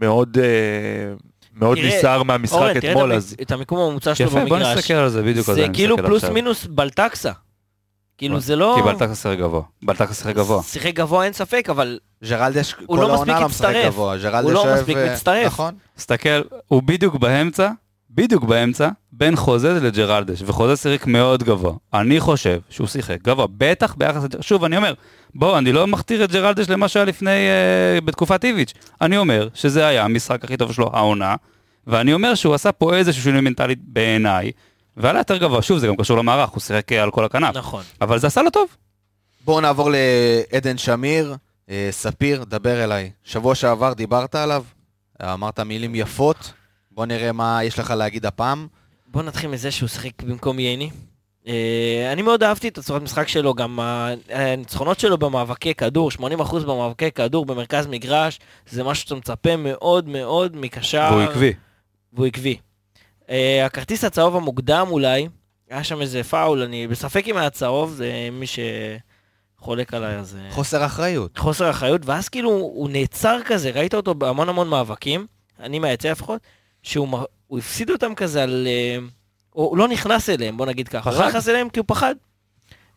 מאוד 0.01 0.37
אה, 0.41 1.13
מאוד 1.55 1.77
תראה, 1.77 1.97
נסער 1.97 2.23
מהמשחק 2.23 2.57
אורן, 2.57 2.79
תראה 2.79 2.91
אתמול, 2.91 3.13
אז 3.13 3.35
המ- 3.39 3.43
את 3.43 3.51
המיקום 3.51 3.79
הממוצע 3.79 4.15
שלו 4.15 4.27
יפה, 4.27 4.39
בוא 4.39 4.49
במגרש. 4.57 4.77
נסתכל 4.77 4.93
על 4.93 5.09
זה 5.09 5.21
בדיוק. 5.23 5.49
על 5.49 5.55
זה 5.55 5.65
אני 5.65 5.73
כאילו 5.73 5.97
פלוס 5.97 6.23
עכשיו. 6.23 6.33
מינוס 6.33 6.65
בלטקסה. 6.65 7.31
כאילו 8.17 8.39
זה 8.39 8.55
לא... 8.55 8.75
כי 8.77 8.81
בלטקה 8.83 9.15
שיחק 9.15 9.37
גבוה. 9.37 9.61
בלטקה 9.83 10.13
שיחק 10.13 10.35
גבוה. 10.35 10.63
שיחק 10.63 10.93
גבוה 10.93 11.25
אין 11.25 11.33
ספק, 11.33 11.67
אבל 11.69 11.99
ג'רלדש 12.29 12.73
הוא 12.73 12.97
כל 12.97 13.03
לא 13.03 13.13
העונה 13.13 13.39
לא 13.39 13.45
משחק 13.47 13.65
מצטרף. 13.67 13.93
גבוה. 13.93 14.15
הוא 14.41 14.51
לא 14.51 14.65
מספיק 14.75 14.97
אה, 14.97 15.13
מצטרף. 15.13 15.45
נכון. 15.45 15.73
תסתכל, 15.95 16.41
הוא 16.67 16.83
בדיוק 16.83 17.15
באמצע, 17.15 17.69
בדיוק 18.15 18.43
באמצע, 18.43 18.89
בין 19.11 19.35
חוזה 19.35 19.79
לג'רלדש, 19.79 20.41
וחוזה 20.45 20.75
שיחק 20.75 21.07
מאוד 21.07 21.43
גבוה. 21.43 21.73
אני 21.93 22.19
חושב 22.19 22.59
שהוא 22.69 22.87
שיחק 22.87 23.17
גבוה, 23.21 23.47
בטח 23.57 23.95
ביחס... 23.95 24.23
שוב, 24.41 24.63
אני 24.63 24.77
אומר, 24.77 24.93
בואו, 25.35 25.57
אני 25.57 25.71
לא 25.71 25.87
מכתיר 25.87 26.23
את 26.23 26.31
ג'רלדש 26.31 26.69
למה 26.69 26.87
שהיה 26.87 27.05
לפני, 27.05 27.29
אה, 27.29 28.01
בתקופת 28.05 28.45
איביץ'. 28.45 28.73
אני 29.01 29.17
אומר 29.17 29.47
שזה 29.53 29.87
היה 29.87 30.05
המשחק 30.05 30.43
הכי 30.43 30.57
טוב 30.57 30.73
שלו, 30.73 30.89
העונה, 30.93 31.35
ואני 31.87 32.13
אומר 32.13 32.35
שהוא 32.35 32.53
עשה 32.53 32.71
פה 32.71 32.95
איזשהו 32.95 33.23
שינוי 33.23 33.41
מנטלי 33.41 33.75
בעיניי, 33.83 34.51
ועלה 34.97 35.19
יותר 35.19 35.37
גבוה. 35.37 35.61
שוב, 35.61 35.77
זה 35.77 35.87
גם 35.87 35.95
קשור 35.95 36.17
למערך, 36.17 36.49
הוא 36.49 36.61
שיחק 36.61 36.91
אה, 36.91 37.03
על 37.03 37.11
כל 37.11 37.25
הכנף. 37.25 37.55
נכון. 37.55 37.83
אבל 38.01 38.19
זה 38.19 38.27
עשה 38.27 38.41
לו 38.41 38.49
טוב. 38.49 38.67
בואו 39.45 39.61
נעבור 39.61 39.89
לעדן 39.91 40.77
שמיר. 40.77 41.35
אה, 41.69 41.87
ספיר, 41.91 42.43
דבר 42.43 42.83
אליי. 42.83 43.11
שבוע 43.23 43.55
שעבר 43.55 43.93
דיברת 43.93 44.35
עליו, 44.35 44.63
אמרת 45.23 45.59
מילים 45.59 45.95
יפות. 45.95 46.53
בוא 47.01 47.05
נראה 47.05 47.31
מה 47.31 47.63
יש 47.63 47.79
לך 47.79 47.91
להגיד 47.91 48.25
הפעם. 48.25 48.67
בוא 49.07 49.23
נתחיל 49.23 49.49
מזה 49.49 49.71
שהוא 49.71 49.89
שיחק 49.89 50.23
במקום 50.23 50.59
ייני. 50.59 50.89
אה, 51.47 52.09
אני 52.11 52.21
מאוד 52.21 52.43
אהבתי 52.43 52.67
את 52.67 52.77
הצורת 52.77 53.01
משחק 53.01 53.27
שלו, 53.27 53.53
גם 53.53 53.79
הניצחונות 54.29 54.99
שלו 54.99 55.17
במאבקי 55.17 55.73
כדור, 55.73 56.11
80% 56.11 56.21
במאבקי 56.59 57.11
כדור 57.11 57.45
במרכז 57.45 57.87
מגרש, 57.87 58.39
זה 58.69 58.83
משהו 58.83 59.03
שאתה 59.03 59.15
מצפה 59.15 59.55
מאוד 59.55 60.07
מאוד 60.07 60.55
מקשר. 60.55 61.09
והוא 61.11 61.21
עקבי. 61.21 61.53
והוא 62.13 62.25
עקבי. 62.25 62.57
אה, 63.29 63.65
הכרטיס 63.65 64.03
הצהוב 64.03 64.35
המוקדם 64.35 64.87
אולי, 64.89 65.27
היה 65.69 65.83
שם 65.83 66.01
איזה 66.01 66.23
פאול, 66.23 66.61
אני 66.61 66.87
בספק 66.87 67.23
אם 67.27 67.37
היה 67.37 67.49
צהוב, 67.49 67.91
זה 67.91 68.29
מי 68.31 68.45
שחולק 68.47 69.93
עליי, 69.93 70.15
אז... 70.15 70.37
אה, 70.41 70.51
חוסר 70.51 70.85
אחריות. 70.85 71.37
חוסר 71.37 71.69
אחריות, 71.69 72.01
ואז 72.05 72.29
כאילו 72.29 72.49
הוא 72.49 72.89
נעצר 72.89 73.37
כזה, 73.45 73.71
ראית 73.71 73.93
אותו 73.93 74.13
בהמון 74.15 74.49
המון 74.49 74.67
מאבקים, 74.67 75.27
אני 75.59 75.79
מהיציע 75.79 76.11
לפחות, 76.11 76.41
שהוא 76.83 77.07
הפסיד 77.51 77.89
אותם 77.89 78.15
כזה 78.15 78.43
על... 78.43 78.67
אה, 78.67 78.97
הוא 79.49 79.77
לא 79.77 79.87
נכנס 79.87 80.29
אליהם, 80.29 80.57
בוא 80.57 80.65
נגיד 80.65 80.87
ככה. 80.87 81.09
הוא 81.09 81.17
לא 81.17 81.21
פחד. 81.21 81.29
נכנס 81.29 81.49
אליהם 81.49 81.69
כי 81.69 81.79
הוא 81.79 81.85
פחד. 81.87 82.15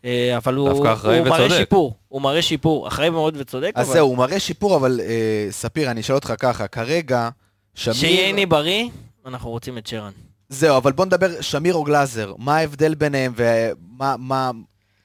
אה, 0.05 0.37
אבל 0.37 0.55
הוא, 0.55 0.69
הוא 0.69 0.85
מראה. 1.27 1.51
שיפור, 1.51 1.95
הוא 2.09 2.23
מראה 2.23 2.43
שיפור, 2.43 2.89
אחראי 2.89 3.11
מאוד 3.11 3.37
וצודק, 3.39 3.73
אז 3.75 3.87
אבל 3.87 3.95
זהו, 3.95 4.09
הוא 4.09 4.19
מראה 4.19 4.41
שיפור, 4.41 4.77
אבל 4.77 5.01
אה, 5.01 5.47
ספיר, 5.51 5.91
אני 5.91 6.01
אשאל 6.01 6.15
אותך 6.15 6.33
ככה, 6.39 6.69
כרגע, 6.69 7.29
שמיר... 7.75 7.95
שייני 7.95 8.47
בריא, 8.47 8.89
אנחנו 9.27 9.51
רוצים 9.51 9.79
את 9.79 9.87
שרן. 9.87 10.13
זהו, 10.49 10.77
אבל 10.77 10.93
בוא 10.93 11.05
נדבר, 11.05 11.41
שמיר 11.41 11.75
או 11.75 11.85
גלאזר, 11.85 12.35
מה 12.39 12.57
ההבדל 12.57 12.95
ביניהם 12.95 13.33
ומה 13.37 14.17
מה, 14.19 14.51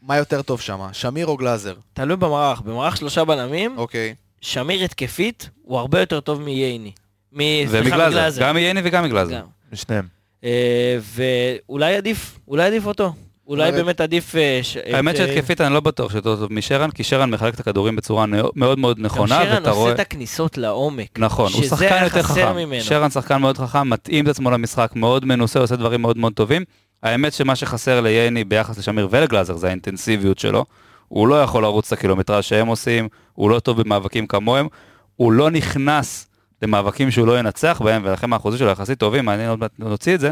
מה 0.02 0.18
יותר 0.18 0.42
טוב 0.42 0.62
שם, 0.62 0.80
שמיר 0.94 1.28
או 1.28 1.38
גלאזר? 1.38 1.76
תלוי 1.94 2.18
במערך, 2.18 2.62
במערך 2.62 2.98
שלושה 2.98 3.26
בלמים, 3.26 3.78
אוקיי. 3.78 4.16
שמיר 4.42 4.84
התקפית 4.84 5.50
הוא 5.62 5.80
הרבה 5.80 6.00
יותר 6.00 6.20
טוב 6.20 6.42
מייני. 6.42 6.92
ומגלאזר. 7.34 8.42
גם 8.42 8.56
מייני 8.56 8.82
וגם 8.84 9.04
מגלאזר. 9.04 9.36
גם. 9.36 9.46
משניהם. 9.74 10.06
אה, 10.44 10.98
ואולי 11.16 11.96
עדיף, 11.96 12.40
אולי 12.48 12.64
עדיף 12.64 12.86
אותו. 12.86 13.14
אולי. 13.48 13.72
באמת 13.72 14.02
עדיף... 14.02 14.36
אה, 14.36 14.60
ש- 14.64 14.78
האמת 14.78 15.16
אה, 15.16 15.28
שהתקפית 15.28 15.62
אני 15.62 15.74
לא 15.74 15.80
בטוח 15.80 16.12
שיותר 16.12 16.36
טוב 16.36 16.54
משרן, 16.54 16.92
כי 16.92 17.04
שרן 17.04 17.30
מחלק 17.30 17.54
את 17.54 17.60
הכדורים 17.60 17.96
בצורה 17.96 18.26
מאוד 18.56 18.80
מאוד 18.80 18.98
גם 18.98 19.06
נכונה, 19.06 19.42
שרן 19.44 19.54
ואתה 19.54 19.70
עושה 19.70 19.80
רואה... 19.82 19.94
את 19.94 20.00
הכניסות 20.00 20.58
לעומק. 20.58 21.20
נכון, 21.20 21.52
הוא 21.54 21.64
שחקן 21.64 22.04
יותר 22.04 22.22
חכם. 22.24 22.54
שרן 22.82 23.10
שחקן 23.10 23.38
מאוד 23.42 23.58
חכם, 23.58 23.90
מתאים 23.90 24.26
את 24.26 24.30
עצמו 24.30 24.52
למשחק, 24.52 24.92
מאוד 24.96 25.26
מנוסה, 25.26 25.60
עושה 25.60 25.76
דברים 25.76 26.02
מאוד 26.02 26.18
מאוד 26.18 26.34
טובים. 26.34 26.64
האמת 27.04 27.34
שמה 27.34 27.56
שחסר 27.56 28.02
לייני 28.02 28.44
ביחס 28.44 28.78
לשמיר 28.78 29.08
ולגלאזר 29.12 29.56
זה 29.56 29.68
האינטנסיביות 29.68 30.40
שלו. 30.40 30.66
הוא 31.08 31.28
לא 31.28 31.42
יכול 31.42 31.64
לרוץ 31.64 31.88
את 31.94 31.98
הקילומטרז 32.00 32.44
שהם 32.44 32.68
עושים, 32.68 33.08
הוא 33.34 33.50
לא 33.50 33.60
טוב 33.60 33.82
במאבקים 33.82 34.28
כמוהם, 34.28 34.68
הוא 35.16 35.32
לא 35.32 35.50
נכנס 35.52 36.29
למאבקים 36.62 37.12
שהוא 37.12 37.28
לא 37.28 37.40
ינצח 37.40 37.82
בהם, 37.84 38.02
ולכן 38.06 38.34
האחוזים 38.34 38.60
שלו 38.60 38.70
יחסית 38.70 39.00
טובים, 39.00 39.26
מעניין 39.26 39.50
עוד 39.50 39.60
מעט 39.60 39.72
נוציא 39.80 40.16
את 40.16 40.20
זה, 40.20 40.32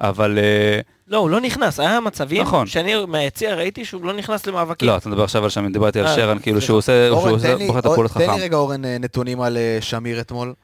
אבל 0.00 0.38
אה, 0.38 0.80
לא, 1.08 1.18
הוא 1.18 1.30
לא 1.30 1.40
נכנס. 1.40 1.80
היה 1.80 2.00
מצבים 2.00 2.42
נכון. 2.42 2.66
שאני 2.66 2.94
מהיציע 3.08 3.54
ראיתי 3.54 3.84
שהוא 3.84 4.04
לא 4.04 4.12
נכנס 4.12 4.46
למאבקים. 4.46 4.88
לא, 4.88 4.96
אתה 4.96 5.08
מדבר 5.08 5.24
עכשיו 5.24 5.44
על 5.44 5.50
שמיר, 5.50 5.72
דיברתי 5.72 6.00
על 6.00 6.06
אה, 6.06 6.14
שרן, 6.14 6.38
כאילו. 6.38 6.60
שהוא 6.60 6.76
עושה, 6.76 7.10
תן 7.42 7.66
בוחר 7.66 7.78
את 7.78 7.86
הפעולות 7.86 8.12
תן 8.12 8.20
חכם. 8.20 8.34
לי 8.36 8.42
רגע, 8.42 8.56
אורן, 8.56 8.84
אה, 8.84 8.96
נתונים 9.00 9.40
על 9.40 9.58
שמיר 9.80 10.20
אתמול. 10.20 10.54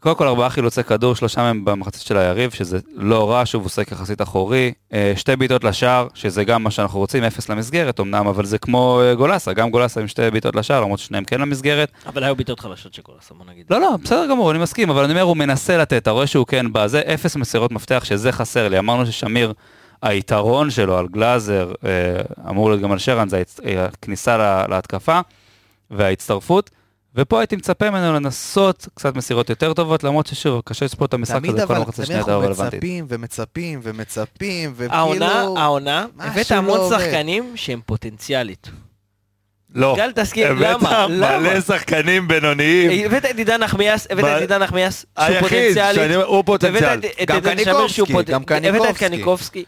קודם 0.00 0.14
כל 0.16 0.28
ארבעה 0.28 0.50
חילוצי 0.50 0.82
כדור, 0.82 1.14
שלושה 1.14 1.40
מהם 1.42 1.64
במחצית 1.64 2.02
של 2.02 2.16
היריב, 2.16 2.50
שזה 2.50 2.78
לא 2.94 3.30
רע, 3.30 3.42
שוב 3.46 3.62
הוא 3.62 3.66
עושה 3.66 3.82
יחסית 3.82 4.22
אחורי. 4.22 4.72
אה, 4.92 5.12
שתי 5.16 5.36
בעיטות 5.36 5.64
לשער, 5.64 6.06
שזה 6.14 6.44
גם 6.44 6.62
מה 6.62 6.70
שאנחנו 6.70 6.98
רוצים, 6.98 7.24
אפס 7.24 7.48
למסגרת 7.48 8.00
אמנם, 8.00 8.26
אבל 8.26 8.44
זה 8.44 8.58
כמו 8.58 9.00
אה, 9.02 9.14
גולסה, 9.14 9.52
גם 9.52 9.70
גולסה 9.70 10.00
עם 10.00 10.08
שתי 10.08 10.30
בעיטות 10.30 10.56
לשער, 10.56 10.80
למרות 10.80 10.98
ששניהם 10.98 11.24
כן 11.24 11.40
למסגרת. 11.40 11.90
אבל 12.06 12.24
היו 12.24 12.36
בעיטות 12.36 12.60
חלשות 12.60 12.94
של 12.94 13.02
גולסה, 13.02 13.34
בוא 13.34 13.44
נגיד. 13.52 13.66
לא, 13.70 13.80
לא, 13.80 13.96
בסדר 14.04 14.26
גמור, 14.30 14.50
אני 14.50 14.58
מסכים, 14.58 14.90
אבל 14.90 15.04
אני 15.04 15.12
אומר, 15.12 15.22
הוא 15.22 15.36
מנסה 15.36 15.76
לתת, 15.76 15.92
אתה 16.02 16.10
רואה 16.10 16.26
שהוא 16.26 16.46
כן 16.46 16.72
בא, 16.72 16.86
זה 16.86 17.00
אפס 17.14 17.36
מסירות 17.36 17.72
מפתח, 17.72 18.02
שזה 18.04 18.32
חסר 18.32 18.68
לי. 18.68 18.78
אמרנו 18.78 19.06
ששמיר, 19.06 19.52
היתרון 20.02 20.70
שלו 20.70 20.98
על 20.98 21.06
גלאזר, 21.08 21.72
אה, 21.84 21.90
אמור 22.50 22.68
להיות 22.70 22.82
גם 22.82 22.92
על 22.92 22.98
שרן, 22.98 23.28
זה 23.28 23.42
הכניסה 23.78 24.36
לה- 24.36 24.64
להתקפה 24.68 25.20
וההצטרפות. 25.90 26.70
ופה 27.14 27.40
הייתי 27.40 27.56
מצפה 27.56 27.90
ממנו 27.90 28.12
לנסות 28.12 28.88
קצת 28.94 29.16
מסירות 29.16 29.50
יותר 29.50 29.72
טובות, 29.72 30.04
למרות 30.04 30.26
ששוב, 30.26 30.62
קשה 30.64 30.84
לצפות 30.84 31.08
את 31.08 31.14
המשחק 31.14 31.38
תמיד 31.38 31.50
הזה, 31.50 31.66
כל 31.66 31.72
אבל, 31.72 31.76
המחצית 31.76 31.94
תמיד 31.94 32.04
השנייה 32.04 32.20
הייתה 32.20 32.30
לא 32.30 32.36
אנחנו 32.36 32.48
רלוונטית. 32.48 32.74
מצפים 32.78 33.06
ומצפים 33.08 33.80
ומצפים, 33.82 34.74
העונה, 34.90 35.26
וכאילו... 35.26 35.58
העונה, 35.58 36.06
משהו 36.16 36.30
הבאת 36.30 36.50
לא 36.50 36.56
המון. 36.56 36.90
שחקנים 36.90 37.52
שהם 37.56 37.80
פוטנציאלית. 37.86 38.68
לא. 39.74 39.94
גל, 39.96 40.12
תסכים, 40.12 40.46
הבאת 40.46 40.82
למה? 40.82 41.06
למה? 41.10 41.38
מלא 41.38 41.60
שחקנים 41.60 42.28
בינוניים. 42.28 43.06
הבאת 43.06 43.24
את 43.24 43.38
עידן 43.38 43.62
נחמיאס, 43.62 44.06
הבאת 44.10 44.24
את 44.24 44.40
עידן 44.40 44.62
נחמיאס, 44.62 45.00
שהוא 45.00 45.26
היחיד 45.26 45.48
פוטנציאלי. 45.48 46.14
אומר, 46.14 46.26
הוא 46.26 46.44
פוטנציאל. 46.46 46.88
הבאת 46.88 47.02
גם 47.26 47.40
קניקובסקי, 47.40 48.12
גם 48.22 48.42
הבאת 48.42 48.90
את 48.90 48.96
קניקובסקי. 48.96 49.06
קניקובסקי. 49.08 49.64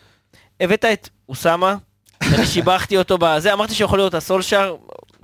הבאת 0.60 0.84
את 0.84 1.08
אוסאמה, 1.28 1.76
אני 2.22 2.46
שיבחתי 2.46 2.96
אותו 2.96 3.18
בזה, 3.20 3.52
אמרתי 3.52 3.74
שיכול 3.74 3.98
להיות 3.98 4.14
הסולשר. 4.14 4.76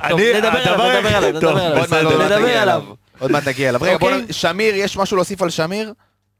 טוב, 0.08 0.20
אני- 0.20 0.32
נדבר 0.38 0.48
הדבר 0.48 0.82
עליו, 0.84 1.00
נדבר 1.00 1.16
עליו, 1.16 1.32
נדבר 1.32 1.58
עליו. 1.58 2.12
עוד 2.12 2.20
מעט- 2.20 2.32
נגיע 2.32 2.62
עליו. 2.62 2.62
אליו. 2.62 2.82
עוד 3.18 3.30
מעט 3.30 3.48
נגיע 3.48 3.68
אליו. 3.68 3.80
רגע, 3.82 3.98
בוא 3.98 4.10
אוקיי. 4.10 4.24
נ... 4.28 4.32
שמיר, 4.32 4.74
יש 4.74 4.96
משהו 4.96 5.16
להוסיף 5.16 5.42
על 5.42 5.50
שמיר? 5.50 5.92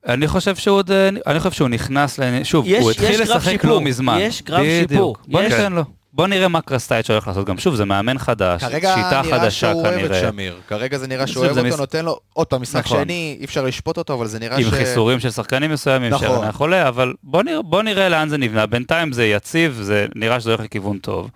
אני 0.08 0.28
חושב 0.28 0.56
שהוא 0.56 0.76
עוד, 0.76 0.90
אה, 0.90 1.08
אני 1.26 1.38
חושב 1.40 1.50
שהוא 1.50 1.68
נכנס, 1.68 2.20
שוב, 2.44 2.66
הוא 2.80 2.90
התחיל 2.90 3.22
לשחק. 3.22 3.64
לא 3.64 3.80
מזמן. 3.80 4.18
יש 4.20 4.42
גרף 4.42 4.60
בדיוק. 4.60 4.90
שיפור. 4.90 5.16
בוא. 5.28 5.42
ניתן 5.42 5.72
לו. 5.72 5.82
בוא 6.12 6.26
נראה 6.26 6.48
מה 6.48 6.60
קרסטייץ' 6.60 7.10
הולך 7.10 7.28
לעשות 7.28 7.46
גם. 7.46 7.58
שוב, 7.58 7.74
זה 7.74 7.84
מאמן 7.84 8.18
חדש, 8.18 8.60
כרגע 8.64 8.94
שיטה 8.96 9.22
נראה 9.24 9.38
חדשה 9.40 9.50
שהוא 9.50 9.82
אוהב 9.86 9.94
את 9.94 10.00
כנראה. 10.10 10.20
שמיר. 10.20 10.56
כרגע 10.68 10.98
זה 10.98 11.06
נראה 11.06 11.26
שהוא 11.26 11.44
אוהב 11.44 11.58
אותו, 11.58 11.68
מס- 11.68 11.76
נותן 11.78 12.04
לו 12.04 12.18
עוד 12.32 12.46
פעם 12.46 12.62
משחק 12.62 12.84
נכון. 12.84 13.02
שני, 13.04 13.36
אי 13.40 13.44
אפשר 13.44 13.64
לשפוט 13.64 13.96
אותו, 13.98 14.14
אבל 14.14 14.26
זה 14.26 14.38
נראה 14.38 14.56
עם 14.56 14.62
ש... 14.62 14.74
חיסורים 14.74 15.20
של 15.20 15.30
שחקנים 15.30 15.70
מסוימים, 15.72 16.12
נכון. 16.12 16.28
שרן 16.28 16.42
היה 16.42 16.52
חולה, 16.52 16.88
אבל 16.88 17.14
בוא 17.22 17.42
נראה, 17.42 17.62
בוא 17.62 17.82
נראה 17.82 18.08
לאן 18.08 18.28
זה 18.28 18.38
נבנה. 18.38 18.66
בינתיים 18.66 19.12
זה 19.12 19.26
יציב, 19.26 19.78
זה 19.82 20.06
נראה 20.14 20.40
שזה 20.40 20.50
הולך 20.50 20.60
לכיוון 20.64 20.98
טוב. 20.98 21.30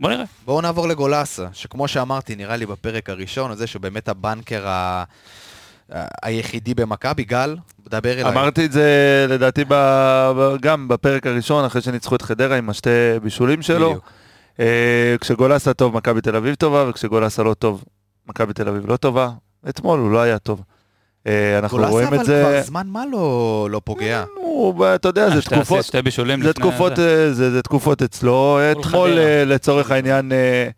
בוא 0.00 0.10
נראה. 0.10 0.24
בואו 0.44 0.60
נעבור 0.60 0.88
לגולסה, 0.88 1.46
שכמו 1.52 1.88
שאמרתי, 1.88 2.36
נראה 2.36 2.56
לי 2.56 2.66
בפרק 2.66 3.10
הראשון, 3.10 3.54
זה 3.56 3.66
שהוא 3.66 3.82
באמת 3.82 4.08
הבנקר 4.08 4.68
ה... 4.68 5.04
היחידי 6.22 6.74
במכבי. 6.74 7.24
גל, 7.24 7.56
דבר 7.88 8.12
אליי. 8.12 8.32
אמרתי 8.32 8.64
את 8.64 8.72
זה 8.72 9.26
לדעתי 9.28 9.64
ב... 9.68 9.74
ב- 10.36 10.56
גם 10.60 10.88
בפרק 10.88 11.26
הראשון, 11.26 11.64
אחרי 11.64 11.82
שניצחו 11.82 12.16
את 12.16 12.22
חדרה 12.22 12.56
עם 12.56 12.70
השתי 12.70 12.90
בישולים 13.22 13.62
שלו. 13.62 13.88
בדיוק. 13.90 14.10
אה, 14.60 15.16
כשגולסה 15.20 15.74
טוב, 15.74 15.96
מכבי 15.96 16.20
תל 16.20 16.36
אביב 16.36 16.54
טובה, 16.54 16.88
וכשגולסה 16.88 17.42
לא 17.42 17.54
טוב, 17.54 17.84
מכבי 18.26 18.52
תל 18.52 18.68
אביב 18.68 18.90
לא 18.90 18.96
טובה. 18.96 19.30
אתמול 19.68 19.98
הוא 20.00 20.10
לא 20.10 20.18
היה 20.18 20.38
טוב. 20.38 20.62
אה, 21.26 21.58
אנחנו 21.58 21.78
גולסה 21.78 21.90
רואים 21.90 22.06
אבל 22.06 22.20
את 22.20 22.24
זה... 22.24 22.42
כבר 22.42 22.62
זמן 22.62 22.86
מה 22.86 23.04
לא 23.12 23.68
לא 23.70 23.80
פוגע. 23.84 24.24
הוא, 24.36 24.86
אתה 24.94 25.08
יודע, 25.08 25.30
זה 25.30 25.42
שתי 25.42 25.54
תקופות... 25.54 25.78
אסיסט, 25.78 25.88
שתי 25.88 26.02
בישולים 26.02 26.42
זה 26.42 26.50
לפני 26.50 26.62
תקופות, 26.62 26.96
זה. 26.96 27.24
אה, 27.26 27.32
זה, 27.32 27.50
זה 27.50 27.62
תקופות 27.62 28.02
אצלו. 28.02 28.58
מול 28.74 28.82
אתמול. 28.82 29.18
אה, 29.18 29.44
לצורך 29.44 29.90
העניין, 29.90 30.32
אה, 30.32 30.68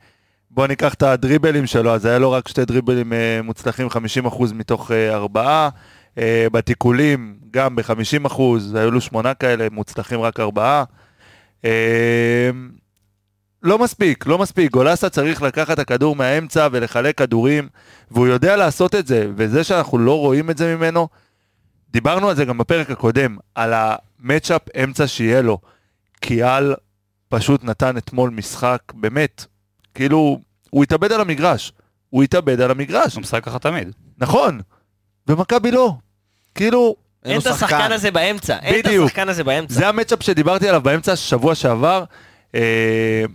בוא 0.51 0.67
ניקח 0.67 0.95
את 0.95 1.03
הדריבלים 1.03 1.67
שלו, 1.67 1.95
אז 1.95 2.07
היה 2.07 2.19
לו 2.19 2.33
רק 2.33 2.49
שתי 2.49 2.65
דריבלים 2.65 3.13
אה, 3.13 3.41
מוצלחים, 3.45 3.87
50% 3.87 4.55
מתוך 4.55 4.91
אה, 4.91 5.15
ארבעה. 5.15 5.69
אה, 6.19 6.47
בתיקולים, 6.53 7.37
גם 7.51 7.77
ב-50%, 7.77 8.41
היו 8.75 8.91
לו 8.91 9.01
שמונה 9.01 9.35
כאלה, 9.35 9.67
מוצלחים 9.71 10.21
רק 10.21 10.41
ארבעה. 10.41 10.85
לא 13.63 13.79
מספיק, 13.79 14.27
לא 14.27 14.39
מספיק. 14.39 14.73
גולסה 14.73 15.09
צריך 15.09 15.43
לקחת 15.43 15.73
את 15.73 15.79
הכדור 15.79 16.17
מהאמצע 16.17 16.69
ולחלק 16.73 17.19
כדורים, 17.19 17.69
והוא 18.11 18.27
יודע 18.27 18.57
לעשות 18.57 18.95
את 18.95 19.07
זה, 19.07 19.27
וזה 19.37 19.65
שאנחנו 19.65 19.99
לא 19.99 20.19
רואים 20.19 20.51
את 20.51 20.59
זה 20.59 20.77
ממנו, 20.77 21.09
דיברנו 21.91 22.29
על 22.29 22.37
זה 22.37 22.45
גם 22.45 22.59
בפרק 22.59 22.91
הקודם, 22.91 23.37
על 23.55 23.73
המצ'אפ 23.75 24.63
אמצע 24.85 25.07
שיהיה 25.07 25.43
לו. 25.43 25.59
קיאל 26.21 26.75
פשוט 27.29 27.65
נתן 27.65 27.97
אתמול 27.97 28.31
משחק, 28.31 28.83
באמת, 28.95 29.45
כאילו, 29.95 30.39
הוא 30.71 30.83
התאבד 30.83 31.13
על 31.13 31.21
המגרש. 31.21 31.73
הוא 32.11 32.23
התאבד 32.23 32.61
על 32.61 32.71
המגרש, 32.71 33.15
הוא 33.15 33.23
משחק 33.23 33.45
ככה 33.45 33.59
תמיד. 33.59 33.93
נכון. 34.19 34.61
ומכבי 35.29 35.71
לא. 35.71 35.95
כאילו, 36.55 36.97
אין 37.25 37.41
את 37.41 37.47
השחקן 37.47 37.93
הזה 37.93 38.11
באמצע, 38.11 38.59
אין 38.59 38.81
את. 38.81 38.87
השחקן 38.87 39.29
הזה 39.29 39.45
באמצע. 39.45 39.75
זה 39.75 39.89
המצ'אפ 39.89 40.23
שדיברתי 40.23 40.69
עליו 40.69 40.81
באמצע 40.81 41.17
שבוע 41.17 41.55
שעבר, 41.55 42.05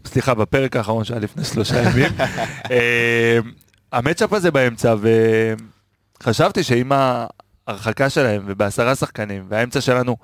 סליחה, 0.06 0.34
בפרק 0.34 0.76
האחרון 0.76 1.04
שהיה 1.04 1.20
לפני 1.20 1.44
שלושה 1.44 1.82
ימים. 1.82 2.12
אה, 2.72 3.40
המצ'אפ 3.92 4.34
הזה 4.34 4.52
באמצע, 4.52 4.96
וחשבתי 6.22 6.64
שעם 6.64 6.92
ההרחקה 7.68 8.10
שלהם 8.10 8.44
ובעשרה 8.46 8.96
שחקנים, 8.96 9.46
והאמצע 9.50 9.82
שלנו 9.82 10.18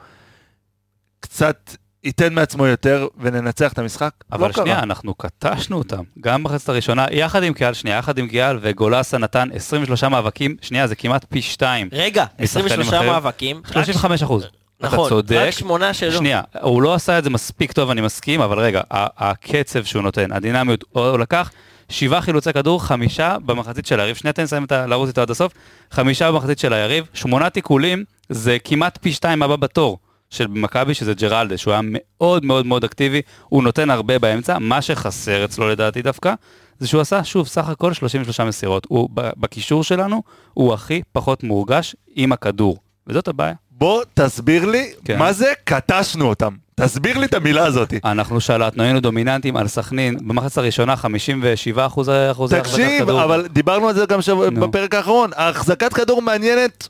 קצת 1.19 1.75
ייתן 2.03 2.33
מעצמו 2.33 2.67
יותר 2.67 3.07
וננצח 3.17 3.73
את 3.73 3.79
המשחק, 3.79 4.11
אבל 4.31 4.47
לא 4.47 4.53
שנייה, 4.53 4.75
קרה. 4.75 4.83
אנחנו 4.83 5.13
קטשנו 5.13 5.77
אותם, 5.77 6.03
גם 6.19 6.43
בחצת 6.43 6.69
הראשונה, 6.69 7.05
יחד 7.11 7.43
עם 7.43 7.53
קיאל, 7.53 7.73
שנייה, 7.73 7.97
יחד 7.97 8.17
עם 8.17 8.27
קיאל, 8.27 8.57
וגולסה 8.61 9.17
נתן 9.17 9.49
23 9.53 10.03
מאבקים, 10.03 10.55
שנייה, 10.61 10.87
זה 10.87 10.95
כמעט 10.95 11.25
פי 11.29 11.41
שתיים. 11.41 11.89
רגע, 11.91 12.25
משחקנים 12.39 12.65
23 12.65 12.87
אחרים. 12.87 13.11
מאבקים. 13.11 13.61
רק 13.65 13.73
35 13.73 14.23
אחוז. 14.23 14.45
אתה 14.85 14.93
נכון, 14.95 15.09
צודק. 15.09 15.35
רק 15.35 15.49
שמונה 15.49 15.93
שלו. 15.93 16.11
שנייה, 16.11 16.41
הוא 16.61 16.81
לא 16.81 16.93
עשה 16.93 17.17
את 17.19 17.23
זה 17.23 17.29
מספיק 17.29 17.71
טוב, 17.71 17.89
אני 17.89 18.01
מסכים, 18.01 18.41
אבל 18.41 18.59
רגע, 18.59 18.81
הקצב 18.91 19.83
שהוא 19.83 20.01
נותן, 20.01 20.31
הדינמיות, 20.31 20.83
הוא 20.89 21.17
לקח 21.17 21.51
שבעה 21.89 22.21
חילוצי 22.21 22.53
כדור, 22.53 22.83
חמישה 22.83 23.37
במחצית 23.45 23.85
של 23.85 23.99
היריב, 23.99 24.15
שנייה 24.15 24.33
תן 24.33 24.43
לסיים 24.43 24.63
את 24.63 24.71
ה- 24.71 24.85
לרוץ 24.87 25.07
איתו 25.07 25.21
עד 25.21 25.31
הסוף, 25.31 25.53
חמישה 25.91 26.31
במחצית 26.31 26.59
של 26.59 26.73
היריב, 26.73 27.05
שמונה 27.13 27.49
תיקולים, 27.49 28.03
זה 28.29 28.57
כמעט 28.63 28.97
פי 29.01 29.11
שתיים 29.13 29.43
הבא 29.43 29.55
בתור 29.55 29.97
של 30.29 30.47
מכבי, 30.47 30.93
שזה 30.93 31.13
ג'רלדה, 31.13 31.57
שהוא 31.57 31.71
היה 31.71 31.81
מאוד 31.83 32.45
מאוד 32.45 32.65
מאוד 32.65 32.83
אקטיבי, 32.83 33.21
הוא 33.49 33.63
נותן 33.63 33.89
הרבה 33.89 34.19
באמצע, 34.19 34.57
מה 34.59 34.81
שחסר 34.81 35.45
אצלו 35.45 35.69
לדעתי 35.69 36.01
דווקא, 36.01 36.33
זה 36.79 36.87
שהוא 36.87 37.01
עשה, 37.01 37.23
שוב, 37.23 37.47
סך 37.47 37.69
הכל 37.69 37.93
33 37.93 38.39
מסירות. 38.39 38.85
הוא, 38.89 39.09
בקישור 39.13 39.83
שלנו, 39.83 40.23
הוא 40.53 40.73
הכי 40.73 41.01
פחות 41.11 41.43
מורגש 41.43 41.95
עם 42.15 42.31
הכדור, 42.31 42.77
וזאת 43.07 43.27
הבעיה. 43.27 43.53
בוא 43.83 44.03
תסביר 44.13 44.65
לי 44.65 44.91
כן. 45.05 45.19
מה 45.19 45.33
זה 45.33 45.53
קטשנו 45.63 46.25
אותם. 46.29 46.53
תסביר 46.75 47.17
לי 47.17 47.25
את 47.25 47.33
המילה 47.33 47.65
הזאת. 47.65 47.93
אנחנו 48.05 48.41
שלטנו, 48.41 48.83
היינו 48.83 48.99
דומיננטים 48.99 49.57
על 49.57 49.67
סכנין, 49.67 50.17
במחצת 50.27 50.57
הראשונה 50.57 50.95
57 50.95 51.85
אחוז 51.85 52.09
אחוזי 52.31 52.57
החזקת 52.57 52.73
תקשיב, 52.79 53.03
כדור. 53.03 53.23
אבל 53.23 53.47
דיברנו 53.47 53.87
על 53.87 53.95
זה 53.95 54.05
גם 54.05 54.21
שבוע- 54.21 54.49
נו. 54.49 54.67
בפרק 54.67 54.95
האחרון, 54.95 55.29
ההחזקת 55.35 55.93
כדור 55.93 56.21
מעניינת 56.21 56.87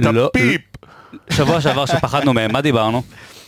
את 0.00 0.06
לא- 0.06 0.26
הפיפ. 0.26 0.60
שבוע 1.30 1.60
שעבר 1.60 1.86
שפחדנו 1.86 2.32
מהם, 2.34 2.52
מה 2.52 2.60
דיברנו? 2.60 3.02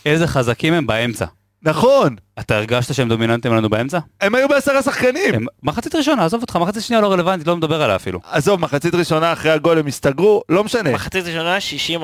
איזה 0.05 0.27
חזקים 0.27 0.73
הם 0.73 0.87
באמצע. 0.87 1.25
נכון, 1.63 2.15
אתה 2.39 2.57
הרגשת 2.57 2.93
שהם 2.93 3.09
דומיננטים 3.09 3.53
לנו 3.53 3.69
באמצע? 3.69 3.99
הם 4.21 4.35
היו 4.35 4.47
בעשרה 4.49 4.81
שחקנים. 4.81 5.33
הם, 5.35 5.45
מחצית 5.63 5.95
ראשונה, 5.95 6.25
עזוב 6.25 6.41
אותך, 6.41 6.55
מחצית 6.55 6.83
שנייה 6.83 7.01
לא 7.01 7.11
רלוונטית, 7.11 7.47
לא 7.47 7.57
מדבר 7.57 7.81
עליה 7.81 7.95
אפילו. 7.95 8.19
עזוב, 8.31 8.59
מחצית 8.59 8.95
ראשונה 8.95 9.33
אחרי 9.33 9.51
הגול 9.51 9.77
הם 9.77 9.87
הסתגרו, 9.87 10.41
לא 10.49 10.63
משנה. 10.63 10.91
מחצית 10.91 11.25
ראשונה 11.25 11.57
60-40. 11.57 11.99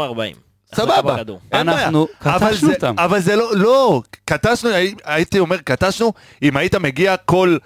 סבבה. 0.75 1.15
אין 1.51 1.65
בעיה. 1.65 1.83
אנחנו 1.85 2.07
אבל 2.25 2.49
קטשנו 2.49 2.67
זה- 2.69 2.73
אותם. 2.75 2.95
אבל 2.97 3.19
זה 3.19 3.35
לא, 3.35 3.51
לא, 3.55 4.01
קטשנו, 4.25 4.69
הי- 4.69 4.95
הייתי 5.03 5.39
אומר 5.39 5.57
קטשנו, 5.57 6.13
אם 6.43 6.57
היית 6.57 6.75
מגיע 6.75 7.17
כל 7.17 7.57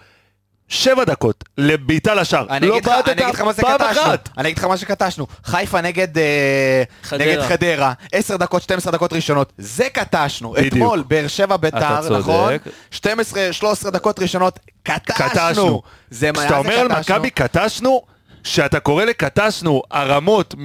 שבע 0.71 1.03
דקות 1.03 1.43
לבעיטה 1.57 2.13
לשער. 2.15 2.45
אני 2.49 2.67
לא 2.67 2.73
אגיד 2.77 2.85
לך- 2.89 3.07
אני 3.07 3.21
אגיד 3.23 3.35
לך 3.35 3.41
מה 3.41 3.45
בעטת 3.47 3.55
זה 3.55 3.61
פעם 3.61 3.77
קטשנו. 3.89 4.01
אחת. 4.03 4.29
אני 4.37 4.47
אגיד 4.47 4.57
לך 4.57 4.63
מה 4.63 4.77
שקטשנו. 4.77 5.27
חיפה 5.45 5.81
נגד 5.81 6.17
אה, 6.17 6.83
חדרה. 7.03 7.25
נגד 7.27 7.41
חדרה, 7.41 7.93
10 8.11 8.37
דקות, 8.37 8.61
12 8.61 8.91
דקות 8.93 9.13
ראשונות. 9.13 9.53
זה 9.57 9.87
קטשנו. 9.93 10.51
בדיוק. 10.51 10.73
אתמול, 10.73 11.03
באר 11.07 11.27
שבע 11.27 11.57
ביתר. 11.57 12.17
נכון? 12.19 12.53
12, 12.91 13.53
13 13.53 13.91
דקות 13.91 14.19
ראשונות, 14.19 14.59
קטשנו. 14.83 15.29
קטשנו. 15.29 15.81
זה 16.09 16.31
מה 16.31 16.39
כשאתה 16.39 16.57
אומר 16.57 16.79
על? 16.79 16.87
מכבי 16.87 17.29
קטשנו, 17.29 18.01
שאתה 18.43 18.79
קורא 18.79 19.05
לקטשנו 19.05 19.81
הרמות 19.91 20.55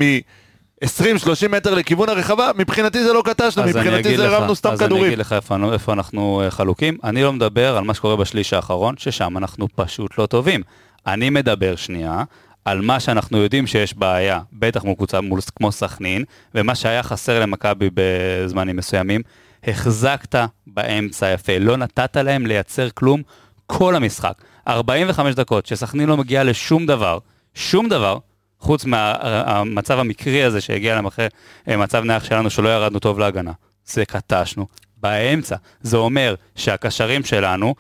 מ-20-30 0.83 1.49
מטר 1.49 1.75
לכיוון 1.75 2.09
הרחבה, 2.09 2.51
מבחינתי 2.57 3.05
זה 3.05 3.13
לא 3.13 3.23
קטשנו, 3.25 3.63
אז 3.63 3.77
אני 3.77 3.87
מבחינתי 3.87 4.17
זה 4.17 4.29
הרמנו 4.29 4.55
סתם 4.55 4.71
אז 4.73 4.81
אני 4.81 4.87
כדורים. 4.89 5.07
אגיד 5.07 5.19
לך 5.19 5.33
איפה, 5.33 5.57
איפה 5.73 5.93
אנחנו 5.93 6.43
אה, 6.45 6.51
חלוקים. 6.51 6.99
אני 7.05 7.23
לא 7.23 7.33
מדבר 7.33 7.77
על 7.77 7.85
מה 7.85 7.95
שקורה 7.95 8.17
בשליש 8.17 8.53
האחרון, 8.53 8.95
ששם 8.99 9.37
אנחנו 9.37 9.69
פשוט 9.75 10.19
לא 10.19 10.27
טובים. 10.27 10.63
אני 11.07 11.31
מדבר 11.31 11.77
שנייה 11.77 12.25
על 12.65 12.81
מה 12.81 13.01
שאנחנו 13.01 13.39
יודעים 13.39 13.67
שיש 13.67 13.95
בעיה, 13.95 14.41
בטח 14.53 14.85
מול 14.85 14.95
קבוצה 14.95 15.21
מול, 15.21 15.41
כמו 15.57 15.73
סכנין, 15.73 16.25
ומה 16.55 16.75
שהיה 16.75 17.03
חסר 17.03 17.41
למכבי 17.41 17.91
בזמנים 17.95 18.77
מסוימים, 18.77 19.23
החזקת 19.65 20.35
באמצע 20.67 21.33
יפה, 21.33 21.59
לא 21.59 21.77
נתת 21.77 22.17
להם 22.17 22.47
לייצר 22.47 22.89
כלום 22.91 23.23
כל 23.67 23.97
המשחק. 23.97 24.35
45 24.69 25.35
דקות 25.35 25.67
שסכנין 25.67 26.09
לא 26.09 26.17
מגיעה 26.17 26.45
לשום 26.45 26.87
דבר, 26.87 27.19
שום 27.55 27.89
דבר, 27.89 28.19
חוץ 28.67 28.85
מהמצב 28.85 29.99
המקרי 29.99 30.43
הזה 30.43 30.61
שהגיע 30.61 30.95
להם 30.95 31.07
אחרי 31.07 31.27
אה, 31.69 31.77
מצב 31.77 32.05
נייח 32.05 32.25
שלנו 32.25 32.51
שלא 32.51 32.69
ירדנו 32.69 32.99
טוב 32.99 33.19
להגנה. 33.19 33.53
זה 33.87 34.05
קטשנו 34.05 34.67
באמצע. 34.97 35.57
זה 35.81 35.97
אומר 35.97 36.35
שהקשרים 36.57 37.25
שלנו 37.25 37.75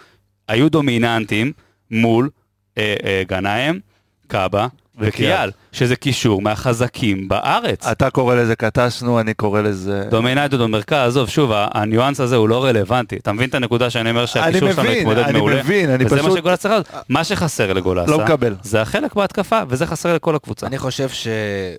היו 0.48 0.68
דומיננטיים 0.68 1.52
מול 1.90 2.30
אה, 2.78 2.94
אה, 3.04 3.22
גנאים, 3.26 3.80
קאבה 4.26 4.66
וקיאל, 4.98 5.50
שזה 5.72 5.96
קישור 5.96 6.42
מהחזקים 6.42 7.28
בארץ. 7.28 7.86
אתה 7.86 8.10
קורא 8.10 8.34
לזה 8.34 8.56
קטשנו, 8.56 9.20
אני 9.20 9.34
קורא 9.34 9.60
לזה... 9.60 10.04
דומיננטיות 10.10 10.62
במרכז, 10.62 11.08
עזוב, 11.08 11.28
שוב, 11.28 11.52
ה- 11.52 11.68
הניואנס 11.74 12.20
הזה 12.20 12.36
הוא 12.36 12.48
לא 12.48 12.64
רלוונטי. 12.64 13.16
אתה 13.16 13.32
מבין 13.32 13.48
את 13.48 13.54
הנקודה 13.54 13.90
שאני 13.90 14.10
אומר 14.10 14.26
שהקישור 14.26 14.72
שלנו 14.72 14.82
מבין, 14.88 14.98
מתמודד 14.98 15.18
אני 15.22 15.38
מעולה? 15.38 15.62
מבין, 15.62 15.90
אני 15.90 16.04
וזה 16.04 16.16
מה 16.16 16.22
פשוט- 16.22 16.38
שגולס 16.38 16.58
צריך 16.58 16.74
לעשות. 16.74 16.88
מה 17.08 17.24
שחסר 17.24 17.72
לגולסה, 17.72 18.10
לא 18.10 18.18
מקבל. 18.24 18.54
זה 18.62 18.82
החלק 18.82 19.14
בהתקפה, 19.14 19.60
וזה 19.68 19.86
חסר 19.86 20.14
לכל 20.14 20.34
הקבוצה. 20.36 20.66
אני 20.66 20.78
חושב 20.78 21.08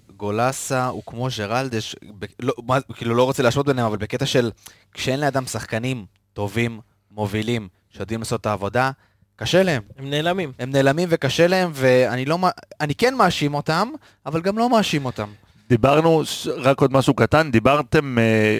שגולסה 0.10 0.88
הוא 0.88 1.04
כמו 1.06 1.28
ג'רלדש, 1.38 1.96
לא, 2.40 2.54
כאילו 2.94 3.16
לא 3.16 3.24
רוצה 3.24 3.44
להשוות 3.44 3.66
ביניהם, 3.66 3.88
אבל 3.88 3.98
בקטע 3.98 4.26
של 4.26 4.52
כשאין 4.94 5.20
לאדם 5.20 5.46
שחקנים 5.46 6.06
טובים, 6.34 6.80
מובילים, 7.12 7.68
שיודעים 7.90 8.20
לעשות 8.20 8.42
את 8.42 8.46
העבודה, 8.46 8.92
קשה 9.38 9.64
להם. 9.64 9.82
הם 9.98 10.10
נעלמים. 10.10 10.52
הם 10.60 10.70
נעלמים 10.72 11.08
וקשה 11.12 11.48
להם, 11.48 11.72
ואני 11.74 12.26
לא, 12.26 12.38
אני 12.82 12.96
כן 12.96 13.16
מאשים 13.16 13.54
אותם, 13.54 13.90
אבל 14.26 14.42
גם 14.42 14.58
לא 14.58 14.70
מאשים 14.70 15.06
אותם. 15.06 15.28
דיברנו, 15.70 16.22
רק 16.58 16.82
עוד 16.82 16.94
משהו 16.94 17.14
קטן, 17.14 17.52
דיברתם, 17.52 18.18
אה, 18.20 18.58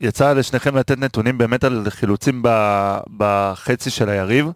יצא 0.00 0.32
לשניכם 0.32 0.76
לתת 0.76 0.98
נתונים 0.98 1.38
באמת 1.38 1.64
על 1.64 1.86
חילוצים 1.88 2.42
ב- 2.44 2.98
בחצי 3.16 3.90
של 3.90 4.08
היריב, 4.08 4.46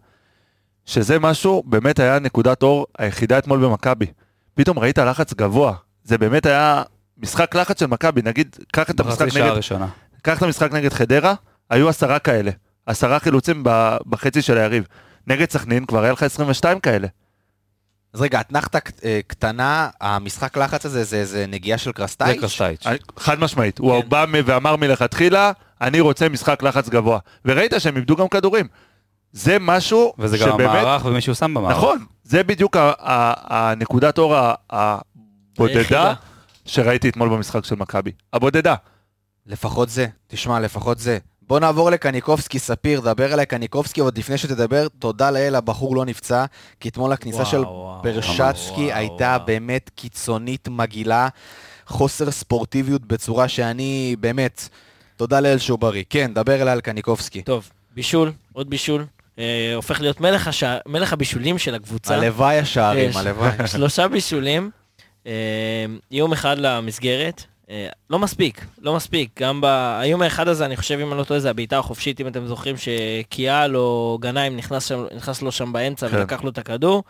שזה 0.86 1.18
משהו, 1.18 1.62
באמת 1.66 1.98
היה 1.98 2.18
נקודת 2.18 2.62
אור 2.62 2.86
היחידה 2.98 3.38
אתמול 3.38 3.64
במכבי. 3.64 4.06
פתאום 4.54 4.78
ראית 4.78 4.98
לחץ 4.98 5.34
גבוה, 5.34 5.74
זה 6.04 6.18
באמת 6.18 6.46
היה 6.46 6.82
משחק 7.18 7.54
לחץ 7.54 7.80
של 7.80 7.86
מכבי, 7.86 8.22
נגיד, 8.22 8.56
קח 8.72 8.90
את 8.90 9.00
המשחק 9.00 9.26
נגד, 9.36 9.46
הראשונה. 9.46 9.86
קח 10.22 10.38
את 10.38 10.42
המשחק 10.42 10.72
נגד 10.72 10.92
חדרה, 10.92 11.34
היו 11.70 11.88
עשרה 11.88 12.18
כאלה, 12.18 12.50
עשרה 12.86 13.18
חילוצים 13.18 13.62
ב- 13.66 13.96
בחצי 14.06 14.42
של 14.42 14.58
היריב. 14.58 14.84
נגד 15.26 15.50
סכנין 15.50 15.86
כבר 15.86 16.02
היה 16.02 16.12
לך 16.12 16.22
22 16.22 16.80
כאלה. 16.80 17.08
אז 18.14 18.20
רגע, 18.20 18.40
אתנחתא 18.40 18.78
ק- 18.80 19.04
אה, 19.04 19.20
קטנה, 19.26 19.88
המשחק 20.00 20.56
לחץ 20.56 20.86
הזה 20.86 21.04
זה, 21.04 21.24
זה 21.24 21.46
נגיעה 21.48 21.78
של 21.78 21.84
זה 21.90 21.92
קרסטייץ'? 21.92 22.40
קרסטייץ'. 22.40 22.86
אני- 22.86 22.98
חד 23.16 23.38
משמעית, 23.40 23.78
הוא 23.78 24.02
כן. 24.02 24.08
בא 24.08 24.24
ואמר 24.46 24.76
מלכתחילה, 24.76 25.52
אני 25.80 26.00
רוצה 26.00 26.28
משחק 26.28 26.62
לחץ 26.62 26.88
גבוה. 26.88 27.18
וראית 27.44 27.72
שהם 27.78 27.96
איבדו 27.96 28.16
גם 28.16 28.28
כדורים. 28.28 28.66
זה 29.32 29.56
משהו 29.60 30.12
וזה 30.18 30.38
גם 30.38 30.48
שבאמת, 30.48 30.70
המערך 30.70 31.04
ומי 31.04 31.20
שהוא 31.20 31.34
שם 31.34 31.54
במערך. 31.54 31.76
נכון, 31.76 32.04
זה 32.24 32.42
בדיוק 32.42 32.76
ה- 32.76 32.92
ה- 32.98 33.70
הנקודת 33.70 34.18
אור 34.18 34.36
הבודדה. 34.70 36.14
שראיתי 36.66 37.08
אתמול 37.08 37.28
במשחק 37.28 37.64
של 37.64 37.74
מכבי. 37.74 38.12
הבודדה. 38.32 38.74
לפחות 39.46 39.88
זה, 39.88 40.06
תשמע, 40.26 40.60
לפחות 40.60 40.98
זה. 40.98 41.18
בוא 41.48 41.60
נעבור 41.60 41.90
לקניקובסקי, 41.90 42.58
ספיר, 42.58 43.00
דבר 43.00 43.34
אליי 43.34 43.46
קניקובסקי, 43.46 44.00
עוד 44.00 44.18
לפני 44.18 44.38
שתדבר, 44.38 44.88
תודה 44.98 45.30
לאל, 45.30 45.54
הבחור 45.54 45.96
לא 45.96 46.04
נפצע, 46.04 46.44
כי 46.80 46.88
אתמול 46.88 47.12
הכניסה 47.12 47.38
וואו, 47.38 47.50
של 47.50 47.60
וואו, 47.60 48.02
ברשצקי 48.02 48.86
וואו, 48.86 48.96
הייתה 48.96 49.36
וואו. 49.36 49.46
באמת 49.46 49.90
קיצונית 49.94 50.68
מגעילה, 50.68 51.28
חוסר 51.86 52.30
ספורטיביות 52.30 53.02
בצורה 53.02 53.48
שאני, 53.48 54.16
באמת, 54.20 54.68
תודה 55.16 55.40
לאל 55.40 55.58
שהוא 55.58 55.78
בריא. 55.78 56.04
כן, 56.10 56.34
דבר 56.34 56.62
אליי 56.62 56.72
על 56.72 56.80
קניקובסקי. 56.80 57.42
טוב, 57.42 57.70
בישול, 57.94 58.32
עוד 58.52 58.70
בישול. 58.70 59.06
אה, 59.38 59.72
הופך 59.74 60.00
להיות 60.00 60.20
מלך, 60.20 60.48
השע... 60.48 60.76
מלך 60.86 61.12
הבישולים 61.12 61.58
של 61.58 61.74
הקבוצה. 61.74 62.14
הלוואי 62.14 62.58
השערים. 62.58 63.10
הלוואי. 63.16 63.50
שלושה 63.66 64.08
בישולים, 64.08 64.70
אה, 65.26 65.32
איום 66.12 66.32
אחד 66.32 66.58
למסגרת, 66.58 67.44
לא 68.10 68.18
מספיק, 68.18 68.64
לא 68.80 68.96
מספיק. 68.96 69.40
גם 69.40 69.60
באיום 69.60 70.22
האחד 70.22 70.48
הזה, 70.48 70.66
אני 70.66 70.76
חושב, 70.76 70.98
אם 70.98 71.12
אני 71.12 71.18
לא 71.18 71.24
טועה, 71.24 71.40
זה 71.40 71.50
הבעיטה 71.50 71.78
החופשית, 71.78 72.20
אם 72.20 72.26
אתם 72.26 72.46
זוכרים, 72.46 72.76
שקיאל 72.76 73.76
או 73.76 74.18
גנאים 74.20 74.56
נכנס, 74.56 74.86
שם, 74.86 75.04
נכנס 75.16 75.42
לו 75.42 75.52
שם 75.52 75.72
באמצע 75.72 76.08
כן. 76.08 76.16
ולקח 76.16 76.44
לו 76.44 76.50
את 76.50 76.58
הכדור. 76.58 77.02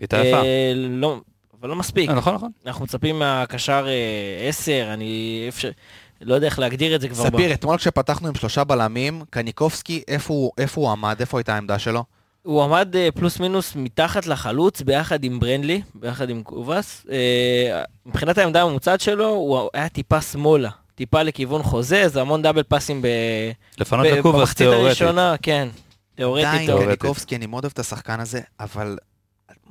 הייתה 0.00 0.16
יפה. 0.16 0.42
אה, 0.42 0.72
לא, 0.74 1.20
אבל 1.60 1.68
לא 1.68 1.76
מספיק. 1.76 2.10
אה, 2.10 2.14
נכון, 2.14 2.34
נכון. 2.34 2.50
אנחנו 2.66 2.84
מצפים 2.84 3.18
מהקשר 3.18 3.86
אה, 3.88 4.48
10, 4.48 4.90
אני 4.94 5.44
אפשר, 5.48 5.70
לא 6.20 6.34
יודע 6.34 6.46
איך 6.46 6.58
להגדיר 6.58 6.94
את 6.94 7.00
זה 7.00 7.08
כבר. 7.08 7.24
ספיר, 7.24 7.52
אתמול 7.52 7.76
כשפתחנו 7.76 8.28
עם 8.28 8.34
שלושה 8.34 8.64
בלמים, 8.64 9.22
קניקובסקי, 9.30 10.02
איפה 10.08 10.50
איפה 10.58 10.80
הוא 10.80 10.90
עמד? 10.90 11.16
איפה 11.20 11.38
הייתה 11.38 11.54
העמדה 11.54 11.78
שלו? 11.78 12.04
הוא 12.42 12.62
עמד 12.62 12.96
אה, 12.96 13.08
פלוס 13.14 13.40
מינוס 13.40 13.72
מתחת 13.76 14.26
לחלוץ 14.26 14.82
ביחד 14.82 15.24
עם 15.24 15.40
ברנדלי, 15.40 15.82
ביחד 15.94 16.30
עם 16.30 16.42
קובאס. 16.42 17.06
אה, 17.10 17.82
מבחינת 18.06 18.38
העמדה 18.38 18.62
הממוצעת 18.62 19.00
שלו, 19.00 19.28
הוא 19.28 19.68
היה 19.74 19.88
טיפה 19.88 20.20
שמאלה, 20.20 20.70
טיפה 20.94 21.22
לכיוון 21.22 21.62
חוזה, 21.62 22.08
זה 22.08 22.20
המון 22.20 22.42
דאבל 22.42 22.62
פאסים 22.62 23.02
ב... 23.02 23.06
לפנות 23.78 24.06
ב- 24.06 24.10
לקובאס 24.10 24.40
במחצית 24.40 24.56
תיאורטית. 24.56 24.86
הראשונה, 24.86 25.34
כן, 25.42 25.68
תיאורטית. 26.14 26.46
עדיין, 26.46 26.66
תיאורטית. 26.66 27.00
קניקובסקי, 27.00 27.36
אני 27.36 27.46
מאוד 27.46 27.64
אוהב 27.64 27.72
את 27.72 27.78
השחקן 27.78 28.20
הזה, 28.20 28.40
אבל 28.60 28.98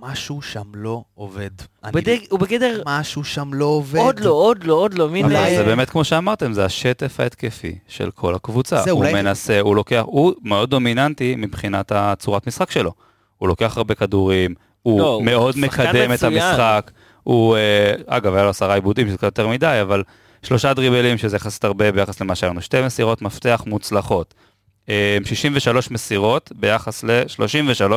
משהו 0.01 0.41
שם 0.41 0.63
לא 0.73 1.03
עובד. 1.15 1.49
אני- 1.83 1.91
בדג- 1.91 2.25
הוא 2.29 2.39
בגדר, 2.39 2.81
משהו 2.85 3.23
שם 3.23 3.53
לא 3.53 3.65
עובד. 3.65 3.99
עוד 3.99 4.19
לא, 4.19 4.29
עוד 4.31 4.63
לא, 4.63 4.73
עוד 4.73 4.93
לא, 4.93 5.09
מין... 5.09 5.31
אה, 5.35 5.55
זה 5.57 5.63
באמת 5.63 5.89
כמו 5.89 6.03
שאמרתם, 6.03 6.53
זה 6.53 6.65
השטף 6.65 7.19
ההתקפי 7.19 7.75
של 7.87 8.11
כל 8.11 8.35
הקבוצה. 8.35 8.81
זהו, 8.81 8.97
הוא 8.97 9.03
אולי- 9.05 9.13
מנסה, 9.13 9.59
הוא 9.59 9.75
לוקח, 9.75 10.03
הוא 10.05 10.33
מאוד 10.43 10.69
דומיננטי 10.69 11.35
מבחינת 11.37 11.91
הצורת 11.95 12.47
משחק 12.47 12.71
שלו. 12.71 12.91
הוא 13.37 13.47
לוקח 13.47 13.77
הרבה 13.77 13.95
כדורים, 13.95 14.53
הוא 14.81 14.99
לא, 14.99 15.07
הוא 15.13 15.23
מאוד 15.23 15.53
שחקן 15.53 15.67
מקדם 15.83 16.13
את. 16.13 16.23
המשחק. 16.23 16.91
הוא, 17.23 17.55
אה, 17.57 17.93
אגב, 18.07 18.33
היה 18.33 18.43
לו 18.43 18.49
עשרה 18.49 18.73
עיבודים, 18.75 19.07
שזה 19.07 19.17
קצת 19.17 19.23
יותר 19.23 19.47
מדי, 19.47 19.79
אבל 19.81 20.03
שלושה 20.43 20.73
דריבלים, 20.73 21.17
שזה 21.17 21.35
יחסית 21.35 21.63
הרבה 21.63 21.91
ביחס 21.91 22.21
למה 22.21 22.35
שהיה 22.35 22.51
לנו. 22.51 22.61
שתי 22.61 22.81
מסירות 22.81 23.21
מפתח 23.21 23.63
מוצלחות. 23.67 24.33
אה, 24.89 25.17
63 25.25 25.91
מסירות 25.91 26.51
ביחס 26.55 27.03
ל-33 27.03 27.93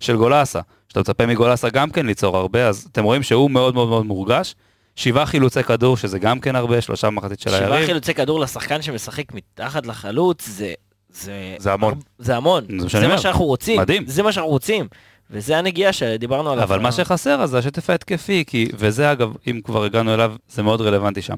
של 0.00 0.16
גולסה. 0.16 0.60
שאתה 0.88 1.00
מצפה 1.00 1.26
מגולסה 1.26 1.68
גם 1.68 1.90
כן 1.90 2.06
ליצור 2.06 2.36
הרבה, 2.36 2.68
אז 2.68 2.88
אתם 2.92 3.04
רואים 3.04 3.22
שהוא 3.22 3.50
מאוד 3.50 3.74
מאוד 3.74 3.88
מאוד 3.88 4.06
מורגש. 4.06 4.54
שבעה 4.96 5.26
חילוצי 5.26 5.62
כדור, 5.62 5.96
שזה 5.96 6.18
גם 6.18 6.40
כן 6.40 6.56
הרבה, 6.56 6.80
שלושה 6.80 7.06
במחצית 7.06 7.40
של 7.40 7.50
שבעה 7.50 7.64
היריב. 7.64 7.86
חילוצי 7.86 8.14
כדור 8.14 8.40
לשחקן 8.40 8.82
שמשחק 8.82 9.34
מתחת 9.34 9.86
לחלוץ, 9.86 10.48
זה... 10.48 10.72
זה, 11.12 11.54
זה 11.58 11.72
המון. 11.72 11.94
זה 12.18 12.36
המון. 12.36 12.64
זה 12.78 13.00
זה, 13.00 13.08
מה. 13.08 13.18
שאנחנו 13.18 13.44
רוצים. 13.44 13.80
מדהים. 13.80 14.06
זה 14.06 14.22
מה 14.22 14.32
שאנחנו 14.32 14.50
רוצים. 14.50 14.88
וזה 15.30 15.58
הנגיעה 15.58 15.92
שדיברנו 15.92 16.50
עליו. 16.50 16.64
אבל 16.64 16.78
מה 16.78 16.92
שחסר 16.92 17.42
אז 17.42 17.50
זה 17.50 17.58
השטף 17.58 17.90
ההתקפי, 17.90 18.44
כי, 18.46 18.68
וזה 18.74 19.12
אגב, 19.12 19.32
אם 19.46 19.60
כבר 19.64 19.84
הגענו 19.84 20.14
אליו, 20.14 20.34
זה 20.48 20.62
מאוד 20.62 20.80
רלוונטי 20.80 21.22
שם. 21.22 21.36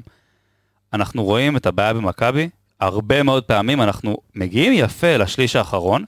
אנחנו 0.93 1.23
רואים 1.23 1.57
את 1.57 1.65
הבעיה 1.65 1.93
במכבי, 1.93 2.49
הרבה 2.79 3.23
מאוד 3.23 3.43
פעמים 3.43 3.81
אנחנו 3.81 4.17
מגיעים 4.35 4.73
יפה 4.75 5.17
לשליש 5.17 5.55
האחרון, 5.55 6.03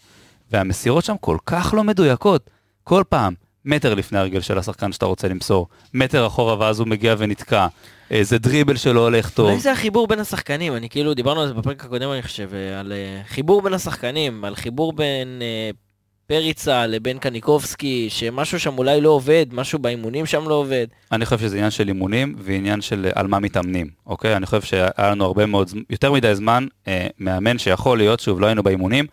והמסירות 0.52 1.06
שם 1.06 1.16
כל 1.22 1.38
כך 1.46 1.74
לא 1.78 1.84
מדויקות. 1.84 2.50
כל 2.84 3.04
פעם, 3.10 3.34
מטר 3.66 3.94
לפני 3.94 4.20
הרגל 4.20 4.42
של 4.42 4.58
השחקן 4.58 4.92
שאתה 4.92 5.06
רוצה 5.06 5.28
למסור, 5.28 5.68
מטר 5.94 6.28
אחורה 6.28 6.60
ואז 6.60 6.80
הוא 6.80 6.88
מגיע 6.88 7.16
ונתקע, 7.18 7.68
איזה 8.12 8.38
דריבל 8.38 8.76
שלא 8.76 9.00
הולך 9.00 9.30
טוב. 9.30 9.50
אולי 9.50 9.60
זה 9.60 9.72
החיבור 9.72 10.08
בין 10.08 10.20
השחקנים, 10.20 10.76
אני 10.76 10.90
כאילו, 10.90 11.14
דיברנו 11.14 11.42
על 11.42 11.48
זה 11.48 11.54
בפרק 11.54 11.86
הקודם, 11.86 12.12
אני 12.12 12.22
חושב, 12.22 12.50
אה, 12.54 12.80
על 12.80 12.92
אה, 12.92 13.22
חיבור 13.28 13.62
בין 13.62 13.74
השחקנים, 13.74 14.46
על 14.46 14.56
חיבור 14.56 14.94
בין 14.94 15.42
אה, 15.42 15.70
פריצה 16.28 16.88
לבין 16.88 17.18
קניקובסקי, 17.18 18.08
שמשהו 18.10 18.60
שם 18.60 18.78
אולי 18.78 19.02
לא 19.02 19.10
עובד, 19.10 19.46
משהו 19.52 19.80
באימונים 19.80 20.26
שם 20.26 20.50
לא 20.50 20.54
עובד. 20.54 20.88
אני 21.12 21.26
חושב 21.26 21.40
שזה 21.40 21.56
עניין 21.56 21.72
של 21.72 21.88
אימונים 21.88 22.36
ועניין 22.40 22.82
של 22.82 23.06
אה, 23.06 23.12
על 23.22 23.28
מה 23.28 23.40
מתאמנים, 23.40 23.90
אוקיי? 24.08 24.36
אני 24.36 24.46
חושב 24.46 24.62
שהיה 24.62 24.90
לנו 24.98 25.26
הרבה 25.26 25.46
מאוד, 25.46 25.70
יותר 25.90 26.12
מדי 26.12 26.36
זמן, 26.36 26.66
אה, 26.88 27.08
מאמן 27.20 27.58
שיכול 27.58 27.98
להיות, 27.98 28.20
שוב, 28.20 28.40
לא 28.40 28.46
היינו 28.46 28.64
באימונים, 28.64 29.06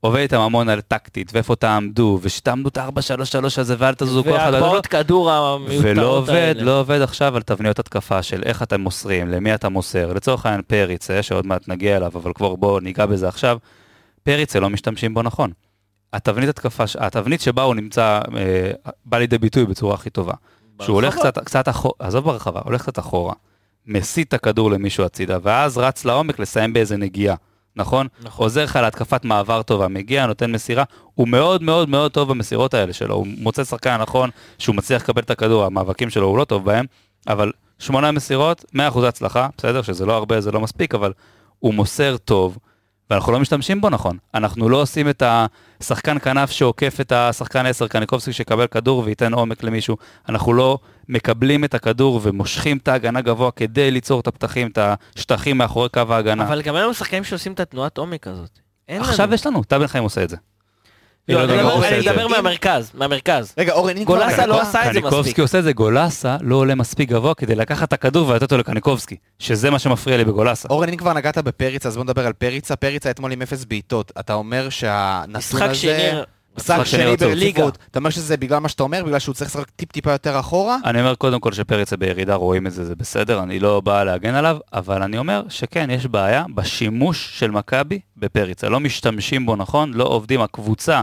עובד 0.00 0.18
איתם 0.18 0.40
המון 0.40 0.68
על 0.68 0.80
טקטית, 0.80 1.30
ואיפה 1.34 1.56
תעמדו, 1.56 2.18
ושתעמדו 2.22 2.68
את 2.68 2.76
ה-4-3-3 2.78 3.60
הזה 3.60 3.74
ואל 3.78 3.94
תזוזו 3.94 4.24
כל 4.24 4.36
אחד. 4.36 4.50
והגבהות 4.52 4.86
כדור 4.86 5.30
המיותרות 5.30 5.78
האלה. 5.78 6.00
ולא 6.00 6.16
עובד, 6.16 6.54
לא 6.58 6.80
עובד 6.80 7.02
עכשיו 7.02 7.36
על 7.36 7.42
תבניות 7.42 7.78
התקפה 7.78 8.22
של 8.22 8.42
איך 8.42 8.62
אתם 8.62 8.80
מוסרים, 8.80 9.28
למי 9.28 9.54
אתה 9.54 9.68
מוסר. 9.68 10.12
לצורך 10.12 10.46
העניין 10.46 10.62
פריצה, 10.62 11.22
שעוד 11.22 11.46
מעט 11.46 11.68
נגיע 11.68 11.96
אליו, 11.96 12.12
אבל 12.14 12.32
כבר 12.32 12.54
בואו 12.54 12.80
ניגע 12.80 13.06
בזה 13.06 13.28
עכשיו, 13.28 13.58
פריצה 14.22 14.60
לא 14.60 14.70
משתמשים 14.70 15.14
בו 15.14 15.22
נכון. 15.22 15.50
התבנית 16.16 16.48
התקפה, 16.48 16.84
התבנית 16.98 17.40
שבה 17.40 17.62
הוא 17.62 17.74
נמצא, 17.74 18.20
אה, 18.36 18.70
בא 19.04 19.18
לידי 19.18 19.38
ביטוי 19.38 19.66
בצורה 19.66 19.94
הכי 19.94 20.10
טובה. 20.10 20.34
שהוא 20.82 20.94
הולך 20.94 21.14
ברחבה. 21.14 21.30
קצת, 21.30 21.44
קצת 21.44 21.68
אחורה, 21.68 21.94
עזוב 21.98 22.24
ברחבה, 22.24 22.60
הולך 22.64 22.82
קצת 22.82 22.98
אחורה, 22.98 23.32
מסיט 23.86 24.28
את 24.28 24.34
הכדור 24.34 24.70
למישהו 24.70 25.04
הצידה, 25.04 25.38
ואז 25.42 25.78
רץ 25.78 26.04
לעומק 26.04 26.38
לסיים 26.38 26.72
באיזה 26.72 26.96
נגיעה, 26.96 27.36
נכון? 27.76 28.06
נכון. 28.20 28.44
עוזר 28.44 28.64
לך 28.64 28.76
להתקפת 28.82 29.24
מעבר 29.24 29.62
טובה, 29.62 29.88
מגיע, 29.88 30.26
נותן 30.26 30.52
מסירה, 30.52 30.84
הוא 31.14 31.28
מאוד 31.28 31.62
מאוד 31.62 31.88
מאוד 31.88 32.12
טוב 32.12 32.28
במסירות 32.28 32.74
האלה 32.74 32.92
שלו, 32.92 33.14
הוא 33.14 33.26
מוצא 33.38 33.64
שחקן 33.64 33.90
הנכון, 33.90 34.30
שהוא 34.58 34.76
מצליח 34.76 35.02
לקבל 35.02 35.22
את 35.22 35.30
הכדור, 35.30 35.64
המאבקים 35.64 36.10
שלו 36.10 36.26
הוא 36.26 36.38
לא 36.38 36.44
טוב 36.44 36.64
בהם, 36.64 36.86
אבל 37.28 37.52
שמונה 37.78 38.12
מסירות, 38.12 38.64
100% 38.74 38.78
הצלחה, 39.08 39.48
בסדר, 39.58 39.82
שזה 39.82 40.06
לא 40.06 40.16
הרבה, 40.16 40.40
זה 40.40 40.52
לא 40.52 40.60
מספיק, 40.60 40.94
אבל 40.94 41.12
הוא 41.58 41.74
מוסר 41.74 42.16
טוב, 42.16 42.58
ואנחנו 43.10 43.32
לא 43.32 43.40
משתמשים 43.40 43.80
בו 43.80 43.90
נכון. 43.90 44.16
אנחנו 44.34 44.68
לא 44.68 44.82
עושים 44.82 45.08
את 45.08 45.22
השחקן 45.80 46.18
כנף 46.18 46.50
שעוקף 46.50 47.00
את 47.00 47.12
השחקן 47.12 47.66
10 47.66 47.88
קניקובסקי 47.88 48.32
שיקבל 48.32 48.66
כדור 48.66 49.02
וייתן 49.04 49.32
עומק 49.32 49.62
למישהו. 49.62 49.96
אנחנו 50.28 50.52
לא 50.52 50.78
מקבלים 51.08 51.64
את 51.64 51.74
הכדור 51.74 52.20
ומושכים 52.22 52.76
את 52.76 52.88
ההגנה 52.88 53.20
גבוה 53.20 53.50
כדי 53.50 53.90
ליצור 53.90 54.20
את 54.20 54.26
הפתחים, 54.26 54.68
את 54.68 54.78
השטחים 55.16 55.58
מאחורי 55.58 55.88
קו 55.88 56.00
ההגנה. 56.08 56.44
אבל 56.44 56.62
גם 56.62 56.74
לנו 56.74 56.94
שחקנים 56.94 57.24
שעושים 57.24 57.52
את 57.52 57.60
התנועת 57.60 57.98
עומק 57.98 58.26
הזאת. 58.26 58.58
אין 58.88 58.96
לנו. 58.96 59.10
עכשיו 59.10 59.34
יש 59.34 59.46
לנו, 59.46 59.64
טל 59.64 59.78
בן 59.78 59.86
חיים 59.86 60.04
עושה 60.04 60.22
את 60.22 60.28
זה. 60.28 60.36
לא, 61.28 61.44
אני 61.44 61.52
מדבר- 61.56 61.72
עושה 61.72 61.88
אני. 61.88 61.98
מדבר 62.10 62.28
מהמרכז, 62.28 62.90
מהמרכז. 62.94 63.54
רגע, 63.58 63.72
אורן, 63.72 63.96
אם 63.96 64.04
כבר... 64.04 64.14
גולסה 64.18 64.46
לא 64.46 64.60
עשה 64.60 64.78
את 64.78 64.84
זה 64.84 64.88
מספיק. 64.88 65.02
קניקובסקי 65.02 65.40
עושה 65.40 65.58
את 65.58 65.64
זה, 65.64 65.72
גולסה 65.72 66.36
לא 66.40 66.56
עולה 66.56 66.74
מספיק 66.74 67.08
גבוה 67.08 67.34
כדי 67.34 67.54
לקחת 67.54 67.88
את 67.88 67.92
הכדור 67.92 68.28
ולתת 68.28 68.42
אותו 68.42 68.58
לקניקובסקי, 68.58 69.16
שזה 69.38 69.70
מה 69.70 69.78
שמפריע 69.78 70.16
לי 70.16 70.24
בגולסה. 70.24 70.68
אורן, 70.70 70.88
אם 70.88 70.96
כבר 70.96 71.12
נגעת 71.12 71.38
בפריצה, 71.38 71.88
אז 71.88 71.96
בוא 71.96 72.04
נדבר 72.04 72.26
על 72.26 72.32
פריצה. 72.32 72.76
פריצה 72.76 73.10
אתמול 73.10 73.32
עם 73.32 73.42
אפס 73.42 73.64
בעיטות. 73.64 74.12
אתה 74.20 74.34
אומר 74.34 74.68
שהנתון 74.68 75.36
משחק 75.36 75.68
הזה... 75.70 76.22
משחק 76.56 76.84
שני. 76.84 77.16
ברציפות. 77.16 77.78
אתה 77.90 77.98
אומר 77.98 78.10
שזה 78.10 78.36
בגלל 78.36 78.58
מה 78.58 78.68
שאתה 78.68 78.82
אומר? 78.82 79.04
בגלל 79.04 79.18
שהוא 79.18 79.34
צריך 79.34 79.50
לשחק 79.50 79.70
טיפ-טיפה 79.70 80.12
יותר 80.12 80.40
אחורה? 80.40 80.76
אני 80.84 81.00
אומר 81.00 81.14
קודם 81.14 81.40
כל 81.40 81.52
שפריצה 81.52 81.96
בירידה, 81.96 82.34
רואים 82.34 82.66
את 82.66 82.72
זה, 82.72 82.84
זה 82.84 82.96
בסדר, 82.96 83.42
אני 83.42 83.58
לא 83.58 83.80
בא 83.80 84.04
להגן 84.04 84.34
עליו, 84.34 84.56
אבל 84.72 85.02
אני 85.02 85.18
אומר 85.18 85.42
שכן, 85.48 85.90
יש 85.90 86.06
בעיה 86.06 86.44
בשימוש 86.54 87.38
של 87.38 87.50
מכבי 87.50 88.00
בפריצה. 88.16 88.68
לא 88.68 88.80
משתמשים 88.80 89.46
בו 89.46 89.56
נכון, 89.56 89.94
לא 89.94 90.04
עובדים, 90.04 90.40
הקבוצה 90.40 91.00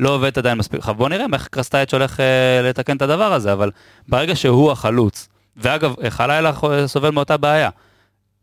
לא 0.00 0.14
עובדת 0.14 0.38
עדיין 0.38 0.58
מספיק. 0.58 0.78
עכשיו 0.80 0.94
בוא 0.94 1.08
נראה 1.08 1.26
איך 1.32 1.48
קרסטייץ' 1.48 1.94
הולך 1.94 2.20
אה, 2.20 2.62
לתקן 2.62 2.96
את 2.96 3.02
הדבר 3.02 3.32
הזה, 3.32 3.52
אבל 3.52 3.70
ברגע 4.08 4.36
שהוא 4.36 4.72
החלוץ, 4.72 5.28
ואגב, 5.56 5.94
חלילה 6.08 6.52
סובל 6.86 7.10
מאותה 7.10 7.36
בעיה. 7.36 7.70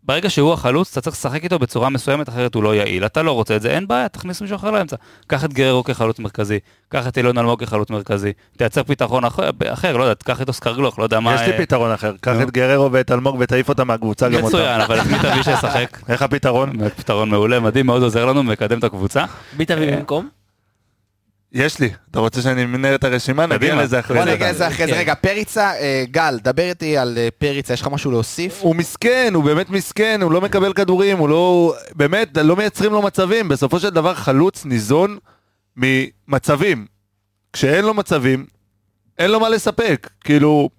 ברגע 0.06 0.30
שהוא 0.30 0.54
החלוץ, 0.54 0.92
אתה 0.92 1.02
צריך 1.02 1.16
לשחק 1.16 1.44
איתו 1.44 1.60
בצורה 1.60 1.90
מסוימת, 1.90 2.30
אחרת 2.30 2.56
הוא 2.56 2.64
לא 2.64 2.76
יעיל. 2.76 3.06
אתה 3.06 3.22
לא 3.22 3.32
רוצה 3.32 3.56
את 3.56 3.62
זה, 3.62 3.72
אין 3.72 3.88
בעיה, 3.88 4.10
תכניס 4.10 4.42
מישהו 4.42 4.56
אחר 4.56 4.72
לאמצע. 4.72 4.96
קח 5.28 5.46
את 5.46 5.54
גררו 5.54 5.84
כחלוץ 5.84 6.20
מרכזי, 6.20 6.60
קח 6.90 7.08
את 7.08 7.18
אילון 7.18 7.38
אלמוג 7.38 7.64
כחלוץ 7.64 7.90
מרכזי, 7.90 8.32
תייצר 8.58 8.84
פתרון 8.84 9.26
אחר, 9.26 9.50
אחר 9.68 9.98
לא 9.98 10.04
יודע, 10.04 10.14
תקח 10.14 10.42
איתו 10.42 10.54
סקרגלוך, 10.54 11.00
לא 11.00 11.04
יודע 11.04 11.20
מה... 11.20 11.36
יש 11.36 11.42
לי 11.42 11.52
אה, 11.52 11.58
פתרון 11.58 11.92
אחר, 11.92 12.14
קח. 12.22 12.36
את 12.42 12.52
גררו 12.52 12.92
ואת 12.92 13.12
אלמוג 13.12 13.36
ותעיף 13.40 13.70
אותם 13.70 13.88
מהקבוצה 13.88 14.30
גם 14.30 14.36
אותם. 14.36 14.48
מצוין, 14.48 14.82
אבל 14.82 15.02
את 15.02 15.06
מי 15.06 15.18
תביא 15.20 15.44
שישחק? 15.44 16.00
איך 16.10 16.22
הפתרון? 16.22 16.90
פתרון 16.90 17.30
מעולה, 17.30 17.60
מדהים, 17.60 17.86
מאוד 17.86 18.04
עוזר 18.04 18.26
לנו, 18.26 18.44
מקדם 18.44 18.80
את 18.80 18.84
הקבוצה. 18.84 19.26
מי 19.58 19.66
תביא 19.66 19.90
אה, 19.90 19.98
במקום? 19.98 20.43
יש 21.54 21.80
לי. 21.80 21.90
אתה 22.12 22.20
רוצה 22.20 22.42
שאני 22.42 22.64
אמנה 22.64 22.96
את 22.96 23.04
הרשימה? 23.04 23.46
נגיע. 23.46 23.76
לזה 23.76 24.00
אחרי 24.00 24.18
בוא 24.18 24.26
זה. 24.26 24.34
נגיע 24.34 24.50
לזה 24.52 24.68
אחרי 24.68 24.86
זה. 24.86 24.92
כן. 24.92 25.00
רגע, 25.00 25.16
פריצה, 25.16 25.74
אה, 25.76 26.04
גל, 26.12 26.40
דבר 26.44 26.70
איתי 26.70 26.98
על 26.98 27.18
אה, 27.18 27.28
פריצה, 27.38 27.74
יש 27.74 27.82
לך 27.82 27.88
משהו 27.88 28.12
להוסיף? 28.12 28.60
הוא 28.62 28.76
מסכן, 28.76 29.32
הוא 29.36 29.44
באמת 29.44 29.70
מסכן, 29.70 30.20
הוא 30.22 30.32
לא 30.32 30.42
מקבל 30.42 30.74
כדורים, 30.74 31.18
הוא 31.18 31.30
לא... 31.30 31.76
באמת, 31.96 32.38
לא 32.38 32.56
מייצרים 32.56 32.92
לו 32.92 33.02
מצבים. 33.02 33.48
בסופו 33.48 33.80
של 33.80 33.90
דבר 33.90 34.14
חלוץ 34.14 34.66
ניזון 34.66 35.18
ממצבים. 35.78 36.86
כשאין 37.54 37.86
לו 37.86 37.94
מצבים, 37.94 38.46
אין 39.20 39.32
לו 39.32 39.40
מה 39.40 39.50
לספק. 39.50 40.10
כאילו, 40.24 40.70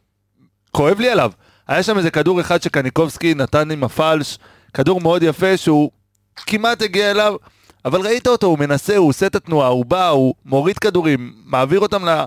כואב 0.70 1.00
לי 1.00 1.10
עליו. 1.10 1.30
היה 1.68 1.82
שם 1.82 1.98
איזה 1.98 2.10
כדור 2.10 2.40
אחד 2.40 2.62
שקניקובסקי 2.62 3.34
נתן 3.34 3.70
עם 3.70 3.84
הפלש, 3.84 4.38
כדור 4.74 5.00
מאוד 5.00 5.22
יפה 5.22 5.56
שהוא 5.56 5.90
כמעט 6.36 6.82
הגיע 6.82 7.10
אליו, 7.10 7.36
אבל 7.84 8.00
ראית 8.00 8.26
אותו, 8.26 8.46
הוא 8.46 8.58
מנסה, 8.58 8.96
הוא 8.96 9.08
עושה 9.08 9.26
את 9.26 9.34
התנועה, 9.34 9.68
הוא 9.68 9.84
בא, 9.84 10.08
הוא 10.08 10.34
מוריד 10.44 10.78
כדורים, 10.78 11.32
מעביר 11.44 11.80
אותם 11.80 12.04
ל- 12.08 12.24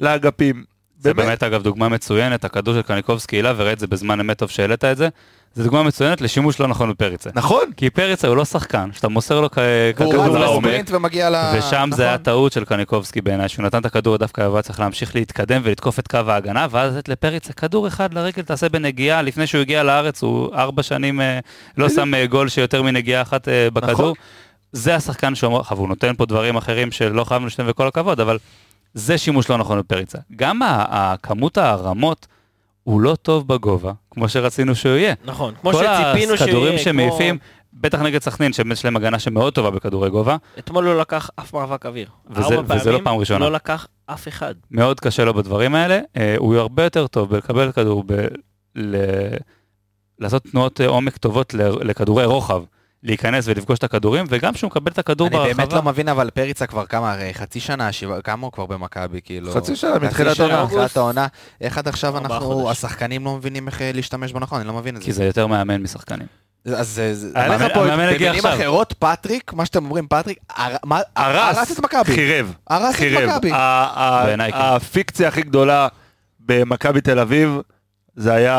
לאגפים. 0.00 0.64
זה 0.98 1.14
באמת 1.14 1.42
אגב 1.42 1.62
דוגמה 1.62 1.88
מצוינת, 1.88 2.44
הכדור 2.44 2.74
של 2.74 2.82
קניקובסקי 2.82 3.36
העלה, 3.36 3.52
וראית 3.56 3.74
את 3.74 3.78
זה 3.78 3.86
בזמן 3.86 4.20
אמת 4.20 4.38
טוב 4.38 4.50
שהעלית 4.50 4.84
את 4.84 4.96
זה. 4.96 5.08
זה 5.54 5.64
דוגמה 5.64 5.82
מצוינת 5.82 6.20
לשימוש 6.20 6.60
לא 6.60 6.66
נכון 6.66 6.90
בפריצה. 6.90 7.30
נכון, 7.34 7.70
כי 7.76 7.90
פריצה 7.90 8.28
הוא 8.28 8.36
לא 8.36 8.44
שחקן, 8.44 8.90
שאתה 8.92 9.08
מוסר 9.08 9.40
לו 9.40 9.50
כדור 9.50 10.28
לעומק, 10.38 10.90
ל... 11.14 11.52
ושם 11.54 11.90
זה 11.92 12.02
היה 12.02 12.12
נכון. 12.12 12.24
טעות 12.24 12.52
של 12.52 12.64
קניקובסקי 12.64 13.20
בעיניי, 13.20 13.48
שהוא 13.48 13.64
נתן 13.64 13.78
את 13.78 13.86
הכדור 13.86 14.16
דווקא 14.16 14.40
היה 14.40 14.62
צריך 14.62 14.80
להמשיך 14.80 15.14
להתקדם 15.14 15.60
ולתקוף 15.64 15.98
את 15.98 16.08
קו 16.08 16.18
ההגנה, 16.26 16.66
ואז 16.70 16.96
לתת 16.96 17.08
לפריצה 17.08 17.52
כדור 17.52 17.88
אחד 17.88 18.14
לרגל 18.14 18.42
תעשה 18.42 18.68
בנגיעה, 18.68 19.22
לפני 19.22 19.46
שהוא 19.46 19.60
הגיע 19.60 19.82
לארץ 19.82 20.22
הוא 20.22 20.54
ארבע 20.54 20.82
שנים 20.82 21.20
אה, 21.20 21.38
לא 21.76 21.88
שם 21.88 22.14
אה, 22.14 22.26
גול 22.26 22.48
שיותר 22.48 22.82
מנגיעה 22.82 23.22
אחת 23.22 23.48
אה, 23.48 23.68
בכדור. 23.70 23.92
נכון. 23.92 24.12
זה 24.72 24.94
השחקן 24.94 25.34
שאומר, 25.34 25.60
הוא 25.70 25.88
נותן 25.88 26.12
פה 26.16 26.26
דברים 26.26 26.56
אחרים 26.56 26.90
שלא 26.92 27.24
חייב 27.24 27.44
לשתף 27.44 27.64
וכל 27.66 27.86
הכבוד, 27.86 28.20
אבל 28.20 28.38
זה 28.94 29.18
שימוש 29.18 29.50
לא 29.50 29.56
נכון 29.56 29.78
בפריצה. 29.78 30.18
גם 30.36 30.60
הכמות 30.64 31.58
הרמות, 31.58 32.26
הוא 32.82 33.00
לא 33.00 33.14
טוב 33.22 33.48
בגובה, 33.48 33.92
כמו 34.10 34.28
שרצינו 34.28 34.74
שהוא 34.74 34.92
יהיה. 34.96 35.14
נכון, 35.24 35.54
כמו 35.60 35.72
כל 35.72 35.78
שציפינו 35.84 36.36
שהוא 36.36 36.46
הכדורים 36.48 36.72
יהיה, 36.72 36.78
שמעיפים, 36.84 37.38
כמו... 37.38 37.48
בטח 37.72 38.00
נגד 38.00 38.22
סכנין, 38.22 38.52
שבאמת 38.52 38.76
יש 38.76 38.84
להם 38.84 38.96
הגנה 38.96 39.18
שמאוד 39.18 39.52
טובה 39.54 39.70
בכדורי 39.70 40.10
גובה, 40.10 40.36
אתמול 40.58 40.84
לא 40.84 40.98
לקח 41.00 41.30
אף 41.40 41.54
מאבק 41.54 41.86
אוויר. 41.86 42.08
וזה- 42.30 42.54
ארבע 42.54 42.74
וזה 42.76 42.92
לא 42.92 43.00
פעם 43.04 43.16
ראשונה. 43.16 43.38
לא 43.38 43.52
לקח 43.52 43.86
אף 44.06 44.28
אחד. 44.28 44.54
מאוד 44.70 45.00
קשה 45.00 45.24
לו 45.24 45.34
בדברים 45.34 45.74
האלה, 45.74 46.00
אה, 46.16 46.34
הוא 46.38 46.56
הרבה 46.56 46.84
יותר 46.84 47.06
טוב 47.06 47.30
בלקבל 47.30 47.72
כדור, 47.72 48.04
ב... 48.06 48.12
ל... 48.76 48.96
לעשות 50.18 50.42
תנועות 50.42 50.80
אה, 50.80 50.86
עומק 50.86 51.16
טובות. 51.16 51.54
לכדורי 51.54 52.24
רוחב, 52.24 52.62
להיכנס 53.02 53.44
ולפגוש 53.48 53.78
את 53.78 53.84
הכדורים, 53.84 54.24
וגם 54.28 54.52
כשהוא 54.52 54.68
מקבל 54.68 54.92
את 54.92 54.98
הכדור 54.98 55.28
אני 55.28 55.36
ברחבה. 55.36 55.54
באמת 55.54 55.72
לא 55.72 55.82
מבין, 55.82 56.08
אבל 56.08 56.30
פריצה 56.30 56.66
כבר 56.66 56.86
כמה, 56.86 57.12
הרי 57.12 57.34
חצי 57.34 57.60
שנה, 57.60 57.92
שבע- 57.92 58.20
כמה 58.20 58.44
הוא 58.46 58.52
כבר 58.52 58.66
במכבי, 58.66 59.20
כאילו... 59.24 59.52
חצי 59.52 59.76
שנה, 59.76 59.98
מתחילת 59.98 60.36
שנה, 60.36 60.46
העונה. 60.46 60.64
מתחילת 60.64 60.96
העונה. 60.96 61.26
איך 61.60 61.78
עד 61.78 61.88
עכשיו 61.88 62.18
אנחנו, 62.18 62.40
חודשים. 62.40 62.66
השחקנים 62.66 63.24
לא 63.24 63.36
מבינים 63.36 63.66
איך 63.68 63.82
אה, 63.82 63.90
להשתמש 63.94 64.32
בו 64.32 64.38
נכון, 64.38 64.58
אני 64.60 64.68
לא 64.68 64.74
מבין 64.74 64.96
את 64.96 65.02
כי 65.02 65.12
זה. 65.12 65.18
זה 65.18 65.24
יותר 65.24 65.46
מאמן 65.46 65.82
משחקנים. 65.82 66.26
אז 66.66 66.88
זה... 66.88 67.14
זה- 67.14 67.30
היה 67.34 67.48
לך 67.48 67.60
המאמן- 67.62 67.74
פה- 67.74 67.86
במילים. 67.96 68.46
אחרות, 68.46 68.94
פטריק, 68.98 69.52
מה 69.52 69.66
שאתם 69.66 69.84
אומרים, 69.84 70.06
פטריק, 70.08 70.38
הרס, 71.16 71.72
את 71.72 71.84
מכבי. 71.84 72.14
חירב, 72.14 72.54
הרס 72.66 72.94
את 72.94 72.98
חירב. 72.98 73.30
מכבי. 73.30 73.50
כן. 73.50 73.56
הפיקציה 74.54 75.28
הכי 75.28 75.42
גדולה 75.42 75.88
במכבי 76.40 77.00
תל 77.00 77.18
אביב, 77.18 77.58
זה 78.16 78.34
היה 78.34 78.56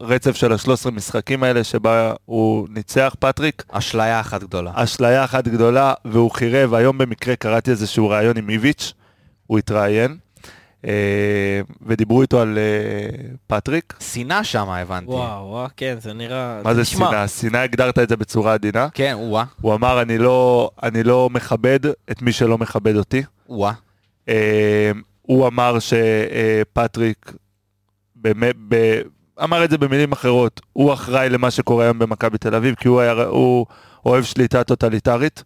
הרצף 0.00 0.36
של 0.36 0.52
ה-13 0.52 0.90
משחקים 0.90 1.42
האלה 1.42 1.64
שבה 1.64 2.12
הוא 2.24 2.68
ניצח 2.70 3.14
פטריק. 3.18 3.64
אשליה 3.68 4.20
אחת 4.20 4.42
גדולה. 4.42 4.70
אשליה 4.74 5.24
אחת 5.24 5.48
גדולה, 5.48 5.94
והוא 6.04 6.30
חירב. 6.30 6.74
היום 6.74 6.98
במקרה 6.98 7.36
קראתי 7.36 7.70
איזשהו 7.70 8.08
ראיון 8.08 8.36
עם 8.36 8.50
איביץ', 8.50 8.92
הוא 9.46 9.58
התראיין, 9.58 10.16
אה, 10.86 11.60
ודיברו 11.86 12.22
איתו 12.22 12.40
על 12.40 12.58
אה, 12.58 13.28
פטריק. 13.46 13.94
שנאה 14.00 14.44
שם, 14.44 14.68
הבנתי. 14.68 15.10
וואו, 15.10 15.46
וואו, 15.46 15.68
כן, 15.76 15.96
זה 16.00 16.12
נראה... 16.12 16.60
מה 16.64 16.74
זה. 16.74 16.84
שנאה? 16.84 17.28
שנאה 17.28 17.62
הגדרת 17.62 17.98
את 17.98 18.08
זה 18.08 18.16
בצורה 18.16 18.54
עדינה. 18.54 18.88
כן, 18.94 19.14
או-אה, 19.14 19.44
הוא 19.60 19.74
אמר, 19.74 20.02
אני 20.02 20.18
לא, 20.18 20.70
אני 20.82 21.02
לא 21.02 21.30
מכבד 21.32 21.80
את 22.10 22.22
מי 22.22 22.32
שלא 22.32 22.58
מכבד 22.58 22.96
אותי. 22.96 23.22
או-אה. 23.48 23.72
אה, 24.28 24.90
הוא 25.22 25.46
אמר 25.46 25.76
שפטריק, 25.78 27.32
באמת, 28.22 28.54
ב- 28.68 29.00
אמר 29.42 29.64
את 29.64 29.70
זה 29.70 29.78
במילים 29.78 30.12
אחרות, 30.12 30.60
הוא 30.72 30.92
אחראי 30.92 31.28
למה 31.28 31.50
שקורה 31.50 31.84
היום 31.84 31.98
במכבי 31.98 32.38
תל 32.38 32.54
אביב, 32.54 32.74
כי 32.74 32.88
הוא, 32.88 33.00
היה, 33.00 33.12
הוא 33.12 33.66
אוהב 34.06 34.24
שליטה 34.24 34.64
טוטליטרית, 34.64 35.42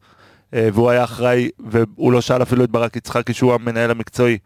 אה, 0.54 0.68
והוא 0.72 0.90
היה 0.90 1.04
אחראי, 1.04 1.48
והוא 1.70 2.12
לא 2.12 2.20
שאל 2.20 2.42
אפילו 2.42 2.64
את 2.64 2.70
ברק 2.70 2.96
יצחקי, 2.96 3.34
שהוא 3.34 3.54
המנהל 3.54 3.90
המקצועי, 3.90 4.38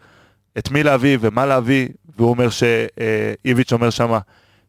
את 0.59 0.71
מי 0.71 0.83
להביא 0.83 1.19
ומה 1.21 1.47
להביא, 1.47 1.89
והוא 2.19 2.31
אומר 2.31 2.49
שאיביץ' 2.51 3.73
אומר 3.73 3.91
שמה, 3.91 4.19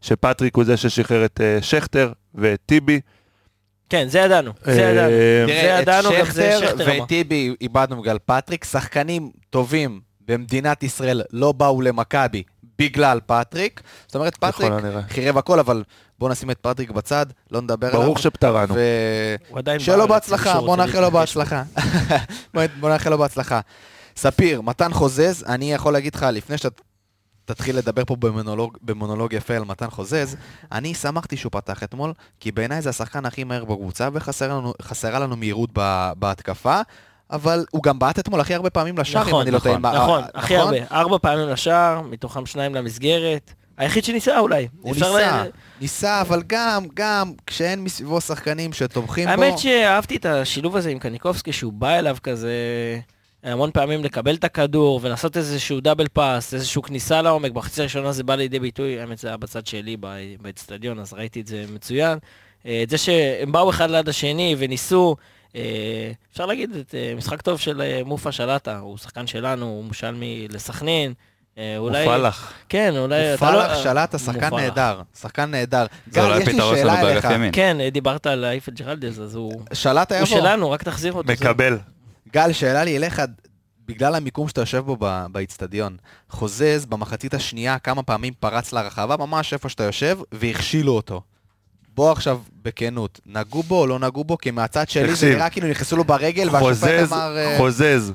שפטריק 0.02 0.56
הוא 0.56 0.64
זה 0.64 0.78
ששחרר 0.78 1.26
את 1.26 1.42
אה, 1.42 1.62
שכטר 1.62 2.12
ואת 2.36 2.60
טיבי. 2.66 3.00
כן, 3.90 4.08
זה 4.08 4.20
ידענו, 4.20 4.52
זה 4.66 4.86
אה, 4.86 4.92
ידענו. 4.92 5.10
זה 5.10 5.46
תראה, 5.48 5.78
את 5.78 5.82
ידענו, 5.82 6.10
גם 6.20 6.26
זה 6.26 6.52
שכטר 6.52 6.68
שכטר 6.68 6.92
אמר. 6.92 7.00
ואת 7.00 7.08
טיבי 7.08 7.56
איבדנו 7.62 8.02
בגלל 8.02 8.18
פטריק, 8.26 8.66
שחקנים 8.66 9.32
טובים 9.50 10.00
במדינת 10.28 10.84
ישראל 10.84 11.22
לא 11.32 11.52
באו 11.52 11.82
למכבי 11.82 12.44
בגלל 12.80 13.20
פטריק. 13.26 13.82
זאת 14.08 14.16
אומרת, 14.16 14.38
פטריק. 14.38 14.74
חירב 15.10 15.38
הכל, 15.38 15.60
אבל 15.60 15.84
בואו 16.20 16.32
נשים 16.32 16.52
את 16.52 16.58
פטריק 16.62 16.92
בצד, 16.92 17.26
לא 17.52 17.62
נדבר 17.62 17.88
עליו. 17.88 18.02
ברוך 18.02 18.20
שפטרנו. 18.20 18.76
לו 19.98 20.08
בארץ, 20.08 20.10
בהצלחה, 20.10 20.50
מישהו 20.50 20.66
בוא 20.66 20.76
רוצה 20.76 20.86
נאחל 20.86 21.00
לו. 21.02 21.12
בהצלחה. 21.12 21.64
בוא- 22.54 22.64
בוא 22.80 22.90
נאחל 22.90 23.10
לו 23.10 23.18
בהצלחה. 23.18 23.60
ספיר, 24.16 24.62
מתן 24.62 24.94
חוזז, 24.94 25.46
אני 25.48 25.74
יכול 25.74 25.94
להגיד 25.94 26.16
לך, 26.16 26.26
לפני 26.32 26.58
שאתה 26.58 26.82
תתחיל 27.46 27.78
לדבר 27.78 28.06
פה 28.06 28.16
במונולוג, 28.16 28.78
במונולוג 28.82 29.34
יפה 29.34 29.56
על 29.56 29.64
מתן 29.64 29.90
חוזז, 29.90 30.36
אני 30.72 30.94
שמחתי 30.94 31.38
שהוא 31.38 31.52
פתח 31.52 31.84
אתמול, 31.84 32.14
כי 32.40 32.52
בעיניי 32.52 32.82
זה 32.82 32.90
השחקן 32.90 33.26
הכי 33.26 33.44
מהר 33.44 33.66
בקבוצה, 33.66 34.10
וחסרה 34.14 34.48
לנו, 34.48 34.74
חסרה 34.82 35.20
לנו 35.20 35.36
מהירות 35.38 35.70
ב- 35.74 36.12
בהתקפה, 36.18 36.82
אבל 37.32 37.66
הוא 37.72 37.84
גם 37.84 38.00
בעט 38.00 38.20
אתמול 38.20 38.40
הכי 38.42 38.54
הרבה 38.54 38.70
פעמים 38.70 38.98
לשער, 38.98 39.22
אם 39.24 39.28
נכון, 39.28 39.42
אני 39.42 39.52
לא 39.52 39.60
טועה. 39.60 39.78
נכון, 39.78 39.82
מה- 39.82 40.04
נכון, 40.04 40.22
אה, 40.24 40.28
הכי 40.34 40.56
הרבה. 40.58 40.78
ארבע 40.92 41.18
פעמים 41.22 41.48
לשער, 41.50 42.02
מתוכם 42.02 42.46
שניים 42.46 42.76
למסגרת. 42.76 43.54
היחיד 43.78 44.04
שניסה 44.04 44.40
אולי. 44.40 44.68
הוא 44.82 44.94
ניסה, 44.94 45.44
ל- 45.44 45.50
ניסה, 45.82 46.22
אבל 46.22 46.42
גם, 46.48 46.86
גם, 46.94 47.32
כשאין 47.48 47.84
מסביבו 47.84 48.22
שחקנים 48.22 48.74
שתומכים 48.74 49.26
בו... 49.26 49.32
האמת 49.32 49.58
שאהבתי 49.60 50.16
את 50.16 50.26
השילוב 50.26 50.76
הזה 50.76 50.90
עם 50.90 51.00
קניקובסקי, 51.00 51.54
שהוא 51.54 51.74
בא 51.74 51.90
אליו 52.00 52.18
כזה 52.24 52.54
המון 53.44 53.72
פעמים 53.74 54.04
לקבל 54.04 54.36
את 54.36 54.44
הכדור 54.44 55.00
ולעשות 55.04 55.38
איזשהו 55.38 55.80
דאבל 55.80 56.08
פאס, 56.14 56.54
איזשהו 56.54 56.82
כניסה 56.82 57.22
לעומק. 57.22 57.52
בחצי 57.52 57.82
הראשונה 57.82 58.12
זה 58.12 58.24
בא 58.24 58.36
לידי 58.36 58.60
ביטוי, 58.60 59.00
האמת 59.00 59.18
זה 59.18 59.28
היה 59.28 59.38
בצד 59.38 59.68
שלי 59.68 59.98
באצטדיון, 60.42 61.00
אז 61.00 61.14
ראיתי 61.14 61.42
את 61.42 61.48
זה 61.48 61.66
מצוין. 61.74 62.18
אה, 62.66 62.80
את 62.84 62.90
זה 62.90 62.98
שהם 62.98 63.52
באו 63.52 63.70
אחד 63.70 63.90
ליד 63.90 64.10
השני 64.10 64.56
וניסו, 64.60 65.16
אפשר 66.32 66.46
להגיד, 66.46 66.76
את 66.76 66.96
אה, 66.96 67.14
משחק 67.18 67.42
טוב 67.42 67.60
של 67.60 67.82
אה, 67.82 68.02
מופה 68.06 68.32
שלטה, 68.32 68.80
הוא 68.80 68.98
שחקן 68.98 69.28
שלנו, 69.28 69.66
הוא 69.66 69.84
מושל 69.84 70.12
מ- 70.12 70.54
לסכנין. 70.54 71.14
אה, 71.58 71.76
אולי... 71.78 72.06
מופלח. 72.06 72.54
כן, 72.70 72.94
אולי... 72.98 73.32
לא- 73.32 73.38
פלח 73.38 73.84
שלט, 73.84 74.16
השחקן 74.16 74.50
מופלח. 74.50 74.60
נהדר, 74.64 75.02
שחקן 75.22 75.52
נהדר. 75.52 75.86
זה 76.12 76.24
אולי 76.26 76.42
יש 76.42 76.48
לי 76.48 76.54
פתרון 76.54 76.78
שלנו 76.78 77.02
באגף. 77.02 77.32
ימין. 77.32 77.50
כן, 77.54 77.78
אה, 77.82 77.90
דיברת 77.90 78.28
על 78.28 78.46
אייפל 78.46 78.72
ג'רלדז, 78.72 79.22
אז 79.22 79.36
הוא... 79.36 79.62
שלט 79.74 80.12
היה 80.12 80.22
הוא. 80.22 80.28
שלנו, 80.28 80.72
רק 80.72 80.84
תחזיר 80.84 81.14
אותו. 81.14 81.32
מקבל. 81.32 81.78
גל, 82.34 82.52
שאלה 82.52 82.84
לי 82.84 82.98
אליך, 82.98 83.22
בגלל 83.86 84.16
המיקום 84.16 84.48
שאתה 84.48 84.62
יושב 84.62 84.78
בו 84.80 84.98
באיצטדיון, 85.32 85.98
חוזז 86.30 86.86
במחצית 86.90 87.34
השנייה 87.34 87.80
כמה 87.80 88.04
פעמים 88.04 88.34
פרץ 88.40 88.74
לרחבה, 88.74 89.18
ממש 89.18 89.54
איפה 89.54 89.70
שאתה 89.70 89.84
יושב, 89.84 90.20
והכשילו 90.32 90.92
אותו. 90.94 91.22
בוא 91.96 92.12
עכשיו, 92.12 92.40
בכנות, 92.64 93.20
נגעו 93.26 93.64
בו 93.64 93.82
או 93.82 93.88
לא 93.88 94.00
נגעו 94.00 94.24
בו? 94.24 94.38
כי 94.38 94.52
מהצד 94.52 94.90
שלי 94.90 95.08
זה 95.08 95.14
תקשיב, 95.14 95.36
נראה 95.36 95.50
כאילו 95.50 95.68
נכנסו 95.68 95.98
לו 95.98 96.04
ברגל, 96.04 96.50
והשופט 96.52 96.90
חוזז, 97.00 97.14
אמר... 97.14 97.38
אה, 97.38 97.58
חוזז. 97.58 98.14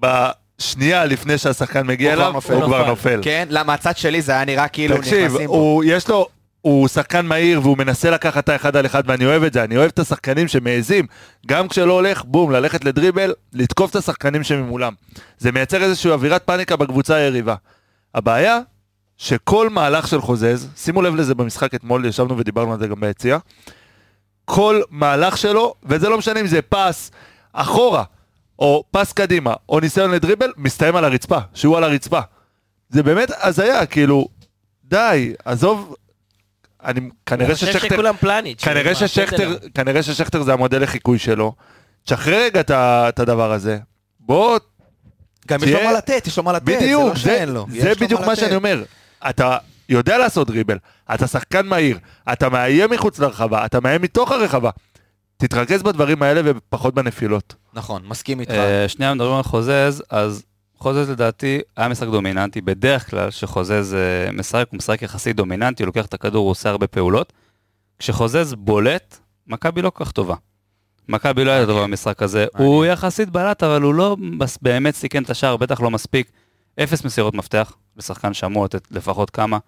בשנייה 0.00 1.04
לפני 1.04 1.38
שהשחקן 1.38 1.86
מגיע 1.86 2.12
אליו. 2.12 2.34
הוא 2.34 2.64
כבר 2.64 2.86
נופל. 2.86 3.20
כן, 3.22 3.46
למה 3.50 3.64
מהצד 3.64 3.96
שלי 3.96 4.22
זה 4.22 4.32
היה 4.32 4.44
נראה 4.44 4.68
כאילו 4.68 4.96
תקשיב, 4.96 5.24
נכנסים 5.26 5.46
בו. 5.46 5.54
הוא, 5.54 5.84
יש 5.86 6.08
לו, 6.08 6.26
הוא 6.60 6.88
שחקן 6.88 7.26
מהיר 7.26 7.60
והוא 7.60 7.78
מנסה 7.78 8.10
לקחת 8.10 8.44
את 8.44 8.48
האחד 8.48 8.76
על 8.76 8.86
אחד 8.86 9.02
ואני 9.06 9.26
אוהב 9.26 9.42
את 9.42 9.52
זה, 9.52 9.64
אני 9.64 9.76
אוהב 9.76 9.90
את 9.94 9.98
השחקנים 9.98 10.48
שמעזים, 10.48 11.06
גם 11.46 11.68
כשלא 11.68 11.92
הולך, 11.92 12.24
בום, 12.24 12.50
ללכת 12.50 12.84
לדריבל, 12.84 13.32
לתקוף 13.52 13.90
את 13.90 13.96
השחקנים 13.96 14.44
שממולם. 14.44 14.92
זה 15.38 15.52
מייצר 15.52 15.82
איזושהי 15.82 16.10
אווירת 16.10 16.42
פאניקה 16.44 16.76
בקבוצה 16.76 17.14
היריבה. 17.14 17.54
הבעיה, 18.14 18.58
שכל 19.22 19.70
מהלך 19.70 20.08
של 20.08 20.20
חוזז, 20.20 20.68
שימו 20.76 21.02
לב 21.02 21.14
לזה 21.14 21.34
במשחק 21.34 21.74
אתמול, 21.74 22.04
ישבנו 22.04 22.38
ודיברנו 22.38 22.72
על 22.72 22.78
זה 22.78 22.86
גם 22.86 23.00
ביציע, 23.00 23.38
כל 24.44 24.80
מהלך 24.90 25.38
שלו, 25.38 25.74
וזה 25.82 26.08
לא 26.08 26.18
משנה 26.18 26.40
אם 26.40 26.46
זה 26.46 26.62
פס 26.62 27.10
אחורה, 27.52 28.04
או 28.58 28.84
פס 28.90 29.12
קדימה, 29.12 29.54
או 29.68 29.80
ניסיון 29.80 30.10
לדריבל, 30.10 30.52
מסתיים 30.56 30.96
על 30.96 31.04
הרצפה, 31.04 31.38
שהוא 31.54 31.76
על 31.76 31.84
הרצפה. 31.84 32.20
זה 32.88 33.02
באמת 33.02 33.28
הזיה, 33.40 33.86
כאילו, 33.86 34.28
די, 34.84 35.34
עזוב, 35.44 35.94
אני, 36.84 37.00
כנראה 37.26 37.56
ששכטר. 37.56 37.96
כנראה 38.58 38.94
ששכטר. 38.94 39.56
כנראה 39.74 40.02
ששכטר 40.02 40.42
זה 40.42 40.52
המודל 40.52 40.82
לחיקוי 40.82 41.18
שלו. 41.18 41.52
תשחרר 42.04 42.42
רגע 42.44 42.60
את 43.08 43.18
הדבר 43.18 43.52
הזה. 43.52 43.78
בוא, 44.20 44.58
גם 45.48 45.60
יש 45.62 45.70
לו 45.70 45.84
מה 45.84 45.92
לתת, 45.92 46.26
יש 46.26 46.36
לו 46.36 46.42
מה 46.42 46.52
לתת, 46.52 46.66
זה 46.66 46.76
בדיוק, 46.76 47.08
לא 47.08 47.14
זה, 47.14 47.20
שאין 47.20 47.48
לו. 47.48 47.66
זה 47.80 47.94
בדיוק 47.94 48.20
מה. 48.20 48.36
שאני 48.36 48.56
אומר. 48.56 48.82
אתה 49.30 49.58
יודע 49.88 50.18
לעשות 50.18 50.46
דריבל, 50.46 50.78
אתה 51.14 51.26
שחקן 51.26 51.66
מהיר, 51.66 51.98
אתה 52.32 52.48
מאיים 52.48 52.90
מחוץ 52.90 53.18
לרחבה, 53.18 53.64
אתה 53.66 53.80
מאיים 53.80 54.02
מתוך 54.02 54.32
הרחבה. 54.32 54.70
תתרכז 55.36 55.82
בדברים 55.82 56.22
האלה 56.22 56.40
ופחות 56.44 56.94
בנפילות. 56.94 57.54
נכון, 57.74 58.02
מסכים 58.08 58.40
איתך. 58.40 58.52
אה, 58.52 58.88
שנייה 58.88 59.14
מדברים 59.14 59.36
על 59.36 59.42
חוזז, 59.42 60.02
אז 60.10 60.44
חוזז 60.78 61.10
לדעתי 61.10 61.60
היה 61.76 61.88
משחק 61.88 62.08
דומיננטי, 62.08 62.60
בדרך 62.60 63.10
כלל 63.10 63.30
כשחוזז 63.30 63.94
אה, 63.94 64.32
משחק, 64.32 64.66
הוא 64.70 64.78
משחק 64.78 65.02
יחסית 65.02 65.36
דומיננטי, 65.36 65.82
הוא 65.82 65.86
לוקח 65.86 66.06
את 66.06 66.14
הכדור, 66.14 66.44
הוא 66.44 66.50
עושה 66.50 66.70
הרבה 66.70 66.86
פעולות. 66.86 67.32
כשחוזז 67.98 68.54
בולט, 68.58 69.18
מכבי 69.46 69.82
לא 69.82 69.90
כל 69.90 70.04
כך 70.04 70.12
טובה. 70.12 70.34
מכבי 71.08 71.44
לא 71.44 71.50
הייתה 71.50 71.72
טובה 71.72 71.82
במשחק 71.82 72.22
הזה. 72.22 72.46
הוא 72.58 72.84
יחסית 72.84 73.30
בלט, 73.30 73.62
אבל 73.62 73.82
הוא 73.82 73.94
לא 73.94 74.16
באמת 74.62 74.94
סיכן 74.94 75.22
את 75.22 75.30
השער, 75.30 75.56
בטח 75.56 75.80
לא 75.80 75.90
מספיק. 75.90 76.30
אפס 76.80 77.04
מסירות 77.04 77.34
מפתח, 77.34 77.72
לשחקן 77.96 78.34
שאמור 78.34 78.64
לתת 78.64 78.88
לפחות 78.90 79.30
כמה. 79.30 79.58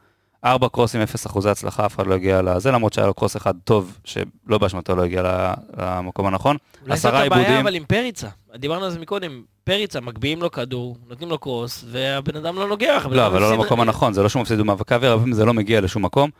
ארבע 0.44 0.68
קרוסים, 0.68 1.00
אפס 1.00 1.26
אחוזי 1.26 1.50
הצלחה, 1.50 1.86
אף 1.86 1.96
אחד 1.96 2.06
לא 2.06 2.14
הגיע 2.14 2.42
לזה, 2.42 2.70
למרות 2.70 2.92
שהיה 2.92 3.06
לו 3.06 3.14
קרוס 3.14 3.36
אחד 3.36 3.54
טוב, 3.64 3.98
שלא 4.04 4.58
באשמתו 4.58 4.96
לא 4.96 5.04
הגיע 5.04 5.52
למקום 5.78 6.26
הנכון. 6.26 6.56
אולי 6.82 6.96
זאת 6.96 7.14
הבעיה. 7.14 7.60
אבל 7.60 7.74
עם 7.74 7.84
פריצה. 7.84 8.28
דיברנו 8.56 8.84
על 8.84 8.90
זה 8.90 8.98
מקודם. 8.98 9.42
פריצה, 9.64 10.00
מגביהים 10.00 10.42
לו 10.42 10.50
כדור, 10.50 10.96
נותנים 11.08 11.30
לו 11.30 11.38
קרוס, 11.38 11.84
והבן 11.90 12.36
אדם 12.36 12.56
לא 12.56 12.68
נוגח. 12.68 13.06
לא, 13.10 13.26
אבל 13.26 13.40
לא 13.40 13.52
למקום 13.52 13.80
הנכון, 13.80 14.12
זה 14.12 14.22
לא 14.22 14.28
שהוא 14.28 14.42
מפסיד 14.42 14.58
במאבקי 14.58 14.94
אוויר, 14.94 15.10
הרבה 15.10 15.32
זה 15.32 15.44
לא 15.44 15.54
מגיע 15.54 15.80
לשום 15.80 16.04
מקום. 16.04 16.30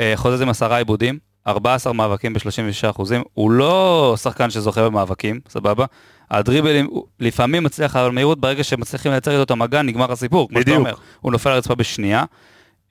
אה, 0.00 0.12
חוזז 0.16 0.40
עם 0.40 0.48
עשרה 0.48 0.78
עיבודים, 0.78 1.18
14 1.46 1.92
מאבקים 1.92 2.34
ב-36 2.34 2.90
אחוזים, 2.90 3.22
הוא 3.34 3.50
לא 3.50 4.14
שחקן 4.22 4.50
שזוכה 4.50 4.84
במאבקים, 4.84 5.40
סבבה? 5.48 5.84
הדריבלים, 6.30 6.88
לפעמים 7.20 7.64
מצליח, 7.64 7.96
אבל 7.96 8.10
מהירות, 8.10 8.40
ברגע 8.40 8.64
שמצליחים 8.64 9.12
לייצר 9.12 9.30
איתו 9.30 9.42
את 9.42 9.50
המגע, 9.50 9.82
נגמר 9.82 10.12
הסיפור, 10.12 10.48
כמו 10.48 10.60
שאתה. 10.60 10.76
אומר. 10.76 10.94
הוא 11.20 11.32
נופל 11.32 11.48
על 11.48 11.54
הרצפה 11.54 11.74
בשנייה. 11.74 12.24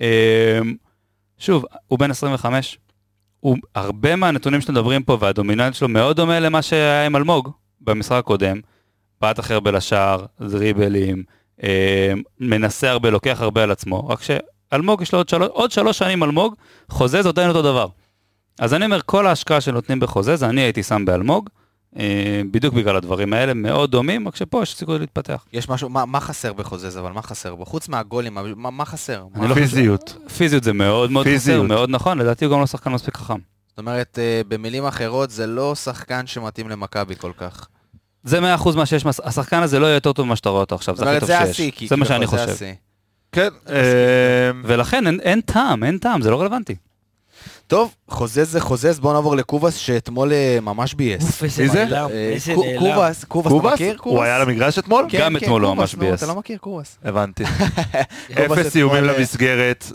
אה, 0.02 0.60
שוב, 1.38 1.66
הוא 1.88 2.00
בן 2.00 2.12
25, 2.12 2.78
הוא, 3.40 3.58
הרבה 3.76 4.16
מהנתונים 4.16 4.62
שאתם 4.62 4.74
מדברים 4.74 5.04
פה 5.04 5.18
והדומיננט 5.20 5.76
שלו 5.76 5.90
מאוד 5.90 6.16
דומה 6.16 6.40
למה 6.40 6.62
שהיה 6.62 7.06
עם 7.06 7.16
אלמוג 7.16 7.52
במשחק 7.82 8.18
הקודם. 8.18 8.60
בעט 9.22 9.40
הכי 9.40 9.54
הרבה 9.54 9.72
לשער, 9.72 10.26
דריבלים, 10.42 11.24
אה, 11.64 12.14
מנסה 12.40 12.90
הרבה, 12.92 13.10
לוקח 13.10 13.42
הרבה 13.42 13.64
על 13.64 13.72
עצמו, 13.72 14.08
רק 14.08 14.20
שאלמוג 14.22 15.02
יש 15.02 15.14
לו 15.14 15.20
עוד 15.20 15.30
שלוש, 15.30 15.50
עוד 15.52 15.72
שלוש 15.72 15.98
שנים 15.98 16.24
אלמוג, 16.24 16.56
חוזז 16.90 17.26
עדיין 17.26 17.50
אותו 17.50 17.62
דבר. 17.62 17.88
אז 18.60 18.74
אני 18.74 18.86
אומר, 18.86 19.00
כל 19.06 19.28
ההשקעה 19.28 19.62
שנותנים 19.62 20.00
בחוזז, 20.00 20.44
אני 20.44 20.62
הייתי 20.62 20.84
שם 20.84 21.06
באלמוג, 21.06 21.50
בדיוק 22.52 22.74
בגלל 22.74 22.96
הדברים 22.96 23.34
האלה, 23.34 23.54
מאוד 23.54 23.92
דומים, 23.92 24.28
רק 24.28 24.36
שפה 24.36 24.64
יש 24.64 24.76
סיכוי 24.76 25.00
להתפתח. 25.00 25.46
יש 25.54 25.70
משהו, 25.70 25.90
מה, 25.90 26.06
מה 26.06 26.20
חסר 26.20 26.54
בחוזז, 26.54 26.98
אבל 26.98 27.12
מה 27.12 27.22
חסר 27.22 27.56
בו? 27.56 27.66
חוץ 27.66 27.90
מהגולים, 27.90 28.34
מה, 28.56 28.72
מה 28.72 28.86
חסר? 28.86 29.24
אני 29.36 29.42
מה- 29.44 29.48
לא 29.50 29.54
פיזיות. 29.54 30.18
פיזיות 30.38 30.64
זה 30.64 30.74
מאוד 30.74 31.12
מאוד 31.12 31.26
חסר, 31.26 31.34
פיזיות. 31.34 31.68
מאוד 31.68 31.90
נכון, 31.90 32.18
לדעתי 32.18 32.46
הוא 32.46 32.54
גם 32.54 32.60
לא 32.60 32.66
שחקן 32.68 32.90
מספיק 32.92 33.18
חכם. 33.18 33.38
זאת 33.70 33.78
אומרת, 33.80 34.20
אה, 34.22 34.42
במילים 34.48 34.86
אחרות, 34.86 35.30
זה 35.32 35.48
לא 35.48 35.76
שחקן 35.76 36.28
שמתאים 36.28 36.70
למכבי 36.70 37.16
כל 37.16 37.32
כך. 37.38 37.68
זה 38.24 38.40
100% 38.58 38.76
מה 38.76 38.86
שיש, 38.86 39.06
השחקן 39.24 39.64
הזה 39.64 39.80
לא 39.80 39.86
יהיה 39.86 39.96
יותר 39.96 40.14
טוב 40.14 40.26
ממה 40.26 40.36
שאתה 40.36 40.50
רואה 40.50 40.62
אותו 40.62 40.76
עכשיו, 40.76 40.96
זה 40.96 41.10
הכי 41.12 41.20
טוב 41.20 41.28
זה 41.28 41.38
שיש. 41.40 41.50
השיא, 41.50 41.72
כי 41.72 41.88
זה 41.88 41.96
מה 41.96 42.06
שאני 42.06 42.28
חושב. 42.28 42.56
כן, 43.32 43.50
אה, 43.70 43.76
ולכן 44.64 45.20
אין 45.20 45.42
טעם, 45.42 45.84
אין 45.84 45.98
טעם, 45.98 46.22
זה 46.22 46.30
לא 46.32 46.42
רלוונטי. 46.42 46.76
טוב, 47.74 47.96
חוזז 48.08 48.52
זה 48.52 48.62
חוזז, 48.62 49.00
בואו 49.00 49.14
נעבור 49.14 49.36
לקובאס 49.36 49.76
שאתמול 49.76 50.34
אה, 50.34 50.58
ממש 50.62 50.96
איזה 51.02 51.04
מי 51.04 51.68
זה? 51.68 51.84
אה, 51.98 52.08
איזה 52.10 52.56
נעלם. 52.56 52.80
קובאס, 52.80 53.24
קובאס, 53.24 53.52
אתה 53.52 53.60
קובאס? 53.60 53.74
מכיר? 53.74 53.98
הוא 54.04 54.24
היה 54.24 54.36
על 54.36 54.42
המגרש 54.42 54.80
אתמול? 54.80 55.06
כן, 55.10 55.20
גם 55.20 55.36
כן, 55.40 55.46
אתמול 55.46 55.62
הוא 55.62 55.70
קובאס, 55.70 55.94
ממש 55.94 55.96
נו, 55.96 56.00
ביאס. 56.00 56.24
אתה 56.24 56.32
לא 56.32 56.40
מכיר 56.40 56.58
קובאס. 56.58 56.98
הבנתי. 57.04 57.44
קובאס 58.36 58.60
אפס 58.66 58.76
איומים 58.76 59.10
אה, 59.10 59.18
למסגרת, 59.18 59.92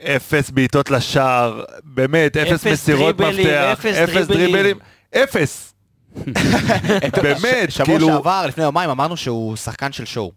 אפס 0.00 0.50
בעיטות 0.50 0.90
לשער, 0.90 1.62
באמת, 1.84 2.36
אפס 2.36 2.52
אפס 2.52 2.66
מסירות 2.66 3.20
מפתח, 3.20 3.86
אפס 3.86 4.26
דריבלים. 4.26 4.78
אפס. 5.14 5.74
באמת, 7.22 7.70
שבוע 7.70 7.86
כאילו, 7.86 8.06
שעבר, 8.06 8.44
לפני 8.48 8.64
יומיים, 8.64 8.90
אמרנו 8.90 9.16
שהוא 9.16 9.56
שחקן 9.56 9.92
של 9.92 10.04
שואו. 10.04 10.32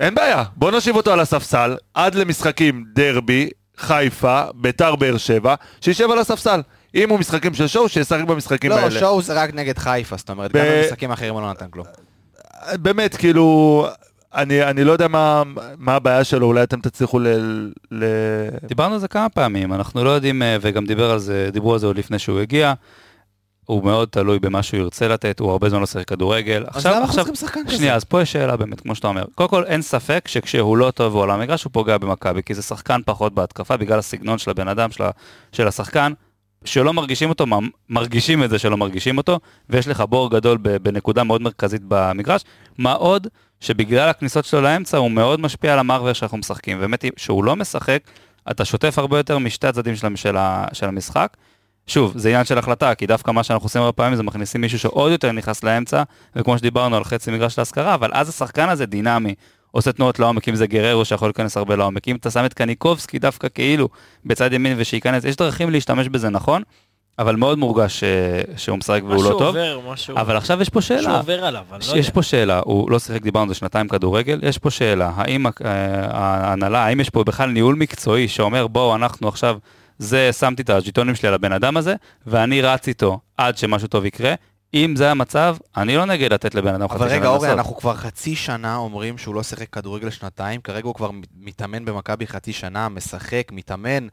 אין 0.00 0.14
בעיה, 0.14 0.44
בוא 0.56 0.70
נושיב 0.70 0.96
אותו 0.96 1.12
על 1.12 1.20
הספסל, 1.20 1.76
עד 1.94 2.14
למשחקים 2.14 2.84
דרבי, 2.94 3.50
חיפה, 3.76 4.42
ביתר 4.54 4.96
באר 4.96 5.16
שבע, 5.16 5.54
שישב 5.80 6.10
על 6.10 6.18
הספסל. 6.18 6.60
אם 6.94 7.10
הוא 7.10 7.18
משחקים 7.18 7.54
של 7.54 7.66
שואו, 7.66 7.88
שישחק 7.88 8.24
במשחקים 8.24 8.70
לא, 8.70 8.76
האלה. 8.78 9.00
שואו 9.00 9.22
זה 9.22 9.42
רק 9.42 9.54
נגד 9.54 9.78
חיפה, 9.78 10.16
זאת 10.16 10.30
אומרת, 10.30 10.52
ב- 10.52 10.58
גם 10.58 10.64
במשחקים 10.64 11.10
אחרים 11.10 11.34
הוא 11.34 11.42
לא 11.42 11.50
נתן 11.50 11.68
כלום. 11.70 11.86
באמת, 12.72 13.16
כאילו, 13.16 13.86
אני, 14.34 14.64
אני 14.64 14.84
לא 14.84 14.92
יודע 14.92 15.08
מה, 15.08 15.42
מה 15.78 15.94
הבעיה 15.94 16.24
שלו, 16.24 16.46
אולי 16.46 16.62
אתם 16.62 16.80
תצליחו 16.80 17.18
ל... 17.18 17.26
ל... 17.90 18.04
דיברנו 18.66 18.94
על 18.94 19.00
זה 19.00 19.08
כמה 19.08 19.28
פעמים, 19.28 19.72
אנחנו 19.72 20.04
לא 20.04 20.10
יודעים, 20.10 20.42
אה, 20.42 20.56
וגם 20.60 20.86
דיבר 20.86 21.10
על 21.10 21.18
זה, 21.18 21.48
דיברו 21.52 21.72
על 21.72 21.78
זה 21.78 21.86
עוד 21.86 21.98
לפני 21.98 22.18
שהוא 22.18 22.40
הגיע. 22.40 22.72
הוא 23.66 23.84
מאוד 23.84 24.08
תלוי 24.08 24.38
במה 24.38 24.62
שהוא 24.62 24.80
ירצה 24.80 25.08
לתת, 25.08 25.40
הוא 25.40 25.50
הרבה 25.50 25.68
זמן 25.68 25.80
לא 25.80 25.86
שיחק 25.86 26.08
כדורגל. 26.08 26.64
אז 26.68 26.86
למה 26.86 26.98
אנחנו 26.98 27.14
צריכים 27.14 27.34
שחקן 27.34 27.60
כזה? 27.66 27.76
שנייה, 27.76 27.94
אז 27.94 28.04
פה 28.04 28.22
יש 28.22 28.32
שאלה 28.32 28.56
באמת, 28.56 28.80
כמו 28.80 28.94
שאתה 28.94 29.08
אומר. 29.08 29.24
קודם 29.34 29.48
כל, 29.48 29.64
אין 29.64 29.82
ספק 29.82 30.28
שכשהוא 30.28 30.76
לא 30.76 30.90
טוב 30.90 31.14
והוא 31.14 31.24
על 31.24 31.30
המגרש, 31.30 31.64
הוא 31.64 31.72
פוגע 31.72 31.98
במכבי, 31.98 32.42
כי 32.42 32.54
זה 32.54 32.62
שחקן 32.62 33.00
פחות 33.06 33.34
בהתקפה, 33.34 33.76
בגלל 33.76 33.98
הסגנון 33.98 34.38
של 34.38 34.50
הבן 34.50 34.68
אדם, 34.68 34.90
של, 34.90 35.04
של 35.52 35.68
השחקן, 35.68 36.12
שלא 36.64 36.92
מרגישים 36.92 37.28
אותו, 37.28 37.46
מרגישים 37.90 38.44
את 38.44 38.50
זה 38.50 38.58
שלא 38.58 38.76
מרגישים 38.76 39.18
אותו, 39.18 39.40
ויש 39.70 39.88
לך 39.88 40.00
בור 40.08 40.30
גדול 40.30 40.58
בנקודה 40.58 41.24
מאוד 41.24 41.42
מרכזית 41.42 41.82
במגרש. 41.88 42.42
מה 42.78 42.92
עוד, 42.92 43.26
שבגלל 43.60 44.08
הכניסות 44.08 44.44
שלו 44.44 44.60
לאמצע, 44.60 44.96
הוא 44.98 45.10
מאוד 45.10 45.40
משפיע 45.40 45.72
על 45.72 45.78
המרווה 45.78 46.14
שאנחנו 46.14 46.38
משחקים. 46.38 46.80
באמת, 46.80 47.04
שהוא 47.16 47.44
לא 47.44 47.56
משחק, 47.56 47.98
אתה 48.50 48.64
שוטף 48.64 48.98
הרבה 48.98 49.18
יותר 49.18 49.38
משתי 49.38 49.66
הצדדים 49.66 49.96
של, 49.96 50.16
של, 50.16 50.36
ה- 50.36 50.66
של 50.72 50.86
המשחק. 50.88 51.36
שוב, 51.86 52.12
זה 52.16 52.28
עניין 52.28 52.44
של 52.44 52.58
החלטה, 52.58 52.94
כי 52.94 53.06
דווקא 53.06 53.30
מה 53.30 53.42
שאנחנו 53.42 53.66
עושים 53.66 53.82
הרבה 53.82 53.92
פעמים 53.92 54.16
זה 54.16 54.22
מכניסים 54.22 54.60
מישהו 54.60 54.78
שעוד 54.78 55.12
יותר 55.12 55.32
נכנס 55.32 55.64
לאמצע, 55.64 56.02
וכמו 56.36 56.58
שדיברנו 56.58 56.96
על 56.96 57.04
חצי 57.04 57.30
מגרש 57.30 57.58
להשכרה, 57.58 57.94
אבל 57.94 58.10
אז 58.12 58.28
השחקן 58.28 58.68
הזה 58.68 58.86
דינמי, 58.86 59.34
עושה 59.70 59.92
תנועות 59.92 60.18
לעומק, 60.18 60.48
אם 60.48 60.54
זה 60.54 60.66
גררו 60.66 61.04
שיכול 61.04 61.28
להיכנס 61.28 61.56
הרבה 61.56 61.76
לעומק, 61.76 62.08
אם 62.08 62.16
אתה 62.16 62.30
שם 62.30 62.44
את 62.44 62.54
קניקובסקי 62.54 63.18
דווקא 63.18 63.48
כאילו 63.54 63.88
בצד 64.24 64.52
ימין 64.52 64.74
ושייכנס, 64.78 65.24
יש 65.24 65.36
דרכים 65.36 65.70
להשתמש 65.70 66.08
בזה 66.08 66.28
נכון, 66.30 66.62
אבל 67.18 67.36
מאוד 67.36 67.58
מורגש 67.58 68.04
אה, 68.04 68.40
שהוא 68.56 68.78
משחק 68.78 69.00
והוא 69.02 69.14
לא 69.14 69.20
משהו 69.20 69.38
טוב. 69.38 69.56
עובר, 69.56 69.80
משהו 69.92 70.16
אבל 70.16 70.36
עכשיו 70.36 70.62
יש 70.62 70.68
פה 70.68 70.78
משהו 70.78 70.98
שאלה, 70.98 71.18
עובר 71.18 71.44
עליו, 71.44 71.64
אני 71.72 71.78
לא 71.78 71.84
יש 71.84 72.06
יודע. 72.06 72.10
פה 72.14 72.22
שאלה, 72.22 72.60
הוא 72.64 72.90
לא 72.90 72.98
שיחק, 72.98 73.22
דיברנו 73.22 73.42
על 73.42 73.48
זה 73.48 73.54
שנתיים 73.54 73.88
כדורגל, 73.88 74.38
יש 74.42 74.58
פה 74.58 74.70
שאלה, 74.70 75.12
האם 75.16 75.46
אה, 75.46 75.52
ההנהלה, 76.10 76.84
האם 76.84 77.00
יש 77.00 77.10
פה 77.10 77.24
בכלל 77.24 77.50
ניהול 77.50 77.74
מקצועי 77.74 78.28
שאומר 78.28 78.66
בואו 78.66 78.94
אנחנו 78.94 79.28
עכשיו, 79.28 79.58
זה 80.02 80.32
שמתי 80.32 80.62
את 80.62 80.70
הז'יטונים 80.70 81.14
שלי 81.14 81.28
על 81.28 81.34
הבן 81.34 81.52
אדם 81.52 81.76
הזה, 81.76 81.94
ואני 82.26 82.62
רץ 82.62 82.88
איתו 82.88 83.20
עד 83.36 83.58
שמשהו 83.58 83.88
טוב 83.88 84.04
יקרה, 84.04 84.34
אם 84.74 84.94
זה 84.96 85.10
המצב, 85.10 85.56
אני 85.76 85.96
לא 85.96 86.04
נגד 86.04 86.32
לתת 86.32 86.54
לבן 86.54 86.74
אדם 86.74 86.88
חצי 86.88 86.96
אבל 86.96 87.08
שנה 87.08 87.16
רגע, 87.18 87.28
אורי. 87.28 87.52
אנחנו 87.52 87.76
כבר 87.76 87.94
חצי 87.96 88.36
שנה 88.36 88.76
אומרים 88.76 89.18
שהוא 89.18 89.34
לא 89.34 89.42
שיחק 89.42 89.70
כדורגל 89.72 90.10
שנתיים, 90.10 90.60
כרגע 90.60 90.86
הוא 90.86 90.94
כבר 90.94 91.10
מתאמן 91.40 91.84
במכבי 91.84 92.26
חצי 92.26 92.52
שנה, 92.52 92.88
משחק, 92.88 93.42
מתאמן. 93.52 94.06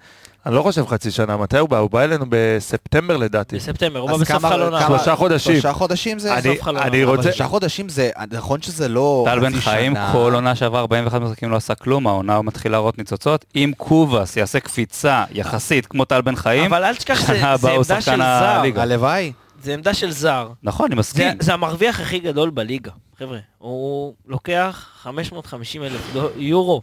אני 0.45 0.55
לא 0.55 0.61
חושב 0.61 0.85
חצי 0.87 1.11
שנה, 1.11 1.37
מתי 1.37 1.57
הוא 1.57 1.69
בא? 1.69 1.77
הוא 1.77 1.89
בא 1.89 2.01
אלינו 2.03 2.25
בספטמבר 2.29 3.17
לדעתי. 3.17 3.55
בספטמבר, 3.55 3.99
הוא 3.99 4.09
בא 4.11 4.17
בסוף 4.17 4.43
העבר. 4.45 4.79
שלושה 4.87 5.15
חודשים. 5.15 5.53
שלושה 5.53 5.73
חודשים 5.73 6.19
זה... 6.19 6.33
אני- 6.33 6.41
סוף 6.55 6.61
חלון 6.61 6.81
אני. 6.81 7.03
אבל 7.03 7.11
רוצה... 7.15 7.23
שלושה 7.23 7.47
חודשים 7.47 7.89
זה, 7.89 8.09
נכון 8.31 8.61
שזה 8.61 8.87
לא 8.87 9.25
טל 9.27 9.39
בן 9.39 9.51
חצי 9.51 9.61
חיים, 9.61 9.91
שנה. 9.93 10.09
כל 10.13 10.31
עונה 10.35 10.55
שעברה 10.55 10.79
41 10.81 11.21
משחקים 11.21 11.49
לא 11.51 11.55
עשה 11.55 11.75
כלום, 11.75 12.07
העונה 12.07 12.41
מתחילה 12.41 12.71
להראות 12.71 12.97
ניצוצות. 12.97 13.45
אם 13.55 13.71
קובאס 13.77 14.37
יעשה 14.37 14.59
קפיצה 14.59 15.23
יחסית 15.31 15.85
כמו 15.85 16.05
טל 16.05 16.21
בן 16.21 16.35
חיים, 16.35 16.65
אבל 16.73 16.83
אל 16.83 16.95
תשכח, 16.95 17.19
זה- 17.21 17.25
שנה 17.27 17.37
זה 17.37 17.47
הבאה 17.47 17.71
הוא 17.71 17.77
עמדה 17.89 18.01
שחקן 18.01 18.11
של 18.11 18.17
זר. 18.17 18.23
הליגה. 18.23 18.81
הלוואי. 18.81 19.31
זה 19.63 19.73
עמדה 19.73 19.93
של 19.93 20.11
זר. 20.11 20.51
נכון, 20.63 20.85
אני 20.85 20.95
זה, 20.95 20.99
מסכים. 20.99 21.37
זה 21.39 21.53
המרוויח 21.53 21.99
הכי 21.99 22.19
גדול 22.19 22.49
בליגה, 22.49 22.91
חבר'ה. 23.17 23.39
הוא 23.57 24.13
לוקח 24.25 24.89
550 25.01 25.83
אלף 25.83 26.01
יורו 26.35 26.81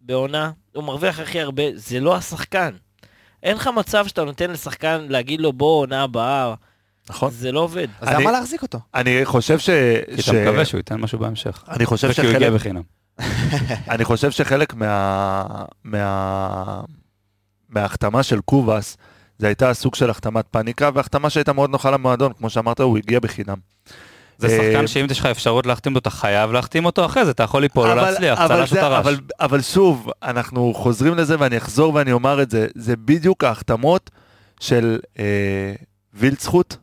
בעונה, 0.00 0.50
הוא 0.74 0.84
מרוויח 0.84 1.18
הכי 1.20 1.40
הרבה, 1.40 1.62
זה 1.74 2.00
לא 2.00 2.16
השחקן. 2.16 2.70
אין 3.42 3.56
לך 3.56 3.70
מצב 3.76 4.06
שאתה 4.06 4.24
נותן 4.24 4.50
לשחקן 4.50 5.06
להגיד 5.08 5.40
לו 5.40 5.52
בוא 5.52 5.80
עונה 5.80 6.02
הבאה, 6.02 6.54
נכון. 7.10 7.30
זה 7.30 7.52
לא 7.52 7.60
עובד. 7.60 7.88
אז 8.00 8.08
אני- 8.08 8.22
למה 8.22 8.32
להחזיק 8.32 8.62
אותו? 8.62 8.78
אני 8.94 9.20
חושב 9.24 9.58
ש... 9.58 9.70
כי 10.16 10.22
ש- 10.22 10.28
אתה 10.28 10.42
מקווה 10.42 10.64
שהוא 10.64 10.78
ייתן 10.78 11.00
משהו 11.00 11.18
בהמשך. 11.18 11.64
אני 11.68 11.86
חושב 11.86 12.08
וכי 12.10 12.20
הוא 12.20 12.30
הגיע 12.30 12.40
שחלק... 12.48 12.52
בחינם. 12.60 12.82
אני 13.94 14.04
חושב 14.04 14.30
שחלק 14.30 14.74
מה... 14.74 15.44
מה... 15.84 16.80
מההחתמה 17.68 18.22
של 18.22 18.40
קובאס, 18.40 18.96
זה 19.42 19.46
הייתה 19.48 19.74
סוג 19.74 19.94
של 19.94 20.10
החתמת 20.10 20.44
פאניקה, 20.50 20.90
והחתמה 20.94 21.30
שהייתה 21.30 21.52
מאוד 21.52 21.70
נוחה 21.70 21.90
למועדון, 21.90 22.32
כמו 22.32 22.50
שאמרת, 22.50 22.80
הוא 22.80 22.98
הגיע 22.98 23.20
בחינם. 23.20 23.56
זה 24.38 24.46
אה, 24.46 24.56
שחקן 24.56 24.86
שאם 24.86 25.06
יש 25.10 25.20
לך 25.20 25.26
אפשרות 25.26 25.66
להחתים 25.66 25.94
אותו, 25.94 26.08
אתה 26.08 26.16
חייב 26.16 26.52
להחתים 26.52 26.84
אותו 26.84 27.04
אחרי 27.04 27.24
זה, 27.24 27.30
אתה 27.30 27.42
יכול 27.42 27.62
ליפול 27.62 27.90
או 27.90 27.94
להצליח, 27.94 28.38
אבל 28.40 28.56
צל"ש 28.56 28.70
או 28.70 28.74
זה- 28.74 28.80
טר"ש. 28.80 28.98
אבל, 28.98 29.16
אבל 29.40 29.60
שוב, 29.62 30.10
אנחנו 30.22 30.72
חוזרים 30.74 31.14
לזה 31.14 31.36
ואני 31.38 31.56
אחזור 31.56 31.94
ואני 31.94 32.12
אומר 32.12 32.42
את 32.42 32.50
זה, 32.50 32.66
זה 32.74 32.96
בדיוק 32.96 33.44
ההחתמות 33.44 34.10
של 34.60 34.98
אה, 35.18 35.72
וילצחוט, 36.14 36.76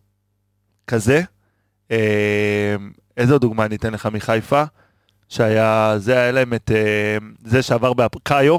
כזה. 0.87 1.21
אה, 1.91 2.75
איזו 3.17 3.39
דוגמה 3.39 3.65
אני 3.65 3.75
אתן 3.75 3.93
לך 3.93 4.05
מחיפה? 4.05 4.63
שהיה, 5.29 5.93
זה 5.97 6.13
היה 6.19 6.31
להם 6.31 6.53
את 6.53 6.71
אה, 6.75 7.17
זה 7.45 7.61
שעבר 7.61 7.93
בקאיו, 7.93 8.57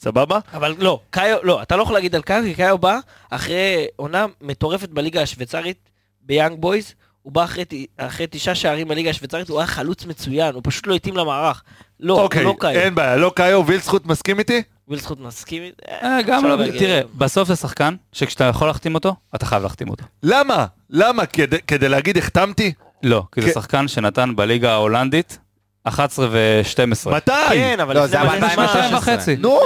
סבבה? 0.00 0.38
אבל 0.54 0.74
לא, 0.78 1.00
קאיו, 1.10 1.36
לא, 1.42 1.62
אתה 1.62 1.76
לא 1.76 1.82
יכול 1.82 1.94
להגיד 1.94 2.14
על 2.14 2.22
קאיו, 2.22 2.42
כי 2.44 2.54
קאיו 2.54 2.78
בא 2.78 2.98
אחרי 3.30 3.86
עונה 3.96 4.26
מטורפת 4.40 4.88
בליגה 4.88 5.22
השוויצרית, 5.22 5.76
ביאנג 6.22 6.58
בויז, 6.60 6.94
הוא 7.22 7.32
בא 7.32 7.44
אחרי, 7.44 7.64
אחרי 7.96 8.26
תשעה 8.30 8.54
שערים 8.54 8.88
בליגה 8.88 9.10
השוויצרית, 9.10 9.48
הוא 9.48 9.58
היה 9.58 9.66
חלוץ 9.66 10.06
מצוין, 10.06 10.54
הוא 10.54 10.62
פשוט 10.64 10.86
לא 10.86 10.94
התאים 10.94 11.16
למערך. 11.16 11.62
לא, 12.00 12.22
אוקיי, 12.22 12.44
לא 12.44 12.54
קאיו. 12.60 12.80
אין 12.80 12.94
בעיה, 12.94 13.16
לא 13.16 13.32
קאיו, 13.36 13.66
וילצחוט 13.66 14.06
מסכים 14.06 14.38
איתי? 14.38 14.62
וילסחוט 14.88 15.20
מסכים? 15.20 15.62
אה, 16.02 16.18
גם 16.26 16.44
לא, 16.44 16.58
להגיד. 16.58 16.78
תראה, 16.78 17.00
בסוף 17.14 17.48
זה 17.48 17.56
שחקן 17.56 17.94
שכשאתה 18.12 18.44
יכול 18.44 18.66
להחתים 18.68 18.94
אותו, 18.94 19.14
אתה 19.34 19.46
חייב 19.46 19.62
להחתים 19.62 19.88
אותו. 19.90 20.04
למה? 20.22 20.66
למה? 20.90 21.26
כדי- 21.26 21.62
כדי 21.66 21.88
להגיד 21.88 22.18
החתמתי? 22.18 22.72
לא, 23.02 23.22
כי 23.32 23.42
זה. 23.42 23.50
שחקן 23.52 23.88
שנתן 23.88 24.36
בליגה 24.36 24.72
ההולנדית 24.72 25.38
11 25.84 26.28
ו-12. 26.30 27.10
מתי? 27.10 27.32
כן, 27.48 27.80
אבל 27.80 27.94
לא, 27.94 28.04
לפני 28.04 28.10
זה 28.10 28.20
היה 28.22 28.38
זמן. 28.38 28.48
ב-2016. 28.48 28.72
שנתיים 28.72 28.94
וחצי. 28.94 29.36
נו. 29.36 29.60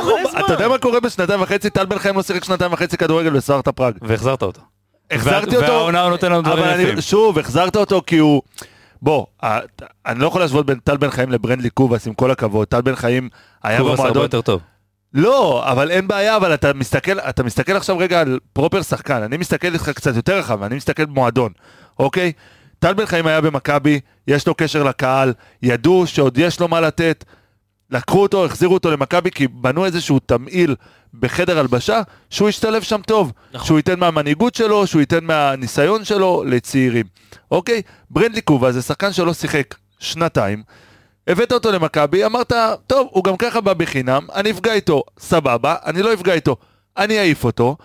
אתה 0.44 0.52
יודע 0.52 0.68
מה 0.68 0.78
קורה 0.78 1.00
בשנתיים 1.00 1.42
וחצי? 1.42 1.70
טל 1.70 1.86
בן 1.86 1.98
חיים 1.98 2.16
לא 2.16 2.22
שיחק 2.22 2.44
שנתיים 2.44 2.72
וחצי 2.72 2.96
כדורגל 2.96 3.30
בספרטה 3.30 3.72
פראג. 3.72 3.94
והחזרת 4.02 4.42
אותו. 4.42 4.60
החזרתי 5.10 5.56
אותו, 5.56 5.68
והעונה 5.68 6.02
הוא 6.02 6.10
נותן 6.10 6.32
לנו 6.32 6.42
דברים 6.42 6.64
אבל 6.64 6.80
יפים. 6.80 6.92
אני, 6.94 7.02
שוב, 7.02 7.38
החזרת 7.38 7.76
אותו 7.76 8.02
כי 8.06 8.18
הוא... 8.18 8.42
בוא, 9.02 9.26
אני 10.06 10.18
לא 10.20 10.26
יכול 10.26 10.40
להשוות 10.40 10.66
בין 10.66 10.78
טל 10.84 10.96
בן 10.96 11.10
חיים 11.10 11.30
לברנדלי 11.32 11.70
קובאס, 11.70 12.06
עם 12.06 12.14
כל 12.14 12.30
הכבוד. 12.30 12.68
טל 12.68 12.80
בן 12.80 12.94
חיים 12.94 13.28
היה 13.62 13.78
קובאס 13.78 13.90
הרבה 13.98 14.02
במועדון... 14.02 14.22
יותר 14.22 14.40
טוב. 14.40 14.60
לא, 15.14 15.64
אבל 15.66 15.90
אין 15.90 16.08
בעיה, 16.08 16.36
אבל 16.36 16.54
אתה 16.54 16.72
מסתכל, 16.72 17.18
אתה 17.18 17.42
מסתכל 17.42 17.76
עכשיו 17.76 17.98
רגע 17.98 18.20
על 18.20 18.38
proper 18.52 18.82
שחקן, 18.82 19.22
אני 19.22 19.36
מסתכל 19.36 19.72
איתך 19.72 19.88
קצת 19.88 20.16
יותר 20.16 20.38
רחב, 20.38 20.62
אני 20.62 20.76
מסתכל 20.76 21.04
במועדון, 21.04 21.52
אוקיי? 21.98 22.32
טל 22.84 22.94
בן 22.94 23.06
חיים 23.06 23.26
היה 23.26 23.40
במכבי, 23.40 24.00
יש 24.28 24.46
לו 24.46 24.54
קשר 24.54 24.82
לקהל, 24.82 25.32
ידעו 25.62 26.06
שעוד 26.06 26.38
יש 26.38 26.60
לו 26.60 26.68
מה 26.68 26.80
לתת, 26.80 27.24
לקחו 27.90 28.22
אותו, 28.22 28.44
החזירו 28.44 28.74
אותו 28.74 28.90
למכבי, 28.90 29.30
כי 29.30 29.48
בנו 29.48 29.84
איזשהו 29.84 30.18
תמהיל 30.18 30.76
בחדר 31.20 31.58
הלבשה, 31.58 32.02
שהוא 32.30 32.48
ישתלב 32.48 32.82
שם 32.82 33.00
טוב. 33.06 33.32
נכון. 33.52 33.66
שהוא 33.66 33.78
ייתן 33.78 33.98
מהמנהיגות 33.98 34.54
שלו, 34.54 34.86
שהוא 34.86 35.00
ייתן 35.00 35.24
מהניסיון 35.24 36.04
שלו 36.04 36.44
לצעירים. 36.46 37.06
אוקיי? 37.50 37.82
ברנדלי 38.10 38.40
קובה 38.40 38.72
זה 38.72 38.82
שחקן 38.82 39.12
שלא 39.12 39.34
שיחק 39.34 39.74
שנתיים, 39.98 40.62
הבאת 41.26 41.52
אותו 41.52 41.72
למכבי, 41.72 42.24
אמרת, 42.24 42.52
טוב, 42.86 43.08
הוא 43.10 43.24
גם 43.24 43.36
ככה 43.36 43.60
בא 43.60 43.72
בחינם, 43.72 44.26
אני 44.34 44.50
אפגע 44.50 44.72
איתו, 44.72 45.02
סבבה, 45.18 45.76
אני 45.84 46.02
לא 46.02 46.14
אפגע 46.14 46.32
איתו, 46.32 46.56
אני 46.96 47.18
אעיף 47.18 47.44
אותו. 47.44 47.76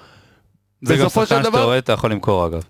זה 0.81 0.97
גם 0.97 1.09
שחקן 1.09 1.43
שאתה 1.43 1.61
רואה, 1.63 1.77
אתה 1.77 1.93
יכול 1.93 2.11
למכור 2.11 2.47
אגב. 2.47 2.61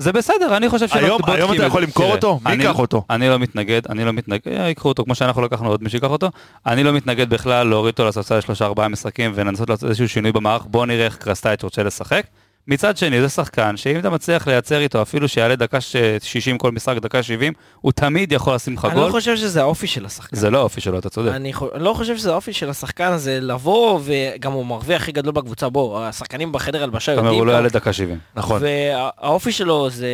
זה 0.00 0.12
בסדר, 0.12 0.56
אני 0.56 0.68
חושב 0.68 0.88
שלא 0.88 0.98
היום- 1.00 1.20
היום 1.26 1.52
אתה 1.54 1.64
יכול 1.64 1.82
למכור 1.82 2.12
אותו? 2.12 2.40
מי 2.44 2.52
ייקח 2.52 2.78
אותו? 2.78 3.04
אני 3.10 3.28
לא 3.28 3.38
מתנגד, 3.38 3.80
אני 3.88 4.04
לא 4.04 4.12
מתנגד, 4.12 4.40
אה, 4.48 4.68
ייקחו 4.68 4.88
אותו 4.88 5.04
כמו 5.04 5.14
שאנחנו 5.14 5.42
לקחנו 5.42 5.68
עוד 5.68 5.82
מי 5.82 5.90
שיקח 5.90 6.08
אותו. 6.10 6.30
אני 6.66 6.84
לא 6.84 6.92
מתנגד 6.92 7.30
בכלל 7.30 7.66
להוריד 7.66 7.92
אותו 7.92 8.06
לספסל 8.08 8.38
לשלושה 8.38 8.64
ארבעה 8.64 8.88
משחקים 8.88 9.32
ולנסות 9.34 9.70
לעשות 9.70 9.88
איזשהו 9.88 10.08
שינוי 10.08 10.32
במערך, 10.32 10.62
בוא 10.66 10.86
נראה 10.86 11.04
איך 11.04 11.16
קרסטייץ' 11.16 11.62
רוצה 11.64 11.82
לשחק. 11.82 12.22
מצד 12.68 12.96
שני 12.96 13.20
זה 13.20 13.28
שחקן 13.28 13.76
שאם 13.76 13.98
אתה 13.98 14.10
מצליח 14.10 14.46
לייצר 14.48 14.80
איתו 14.80 15.02
אפילו 15.02 15.28
שיעלה 15.28 15.56
דקה 15.56 15.80
ש- 15.80 15.96
60 16.22 16.58
כל 16.58 16.72
משחק, 16.72 16.96
דקה 16.96 17.22
70, 17.22 17.52
הוא 17.80 17.92
תמיד 17.92 18.32
יכול 18.32 18.54
לשים 18.54 18.74
לך 18.74 18.84
אני 18.84 18.94
לא 18.96 19.00
גול. 19.02 19.10
חושב 19.10 19.36
שזה 19.36 19.60
האופי 19.60 19.86
של 19.86 20.06
השחקן. 20.06 20.36
זה 20.36 20.50
לא 20.50 20.58
האופי 20.58 20.80
שלו, 20.80 20.98
אתה 20.98 21.08
צודק. 21.10 21.32
אני 21.32 21.52
חו- 21.52 21.68
לא 21.74 21.92
חושב 21.94 22.16
שזה 22.16 22.30
האופי 22.32 22.52
של 22.52 22.70
השחקן 22.70 23.12
הזה 23.12 23.38
לבוא, 23.40 24.00
וגם 24.04 24.52
הוא 24.52 24.66
מרוויח 24.66 25.02
הכי 25.02 25.12
גדול 25.12 25.32
בקבוצה, 25.32 25.68
בוא, 25.68 26.04
השחקנים 26.04 26.52
בחדר 26.52 26.82
הלבשה 26.82 27.12
אתה 27.12 27.20
אומר, 27.20 27.28
יודעים 27.30 27.40
הוא 27.40 27.46
לא 27.46 27.52
יעלה 27.52 27.68
דקה 27.68 27.92
70. 27.92 28.18
נכון. 28.36 28.62
והאופי 28.64 29.52
שלו 29.52 29.90
זה 29.90 30.08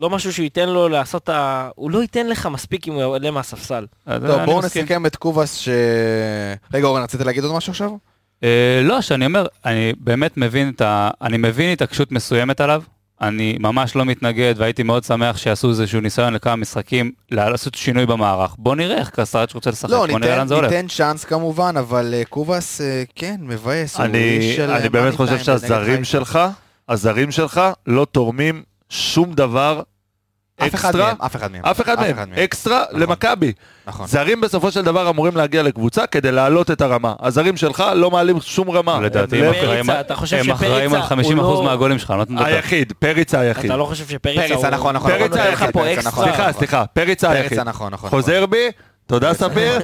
לא 0.00 0.10
משהו 0.10 0.32
שהוא 0.32 0.44
ייתן 0.44 0.68
לו 0.68 0.88
לעשות 0.88 1.22
את 1.24 1.28
ה... 1.28 1.70
הוא 1.74 1.90
לא 1.90 2.02
ייתן 2.02 2.26
לך 2.26 2.46
מספיק 2.46 2.88
אם 2.88 2.92
הוא 2.92 3.02
יעלה 3.02 3.30
מהספסל. 3.30 3.86
טוב, 4.04 4.44
בואו. 4.44 4.60
נסכם 4.60 5.06
את 5.06 5.16
קובאס 5.16 5.56
ש... 5.56 5.68
רגע, 6.74 6.86
אורן, 6.86 7.02
רצית 7.02 7.20
להגיד 7.20 7.44
עוד 7.44 7.56
משהו 7.56 7.70
עכשיו? 7.70 7.90
אה, 8.44 8.80
לא, 8.84 9.00
שאני 9.00 9.26
אומר, 9.26 9.46
אני 9.64 9.92
באמת 10.00 10.36
מבין 10.36 10.68
את 10.68 10.80
ה... 10.80 11.10
אני 11.22 11.36
מבין 11.36 11.72
התעקשות 11.72 12.12
מסוימת 12.12 12.60
עליו. 12.60 12.82
אני 13.20 13.56
ממש 13.60 13.96
לא 13.96 14.04
מתנגד 14.04 14.54
והייתי 14.56 14.82
מאוד 14.82 15.04
שמח 15.04 15.36
שיעשו 15.36 15.70
איזשהו 15.70 16.00
ניסיון 16.00 16.34
לכמה 16.34 16.56
משחקים 16.56 17.12
לעשות 17.30 17.74
שינוי 17.74 18.06
במערך. 18.06 18.54
בוא 18.58 18.74
נראה 18.74 18.98
איך 18.98 19.10
קסטרץ' 19.10 19.54
רוצה 19.54 19.70
לשחק, 19.70 19.90
לא, 19.90 20.06
בוא 20.06 20.18
נראה 20.18 20.36
לאן 20.36 20.48
זה 20.48 20.54
הולך. 20.54 20.72
ניתן 20.72 20.88
צ'אנס 20.88 21.24
כמובן, 21.24 21.76
אבל 21.76 22.14
אה, 22.14 22.24
קובאס, 22.24 22.80
אה, 22.80 23.02
כן, 23.14 23.36
מבאס. 23.40 24.00
אני, 24.00 24.56
אני 24.68 24.88
באמת 24.88 25.14
חושב 25.14 25.38
שהזרים. 25.38 26.04
שלך, 26.04 26.38
הזרים 26.88 27.30
שלך 27.30 27.60
לא 27.86 28.06
תורמים 28.12 28.62
שום 28.88 29.32
דבר 29.34 29.82
אף 30.58 30.74
אחד 30.74 30.88
אקסטרה, 30.88 31.06
מהם, 31.06 31.16
אף 31.26 31.36
אחד 31.36 31.52
מהם. 31.52 31.64
אף 31.64 31.80
אחד 31.80 32.00
מהם, 32.00 32.16
אקסטרה 32.44 32.84
נכון. 32.88 33.00
למכבי. 33.00 33.52
נכון. 33.86 34.06
זרים 34.06 34.40
בסופו 34.40 34.70
של 34.72 34.82
דבר 34.82 35.10
אמורים 35.10 35.36
להגיע 35.36 35.62
לקבוצה 35.62 36.06
כדי 36.06 36.32
להעלות 36.32 36.70
את 36.70 36.80
הרמה. 36.80 37.14
הזרים 37.20 37.56
שלך 37.56 37.84
לא 37.94 38.10
מעלים 38.10 38.40
שום 38.40 38.70
רמה. 38.70 39.00
לדעתי 39.00 39.44
הם 39.46 39.50
אחראים- 39.50 39.90
על 39.90 40.04
שפריצה 40.26 41.06
50% 41.08 41.26
הוא 41.26 41.54
לא- 41.54 41.62
מהגולים 41.64 41.98
שלך, 41.98 42.10
אני 42.28 42.36
לא. 42.36 42.44
היחיד, 42.44 42.92
פריצה 42.98 43.40
היחיד. 43.40 43.64
אתה 43.64 43.76
לא 43.76 43.84
חושב 43.84 44.08
שפריצה 44.08 44.40
הוא... 44.40 44.48
פריצה, 44.48 44.70
נכון, 44.70 44.94
נכון, 44.96 45.10
פריצה 45.10 45.26
לך 45.36 45.46
היחיד, 45.62 45.70
פה 45.70 45.80
פריצה, 45.80 45.94
אקסטרה. 45.94 46.10
נכון. 46.12 46.24
סליחה, 46.24 46.52
סליחה, 46.52 46.84
פריצה 46.92 47.30
היחיד. 47.30 47.48
פריצה, 47.48 47.64
נכון, 47.64 47.92
נכון. 47.92 48.10
חוזר 48.10 48.46
בי, 48.46 48.68
תודה 49.08 49.34
ספיר, 49.44 49.78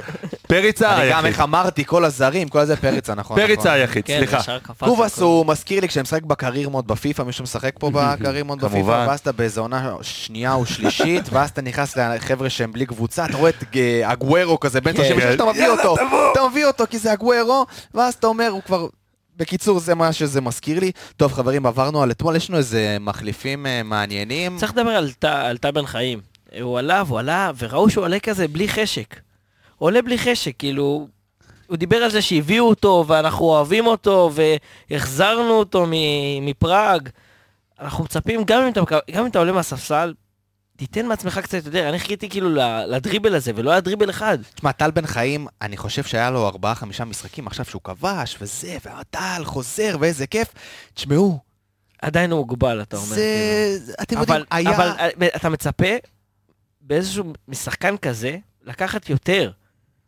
פריצה 0.47 0.93
אני 1.01 1.09
גם 1.09 1.15
היחיד. 1.17 1.25
איך 1.25 1.39
אמרתי, 1.41 1.85
כל 1.85 2.05
הזרים, 2.05 2.47
כל 2.49 2.65
זה 2.65 2.75
פריצה, 2.75 3.15
נכון. 3.15 3.37
פריצה 3.37 3.59
נכון. 3.61 3.71
היחיד, 3.71 4.05
כן, 4.05 4.17
סליחה. 4.17 4.39
קובאס. 4.79 5.19
הוא 5.19 5.45
מזכיר 5.45 5.81
לי 5.81 5.87
כשאני 5.87 6.01
משחק 6.03 6.23
ב 6.23 6.30
career 6.30 6.69
mode 6.69 6.87
בפיפא, 6.87 7.21
מישהו 7.21 7.43
משחק 7.43 7.71
פה 7.79 7.89
ב 7.95 8.02
career 8.02 8.43
mode 8.45 8.61
בפיפא. 8.61 9.05
ואז 9.07 9.19
אתה 9.19 9.31
באיזה 9.31 9.61
עונה 9.61 9.93
שנייה 10.01 10.53
או 10.53 10.65
שלישית, 10.65 11.23
ואז 11.31 11.49
אתה 11.49 11.61
נכנס 11.61 11.97
לחבר'ה 11.97 12.49
שהם 12.49 12.71
בלי 12.71 12.85
קבוצה, 12.85 13.25
אתה 13.25 13.37
רואה 13.37 13.49
את 13.49 13.63
ג- 13.75 14.01
אגוורו 14.03 14.59
כזה, 14.59 14.81
בן 14.81 14.95
36 14.95 15.23
שאתה 15.31 15.45
מביא 15.45 15.67
אותו, 15.69 15.95
אתה 16.31 16.39
מביא 16.51 16.65
אותו 16.65 16.83
כי 16.89 16.97
זה 16.99 17.13
אגוורו, 17.13 17.65
ואז 17.93 18.13
אתה 18.13 18.27
אומר, 18.27 18.47
הוא 18.49 18.61
כבר... 18.65 18.87
בקיצור, 19.37 19.79
זה 19.79 19.95
מה 19.95 20.13
שזה 20.13 20.41
מזכיר 20.41 20.79
לי. 20.79 20.91
טוב, 21.17 21.33
חברים, 21.33 21.65
עברנו 21.65 22.03
על 22.03 22.11
אתמול, 22.11 22.35
יש 22.35 22.49
לנו 22.49 22.57
איזה 22.57 22.97
מחליפים 22.99 23.65
אה, 23.65 23.83
מעניינים. 23.83 24.57
צריך 24.57 24.71
לדבר 24.77 24.89
על 25.21 25.57
טל 25.57 25.71
בן 25.71 25.85
חיים. 25.85 26.34
הוא 26.61 26.79
עלה 26.79 27.03
והוא 27.07 27.19
עלה, 27.19 27.51
וראו 27.57 27.89
שהוא 27.89 28.03
עולה 28.03 28.19
כזה 28.19 28.47
בלי 28.47 28.67
חשק. 28.67 29.19
הוא 29.77 29.87
עולה 29.87 30.01
בלי 30.01 30.17
חשק, 30.17 30.53
כאילו... 30.59 31.07
הוא 31.67 31.77
דיבר 31.77 31.97
על 31.97 32.11
זה 32.11 32.21
שהביאו 32.21 32.69
אותו, 32.69 33.05
ואנחנו 33.07 33.45
אוהבים 33.45 33.87
אותו, 33.87 34.31
והחזרנו 34.89 35.51
אותו 35.51 35.85
מפראג. 36.41 37.09
אנחנו 37.79 38.03
מצפים, 38.03 38.43
גם 38.43 38.61
אם 38.63 38.71
אתה, 38.71 38.81
גם 39.11 39.23
אם 39.23 39.25
אתה 39.25 39.39
עולה 39.39 39.51
מהספסל, 39.51 40.13
תיתן 40.77 41.05
מעצמך 41.05 41.39
קצת 41.39 41.65
יותר. 41.65 41.89
אני 41.89 41.99
חיכיתי 41.99 42.29
כאילו 42.29 42.49
לדריבל 42.87 43.35
הזה, 43.35 43.51
ולא 43.55 43.71
היה 43.71 43.79
דריבל 43.81 44.09
אחד. 44.09 44.37
תשמע, 44.55 44.71
טל 44.71 44.91
בן 44.91 45.05
חיים, 45.05 45.47
אני 45.61 45.77
חושב 45.77 46.03
שהיה 46.03 46.31
לו 46.31 46.47
ארבעה-חמישה 46.47 47.05
משחקים 47.05 47.47
עכשיו 47.47 47.65
שהוא 47.65 47.81
כבש, 47.83 48.37
וזה, 48.41 48.77
והטל 48.85 49.41
חוזר, 49.45 49.97
ואיזה 49.99 50.27
כיף. 50.27 50.47
תשמעו, 50.93 51.39
עדיין 52.01 52.31
הוא 52.31 52.39
מוגבל, 52.39 52.81
אתה 52.81 52.97
אומר. 52.97 53.15
זה... 53.15 53.77
אתם 53.93 54.05
כאילו. 54.05 54.21
יודעים, 54.21 54.37
אבל, 54.37 54.45
היה... 54.51 54.75
אבל 54.75 54.91
אה, 54.99 55.27
אתה 55.35 55.49
מצפה 55.49 55.95
באיזשהו 56.87 57.33
משחקן 57.47 57.97
כזה 57.97 58.37
לקחת 58.63 59.09
יותר. 59.09 59.51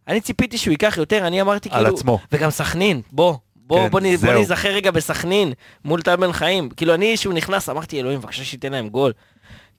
אני 0.07 0.21
ציפיתי 0.21 0.57
שהוא 0.57 0.71
ייקח 0.71 0.97
יותר, 0.97 1.27
אני 1.27 1.41
אמרתי 1.41 1.69
על 1.71 1.83
כאילו... 1.83 1.97
עצמו. 1.97 2.19
וגם 2.31 2.49
סכנין, 2.49 3.01
בוא. 3.11 3.35
בוא, 3.55 3.83
כן, 3.83 3.89
בוא, 3.89 3.99
נ- 3.99 4.15
בוא. 4.15 4.33
נזכר 4.33 4.69
רגע 4.69 4.91
בסכנין, 4.91 5.53
מול 5.85 6.01
טל 6.01 6.15
בן 6.15 6.31
חיים. 6.31 6.69
כאילו, 6.69 6.93
אני, 6.93 7.17
שהוא 7.17 7.33
נכנס, 7.33 7.69
אמרתי, 7.69 7.99
אלוהים, 7.99 8.19
בבקשה 8.19 8.43
שייתן 8.43 8.71
להם 8.71 8.89
גול. 8.89 9.13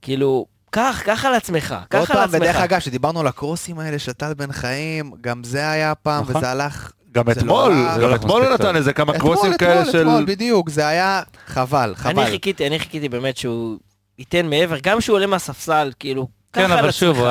כאילו, 0.02 0.46
קח, 0.70 1.02
קח 1.04 1.24
על 1.24 1.34
עצמך, 1.34 1.72
עוד 1.72 1.82
קח 1.88 2.10
על 2.10 2.16
פעם, 2.16 2.28
ודרך 2.32 2.48
עצמך. 2.56 2.64
אגב, 2.64 2.80
שדיברנו 2.80 3.20
על 3.20 3.26
הקרוסים 3.26 3.78
האלה 3.78 3.98
של 3.98 4.12
טל 4.12 4.34
בן 4.34 4.52
חיים, 4.52 5.12
גם 5.20 5.44
זה 5.44 5.70
היה 5.70 5.94
פעם, 5.94 6.22
נכון. 6.22 6.36
וזה 6.36 6.50
הלך... 6.50 6.92
גם 7.12 7.26
לא 7.26 7.32
אתמול, 7.32 7.72
גם 8.02 8.14
אתמול 8.14 8.42
הוא 8.44 8.54
נתן. 8.54 8.76
איזה 8.76 8.92
כמה 8.92 9.16
אתמול, 9.16 9.34
קרוסים 9.34 9.54
אתמול, 9.54 9.70
כאלה 9.70 9.92
של... 9.92 10.00
אתמול, 10.00 10.24
בדיוק, 10.24 10.70
זה 10.70 10.86
היה 10.88 11.22
חבל, 11.46 11.94
אני 12.04 12.14
חבל. 12.14 12.24
חיכיתי, 12.30 12.66
אני 12.66 12.78
חיכיתי 12.78 13.08
באמת 13.08 13.36
שהוא 13.36 13.78
ייתן 14.18 14.46
מעבר, 14.46 14.76
גם 14.82 15.00
שהוא 15.00 15.14
עולה 15.16 15.26
מהספסל, 15.26 15.92
כאילו, 15.98 16.28
כן, 16.52 16.72
אבל 16.72 16.90
שוב, 16.90 17.24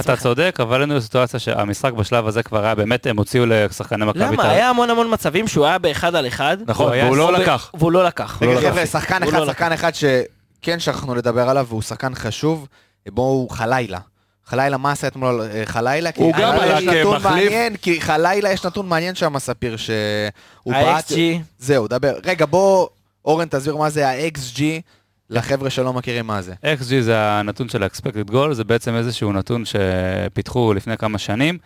אתה. 0.00 0.16
צודק, 0.16 0.58
אבל 0.62 0.80
היינו 0.80 0.96
בסיטואציה 0.96 1.40
שהמשחק 1.40 1.92
בשלב 1.92 2.26
הזה 2.26 2.42
כבר 2.42 2.64
היה 2.64 2.74
באמת, 2.74 3.06
הם 3.06 3.16
הוציאו 3.18 3.46
לשחקני 3.46 4.04
מכבי 4.04 4.18
תל 4.18 4.24
למה? 4.24 4.42
אביב. 4.42 4.50
היה 4.50 4.70
המון 4.70 4.90
המון 4.90 5.12
מצבים 5.12 5.48
שהוא 5.48 5.66
היה 5.66 5.78
באחד 5.78 6.14
על 6.14 6.26
אחד. 6.26 6.56
נכון, 6.66 6.92
והוא 6.92 7.16
לא 7.16 7.32
לקח. 7.32 7.70
והוא 7.74 7.92
לא 7.92 8.04
לקח. 8.04 8.36
חבר'ה. 8.40 8.86
שחקן 8.86 9.22
אחד, 9.22 9.38
לא 9.38 9.46
שחקן 9.46 9.72
אחד 9.72 9.90
שכן 9.94 10.80
שכחנו 10.80 11.14
לדבר 11.14 11.48
עליו, 11.48 11.66
והוא 11.68 11.82
שחקן 11.82 12.14
חשוב, 12.14 12.66
בואו 13.08 13.48
חלילה. 13.50 13.98
חלילה, 14.46 14.76
מה 14.76 14.92
עשה 14.92 15.06
אתמול 15.06 15.42
אה, 15.54 15.62
חלילה? 15.66 16.10
הוא 16.16 16.32
גם 16.38 16.52
עלה 16.52 17.02
כמחליף. 17.02 17.24
מעניין, 17.24 17.76
כי 17.76 18.00
חלילה 18.00 18.52
יש 18.52 18.66
נתון 18.66 18.88
מעניין 18.88 19.14
שם, 19.14 19.38
ספיר, 19.38 19.76
שהוא 19.76 20.72
בעט... 20.72 21.10
ה-XG, 21.10 21.16
זהו, 21.58 21.88
דבר. 21.88 22.12
רגע, 22.24 22.46
בוא, 22.46 22.88
אורן, 23.24 23.48
תסביר 23.48 23.76
מה 23.76 23.90
זה 23.90 24.08
ה-XG 24.08 24.60
לחבר'ה 25.30 25.70
שלא 25.70 25.92
מכירים 25.92 26.26
מה 26.26 26.42
זה. 26.42 26.54
XG 26.64 27.00
זה 27.00 27.20
הנתון 27.20 27.68
של 27.68 27.82
ה-expected 27.82 28.30
goal, 28.30 28.52
זה 28.52 28.64
בעצם 28.64 28.94
איזשהו 28.94 29.32
נתון 29.32 29.62
שפיתחו 29.64 30.74
לפני 30.74 30.96
כמה 30.96 31.18
שנים. 31.18 31.58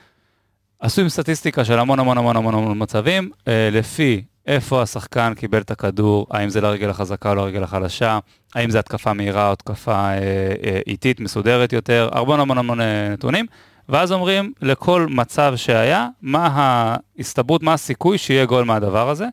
עשו 0.81 1.01
עם 1.03 1.09
סטטיסטיקה 1.09 1.65
של 1.65 1.79
המון 1.79 1.99
המון 1.99 2.19
המון 2.19 2.37
המון 2.37 2.55
המון 2.55 2.83
מצבים, 2.83 3.31
אה, 3.49 3.69
לפי 3.73 4.23
איפה 4.47 4.83
השחקן 4.83 5.33
קיבל 5.37 5.61
את 5.61 5.71
הכדור, 5.71 6.27
האם 6.31 6.49
זה 6.49 6.61
לרגל 6.61 6.91
החזקה 6.91 7.31
או 7.31 7.35
לרגל 7.35 7.63
החלשה, 7.63 8.19
האם 8.55 8.71
זה 8.71 8.79
התקפה 8.79 9.13
מהירה 9.13 9.47
או 9.47 9.53
התקפה 9.53 9.95
אה, 9.95 10.15
אה, 10.65 10.81
איטית, 10.87 11.21
מסודרת 11.21 11.73
יותר, 11.73 12.09
המון 12.13 12.41
המון 12.41 12.59
המון 12.59 12.81
נתונים, 13.13 13.47
ואז 13.89 14.13
אומרים 14.13 14.53
לכל 14.63 15.07
מצב 15.11 15.53
שהיה, 15.57 16.09
מה 16.23 16.49
ההסתברות, 16.53 17.63
מה 17.63 17.73
הסיכוי 17.73 18.19
שיהיה 18.19 18.45
גול 18.45 18.65
מהדבר 18.65 19.11
הזה. 19.11 19.27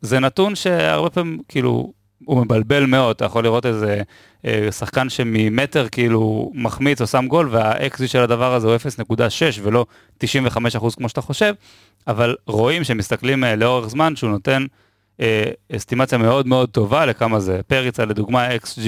זה 0.00 0.20
נתון 0.20 0.54
שהרבה 0.54 1.10
פעמים, 1.10 1.38
כאילו, 1.48 1.92
הוא 2.30 2.44
מבלבל 2.44 2.86
מאוד, 2.86 3.16
אתה 3.16 3.24
יכול 3.24 3.44
לראות 3.44 3.66
איזה 3.66 4.02
אה, 4.44 4.72
שחקן 4.72 5.08
שממטר 5.08 5.88
כאילו 5.88 6.50
מחמיץ 6.54 7.00
או 7.00 7.06
שם 7.06 7.26
גול, 7.28 7.48
וה-XG 7.50 8.06
של 8.06 8.22
הדבר 8.22 8.54
הזה 8.54 8.66
הוא 8.66 8.76
0.6 8.76 9.20
ולא 9.62 9.86
95 10.18 10.76
אחוז 10.76 10.94
כמו 10.94 11.08
שאתה 11.08 11.20
חושב, 11.20 11.54
אבל 12.06 12.36
רואים 12.46 12.84
שמסתכלים 12.84 13.44
אה, 13.44 13.56
לאורך 13.56 13.88
זמן 13.88 14.16
שהוא 14.16 14.30
נותן 14.30 14.66
אה, 15.20 15.50
אסטימציה 15.76 16.18
מאוד 16.18 16.46
מאוד 16.46 16.68
טובה 16.68 17.06
לכמה 17.06 17.40
זה. 17.40 17.60
פריצה 17.66 18.04
לדוגמה 18.04 18.56
XG 18.56 18.80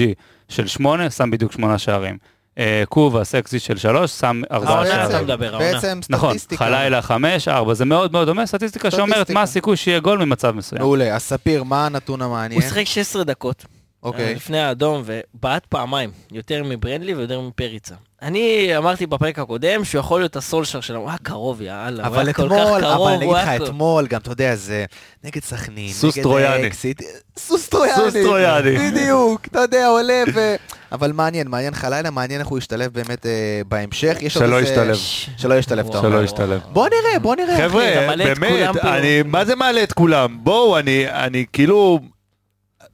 של 0.49 0.67
8, 0.67 1.09
שם 1.09 1.31
בדיוק 1.31 1.51
8 1.51 1.77
שערים. 1.77 2.17
אה, 2.57 2.83
קובאס 2.89 3.35
XG 3.35 3.59
של 3.59 3.77
3, 3.77 4.11
שם 4.11 4.41
4 4.51 4.69
העונה 4.69 4.89
שערים. 4.89 5.15
אתה 5.15 5.21
מדבר, 5.23 5.55
העונה. 5.55 5.71
בעצם 5.73 5.99
נכון, 6.09 6.29
סטטיסטיקה. 6.29 6.65
חלילה 6.65 7.01
5, 7.01 7.47
4, 7.47 7.73
זה 7.73 7.85
מאוד 7.85 8.11
מאוד 8.11 8.27
דומה, 8.27 8.45
סטטיסטיקה 8.45 8.91
שאומרת. 8.91 9.29
מה 9.29 9.41
הסיכוי 9.41 9.77
שיהיה 9.77 9.99
גול 9.99 10.25
ממצב 10.25 10.51
מסוים. 10.51 10.81
מעולה. 10.81 11.15
אז 11.15 11.21
ספיר, 11.21 11.63
מה 11.63 11.85
הנתון 11.85 12.21
המעניין? 12.21 12.61
הוא 12.61 12.69
שיחק 12.69 12.85
16 12.85 13.23
דקות. 13.23 13.65
אוקיי. 14.03 14.27
אה, 14.27 14.33
לפני 14.33 14.59
האדום, 14.59 15.03
ובעט 15.05 15.65
פעמיים, 15.65 16.11
יותר 16.31 16.63
מברנדלי 16.63 17.13
ויותר 17.13 17.41
מפריצה. 17.41 17.95
אני 18.23 18.77
אמרתי 18.77 19.05
בפרק 19.05 19.39
הקודם 19.39 19.85
שהוא 19.85 19.99
יכול 19.99 20.21
להיות 20.21 20.35
הסולשר 20.35 20.81
שלנו, 20.81 20.99
הוא 20.99 21.09
היה 21.09 21.17
קרוב, 21.23 21.61
יאללה, 21.61 22.03
הוא 22.03 22.07
אבל 22.07 22.25
היה 22.25 22.33
כל 22.33 22.49
כך 22.49 22.55
קרוב, 22.55 22.83
אבל 22.83 23.11
אני 23.11 23.25
אגיד 23.25 23.35
לך, 23.35 23.63
אתמול, 23.63 24.07
גם 24.07 24.21
אתה 24.21 24.31
יודע, 24.31 24.55
זה 24.55 24.85
נגד 25.23 25.43
סכנין, 25.43 25.93
סוס 25.93 26.15
נגד 26.15 26.23
טרויאני. 26.23 26.63
האקסיט, 26.63 27.01
סוס 27.39 27.69
טרויאני, 27.69 27.95
סוס 27.95 28.13
טרויאני. 28.13 28.91
בדיוק, 28.91 29.47
אתה 29.47 29.59
יודע, 29.59 29.87
עולה 29.87 30.23
ו... 30.33 30.55
אבל 30.91 31.11
מעניין, 31.11 31.47
מעניין 31.47 31.73
לך 31.73 31.87
לילה, 31.89 32.09
מעניין 32.09 32.39
איך 32.39 32.47
הוא 32.47 32.57
ישתלב 32.57 32.93
באמת 32.93 33.25
אה, 33.25 33.61
בהמשך. 33.67 34.17
שלא 34.27 34.61
ישתלב. 34.61 34.97
שלא 35.37 35.53
ישתלב, 35.53 35.89
אתה 35.89 35.97
שלא 35.99 36.07
אומר. 36.07 36.23
ישתלב. 36.23 36.61
בוא 36.71 36.87
נראה, 36.87 37.19
בוא 37.19 37.35
נראה. 37.35 37.57
חבר'ה, 37.57 38.15
באמת. 38.17 38.75
אני, 38.75 39.23
מה 39.25 39.45
זה 39.45 39.55
מעלה 39.55 39.83
את 39.83 39.93
כולם? 39.93 40.37
בואו, 40.41 40.79
אני, 40.79 41.09
אני 41.09 41.45
כאילו, 41.53 41.99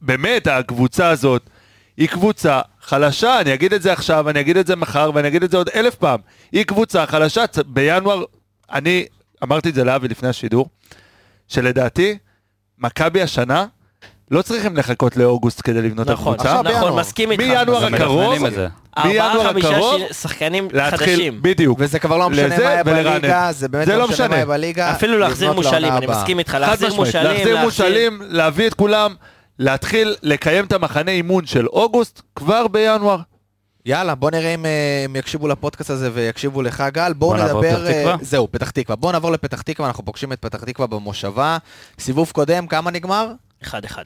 באמת, 0.01 0.47
הקבוצה 0.47 1.09
הזאת 1.09 1.41
היא 1.97 2.07
קבוצה 2.07 2.61
חלשה, 2.89 3.39
אני 3.41 3.53
אגיד 3.53 3.73
את 3.73 3.81
זה 3.81 3.93
עכשיו, 3.93 4.29
אני 4.29 4.39
אגיד 4.39 4.57
את 4.57 4.67
זה 4.67 4.75
מחר, 4.75 5.11
ואני 5.13 5.27
אגיד 5.27 5.43
את 5.43 5.51
זה 5.51 5.57
עוד 5.57 5.69
אלף 5.75 5.95
פעם. 5.95 6.19
היא 6.51 6.63
קבוצה 6.63 7.05
חלשה, 7.05 7.43
בינואר, 7.67 8.23
אני 8.71 9.05
אמרתי 9.43 9.69
את 9.69 9.73
זה 9.75 9.83
לאבי 9.83 10.07
לפני 10.07 10.29
השידור, 10.29 10.69
שלדעתי, 11.47 12.17
מכבי 12.79 13.21
השנה, 13.21 13.65
לא 14.31 14.41
צריכים 14.41 14.77
לחכות 14.77 15.17
לאוגוסט 15.17 15.61
כדי 15.63 15.81
לבנות 15.81 16.07
את 16.07 16.11
נכון, 16.11 16.33
הקבוצה. 16.33 16.49
עכשיו 16.49 16.63
נכון, 16.63 16.81
בינואר. 16.81 16.99
מסכים 16.99 17.31
איתך. 17.31 17.43
מינואר 17.43 17.85
הקרוב, 17.85 18.45
את. 18.45 18.53
מינואר 19.05 19.47
הקרוב, 19.57 20.01
שחקנים 20.13 20.67
להתחיל, 20.73 21.07
חדשים. 21.07 21.41
בדיוק. 21.41 21.77
וזה 21.81 21.99
כבר 21.99 22.17
לא 22.17 22.29
משנה 22.29 22.47
לזה 22.47 22.63
מה 22.63 22.69
היה. 22.69 22.83
בליגה, 22.83 23.51
זה 23.51 23.67
באמת 23.67 23.85
זה 23.85 23.93
לא 23.93 23.99
לא 23.99 24.07
משנה. 24.07 24.27
מה 24.27 24.35
היה 24.35 24.45
בליגה. 24.45 24.91
אפילו 24.91 25.17
להחזיר 25.19 25.53
מושאלים, 25.53 25.93
אני. 25.93 26.07
מסכים 26.07 26.39
איתך, 26.39 26.57
להחזיר 26.59 26.93
מושאלים, 26.93 27.31
להחזיר 27.31 27.61
מושאלים, 27.61 28.21
להביא 28.25 28.67
את 28.67 28.73
כולם, 28.73 29.15
להתחיל 29.59 30.15
לקיים 30.23 30.65
את 30.65 30.71
המחנה 30.71 31.11
אימון 31.11 31.45
של 31.45 31.67
אוגוסט 31.67 32.21
כבר 32.35 32.67
בינואר. 32.67 33.19
יאללה, 33.85 34.15
בוא 34.15 34.31
נראה 34.31 34.53
אם 34.53 34.65
אה, 34.65 35.01
הם 35.05 35.15
יקשיבו 35.15 35.47
לפודקאסט 35.47 35.89
הזה 35.89 36.09
ויקשיבו 36.13 36.61
לך, 36.61 36.83
גל. 36.93 37.13
בואו 37.13 37.31
בוא 37.31 37.37
נעבור 37.37 37.61
נדבר... 37.63 37.83
לפתח 37.83 37.91
תקווה? 37.91 38.11
אה, 38.11 38.17
זהו, 38.21 38.47
פתח 38.51 38.69
תקווה. 38.69 38.95
בואו 38.95 39.11
נעבור 39.11 39.31
לפתח 39.31 39.61
תקווה, 39.61 39.87
אנחנו 39.87 40.05
פוגשים 40.05 40.33
את 40.33 40.41
פתח 40.41 40.63
תקווה 40.63 40.87
במושבה. 40.87 41.57
סיבוב 41.99 42.31
קודם, 42.31 42.67
כמה 42.67 42.91
נגמר? 42.91 43.31
אחד 43.63 43.85
אחד. 43.85 44.03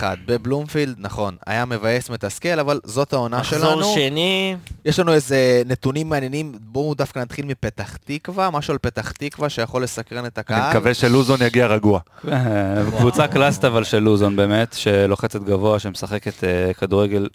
1-1. 0.00 0.02
בבלומפילד, 0.26 0.94
נכון, 0.98 1.36
היה 1.46 1.64
מבאס, 1.64 2.10
מתסכל, 2.10 2.60
אבל 2.60 2.80
זאת 2.84 3.12
העונה 3.12 3.38
מחזור 3.40 3.58
שלנו. 3.60 3.94
שני, 3.94 4.56
יש 4.84 4.98
לנו 4.98 5.12
איזה 5.12 5.62
נתונים 5.66 6.08
מעניינים, 6.08 6.52
בואו 6.60 6.94
דווקא 6.94 7.18
נתחיל 7.18 7.46
מפתח 7.46 7.96
תקווה, 8.04 8.50
משהו 8.50 8.72
על 8.72 8.78
פתח 8.78 9.10
תקווה 9.12 9.48
שיכול 9.48 9.82
לסקרן 9.82 10.26
את 10.26 10.38
הקהל. 10.38 10.60
אני 10.60 10.70
מקווה 10.70 10.94
שלוזון 10.94 11.42
יגיע 11.42 11.66
רגוע. 11.66 12.00
קבוצה 12.98 13.28
קלאסית 13.28 13.64
אבל 13.64 13.84
של 13.84 13.98
לוזון 13.98 14.36
באמת, 14.36 14.72
שלוחצת 14.72 15.42
גבוה, 15.42 15.78
שמשחקת 15.78 16.44
אה, 16.44 16.74
כדורגל 16.74 17.28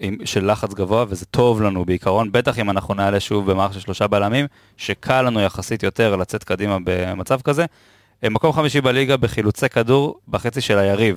עם- 0.00 0.16
של 0.24 0.50
לחץ 0.50 0.74
גבוה, 0.74 1.04
וזה 1.08 1.24
טוב 1.26 1.62
לנו 1.62 1.84
בעיקרון, 1.84 2.32
בטח 2.32 2.58
אם 2.58 2.70
אנחנו 2.70 2.94
נעלה 2.94 3.20
שוב 3.20 3.50
במערך 3.50 3.74
של 3.74 3.80
שלושה 3.80 4.06
בלמים, 4.06 4.46
שקל 4.76 5.22
לנו 5.22 5.40
יחסית 5.40 5.82
יותר 5.82 6.16
לצאת 6.16 6.44
קדימה 6.44 6.76
במצב 6.84 7.40
כזה. 7.40 7.64
אה, 8.24 8.30
מקום 8.30 8.52
חמישי 8.52 8.80
בליגה 8.80 9.16
בחילוצי 9.16 9.68
כדור 9.68 10.20
בחצי 10.28 10.60
של 10.60 10.78
היריב, 10.78 11.16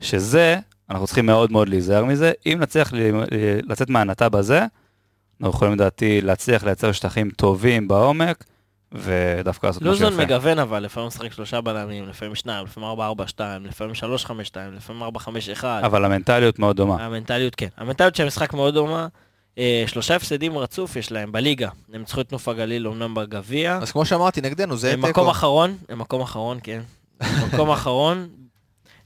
שזה, 0.00 0.56
אנחנו 0.90 1.06
צריכים 1.06 1.26
מאוד 1.26 1.52
מאוד 1.52 1.68
להיזהר 1.68 2.04
מזה. 2.04 2.32
אם 2.46 2.58
נצליח 2.60 2.92
לצאת 3.62 3.90
מהנתה 3.90 4.28
בזה, 4.28 4.66
אנחנו 5.40 5.54
יכולים 5.56 5.74
לדעתי 5.74 6.20
להצליח 6.20 6.64
לייצר 6.64 6.92
שטחים 6.92 7.30
טובים 7.30 7.88
בעומק, 7.88 8.44
ודווקא 8.92 9.66
לעשות 9.66 9.82
משהו 9.82 9.94
יפה. 9.94 10.04
לוזון 10.04 10.20
מגוון 10.24 10.58
אבל, 10.58 10.82
לפעמים 10.82 11.06
משחק 11.06 11.32
שלושה 11.32 11.60
בלמים, 11.60 12.08
לפעמים 12.08 12.34
שניים, 12.34 12.64
לפעמים 12.64 12.88
ארבע 12.88 13.06
ארבע 13.06 13.26
שתיים, 13.26 13.66
לפעמים 13.66 13.94
שלוש 13.94 14.24
חמש 14.24 14.46
שתיים, 14.46 14.74
לפעמים 14.74 15.02
ארבע 15.02 15.20
חמש 15.20 15.48
אחד. 15.48 15.80
אבל 15.84 16.04
המנטליות 16.04 16.58
מאוד 16.58 16.76
דומה. 16.76 17.04
המנטליות 17.04 17.54
כן. 17.54 17.68
המנטליות 17.76 18.14
של 18.14 18.22
המשחק 18.22 18.54
מאוד 18.54 18.74
דומה. 18.74 19.06
אה, 19.58 19.84
שלושה 19.86 20.16
הפסדים 20.16 20.58
רצוף 20.58 20.96
יש 20.96 21.12
להם 21.12 21.32
בליגה. 21.32 21.68
הם 21.92 22.00
ניצחו 22.00 22.20
את 22.20 22.32
נוף 22.32 22.48
הגליל 22.48 22.88
אומנם 22.88 23.14
בגביע. 23.14 23.78
אז 23.82 23.92
כמו 23.92 24.06
שאמרתי, 24.06 24.40
נגדנו, 24.40 24.76
זה 24.76 24.92
הם. 24.92 25.00
מקום 25.00 25.28
אחרון, 25.28 25.76
הם 25.88 25.98
מקום 25.98 26.22
אחרון, 26.22 26.58
כן. 26.62 26.80
מקום 27.52 27.70
אחרון. 27.76 28.28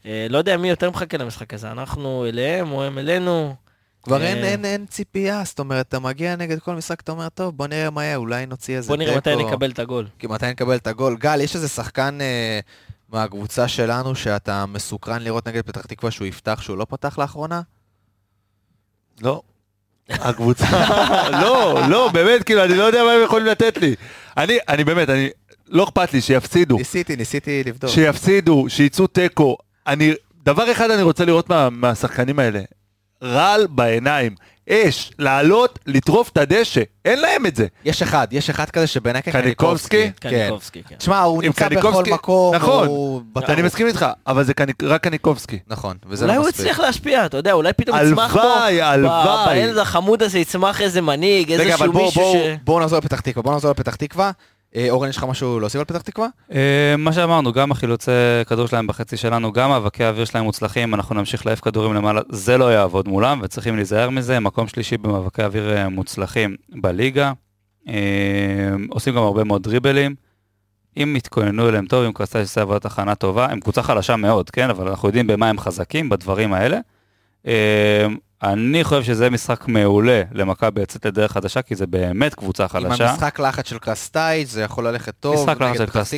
אה, 0.07 0.27
לא 0.31 0.39
יודע 0.39 0.57
מי 0.57 0.69
יותר 0.69 0.91
מחכה 0.91 1.17
למשחק 1.17 1.55
הזה, 1.55 1.73
אנחנו 1.73 2.27
אליהם 2.29 2.73
או 2.73 2.83
הם 2.83 2.99
אלינו. 2.99 3.55
כבר 4.03 4.23
אה, 4.23 4.27
אין, 4.27 4.45
אין, 4.45 4.65
אין 4.65 4.87
ציפייה, 4.87 5.43
זאת 5.45 5.59
אומרת, 5.59 5.89
אתה 5.89 5.99
מגיע 5.99 6.37
נגד 6.37 6.59
כל 6.59 6.75
משחק, 6.75 7.01
אתה 7.01 7.13
אומר, 7.13 7.29
טוב, 7.29 7.57
בוא 7.57 7.67
נראה 7.67 7.91
מה 7.91 8.05
יהיה, 8.05 8.17
אולי 8.17 8.47
נוציא 8.47 8.77
איזה 8.77 8.89
בוא 8.89 8.97
נראה 8.97 9.17
מתי 9.17 9.37
תיקו." 9.37 9.49
נקבל 9.49 9.71
את 9.71 9.79
הגול. 9.79 10.07
כי 10.19 10.27
מתי 10.27 10.47
נקבל 10.47 10.77
את 10.77 10.87
הגול. 10.87 11.17
גל, 11.17 11.41
יש 11.41 11.55
איזה 11.55 11.69
שחקן 11.69 12.19
אה, 12.21 12.61
מהקבוצה 13.09 13.69
שלנו 13.69 14.15
שאתה 14.15 14.67
מסוקרן 14.67 15.23
לראות 15.23 15.49
נגד 15.49 15.63
פתח 15.63 15.87
תקווה 15.87 16.11
שהוא 16.11 16.27
יפתח, 16.27 16.61
שהוא 16.63 16.79
לא 16.79 16.87
פתח 16.89 17.19
לאחרונה? 17.19 17.63
לא. 19.21 19.43
הקבוצה, 20.11 20.67
לא, 21.43 21.81
לא, 21.89 22.11
באמת, 22.13 22.43
כאילו, 22.43 22.65
אני 22.65 22.75
לא 22.75 22.85
יודע 22.85 23.05
מה 23.05 23.13
הם 23.13 23.23
יכולים 23.25 23.47
לתת 23.47 23.77
לי. 23.79 23.95
אני, 24.37 24.59
אני 24.69 24.85
באמת, 24.85 25.11
אני, 25.11 25.29
לא 25.69 25.85
אכפת 25.85 26.13
לי, 26.13 26.21
שיפסידו. 26.21 26.77
ניסיתי, 26.77 27.17
ניסיתי 27.17 27.65
לבדוק. 27.67 27.91
שיפסידו, 27.91 28.65
שיצאו 28.69 29.07
תיקו. 29.07 29.57
אני, 29.87 30.15
דבר 30.45 30.73
אחד 30.73 30.91
אני 30.91 31.03
רוצה 31.03 31.25
לראות 31.25 31.49
מה, 31.49 31.71
מהשחקנים 31.71 32.39
האלה. 32.39 32.61
רעל 33.25 33.67
בעיניים. 33.71 34.35
אש, 34.71 35.13
לעלות, 35.19 35.79
לטרוף 35.87 36.29
את 36.29 36.37
הדשא. 36.37 36.83
אין 37.05 37.21
להם 37.21 37.47
את 37.47 37.57
זה. 37.57 37.67
יש 37.85 38.03
אחד, 38.03 38.27
יש 38.31 38.51
אחד 38.51 38.71
כזה 38.71 38.87
שבעיניי 38.87 39.23
קניקובסקי? 39.23 40.11
כן. 40.21 40.31
קניקובסקי, 40.31 40.83
כן. 40.89 40.95
תשמע, 40.99 41.21
הוא 41.21 41.43
עם 41.43 41.47
נמצא 41.47 41.69
בכל 41.69 41.81
קניקובסקי? 41.81 42.11
מקום, 42.13 42.55
נכון. 42.55 42.87
הוא. 42.87 43.23
אני 43.49 43.63
מסכים 43.63 43.87
איתך, 43.87 44.07
אבל 44.27 44.45
זה 44.45 44.55
קניק, 44.55 44.83
רק 44.83 45.03
קניקובסקי. 45.03 45.59
נכון, 45.67 45.97
וזה 46.07 46.25
אולי 46.25 46.37
לא 46.37 46.41
הוא 46.41 46.49
מספיק. 46.49 46.61
הצליח 46.61 46.81
להשפיע, 46.81 47.27
אתה 47.27 47.37
יודע, 47.37 47.53
אולי 47.53 47.73
פתאום 47.73 47.99
יצמח 48.07 48.33
פה, 48.33 48.43
הלוואי, 48.43 48.83
הלוואי. 48.83 49.61
בילד 49.61 49.79
החמוד 49.79 50.23
הזה 50.23 50.39
יצמח 50.39 50.81
איזה 50.81 51.01
מנהיג, 51.01 51.53
רגע, 51.53 51.63
אבל 51.63 51.71
איזשהו 51.71 51.93
בואו 51.93 52.05
מישהו 52.05 52.33
ש... 52.33 52.37
בואו 52.65 52.81
נחזור 52.81 52.99
לפתח 52.99 53.21
תקווה, 53.21 53.43
בואו 53.43 53.55
נחזור 53.57 53.71
לפתח 53.71 53.95
תקווה. 53.95 54.31
אה, 54.77 54.91
אורן, 54.91 55.09
יש 55.09 55.17
לך 55.17 55.25
משהו 55.25 55.61
להוסיף 55.61 55.79
על 55.79 55.85
פתח 55.85 56.01
תקווה? 56.01 56.29
אה, 56.53 56.95
מה 56.99 57.13
שאמרנו, 57.13 57.53
גם 57.53 57.73
החילוצי 57.73 58.11
כדור 58.47 58.67
שלהם 58.67 58.87
בחצי 58.87 59.17
שלנו, 59.17 59.53
גם 59.53 59.71
מאבקי 59.71 60.05
האוויר 60.05 60.25
שלהם 60.25 60.45
מוצלחים, 60.45 60.95
אנחנו 60.95 61.15
נמשיך 61.15 61.47
להעיף 61.47 61.61
כדורים 61.61 61.95
למעלה, 61.95 62.21
זה 62.29 62.59
לא 62.59 62.73
יעבוד 62.73 63.09
מולם, 63.09 63.41
וצריכים 63.43 63.77
להיזהר 63.77 64.11
מזה, 64.11 64.41
מקום 64.41 64.69
שלישי 64.69 64.97
במאבקי 64.97 65.43
אוויר 65.43 65.77
אה, 65.77 65.89
מוצלחים 65.89 66.57
בליגה, 66.69 67.33
עושים 68.89 69.15
גם 69.15 69.23
הרבה 69.23 69.45
מאוד 69.45 69.63
דריבלים, 69.63 70.15
אם 70.97 71.15
יתכוננו 71.17 71.69
אליהם 71.69 71.87
טוב, 71.87 72.05
אם 72.05 72.13
קרסטייס 72.13 72.49
עושה 72.49 72.63
עבודת 72.63 72.85
הכנה 72.85 73.15
טובה, 73.15 73.47
הם 73.51 73.61
קבוצה 73.61 73.83
חלשה 73.83 74.17
מאוד, 74.17 74.51
כן, 74.51 74.71
אבל 74.71 74.89
אנחנו 74.89 75.09
יודעים 75.09 75.27
במה 75.27 75.49
הם 75.49 75.59
חזקים, 75.59 76.09
בדברים 76.09 76.53
האלה. 76.53 76.79
אני 78.43 78.85
חושב 78.85 79.03
שזה 79.03 79.31
משחק 79.31 79.69
מעולה 79.69 80.23
למכבי 80.33 80.81
לצאת 80.81 81.07
לדרך 81.07 81.33
חדשה, 81.33 81.63
כי 81.63 81.75
זה 81.75 81.87
באמת 81.87 82.35
קבוצה 82.35 82.63
עם 82.63 82.69
חלשה. 82.69 83.11
המשחק 83.11 83.41
לחץ 83.41 83.69
של 83.69 83.79
קרסטייץ' 83.79 84.49
זה 84.51 84.63
יכול 84.63 84.89
ללכת 84.89 85.15
טוב. 85.21 85.35
משחק 85.35 85.61
לחץ 85.61 86.11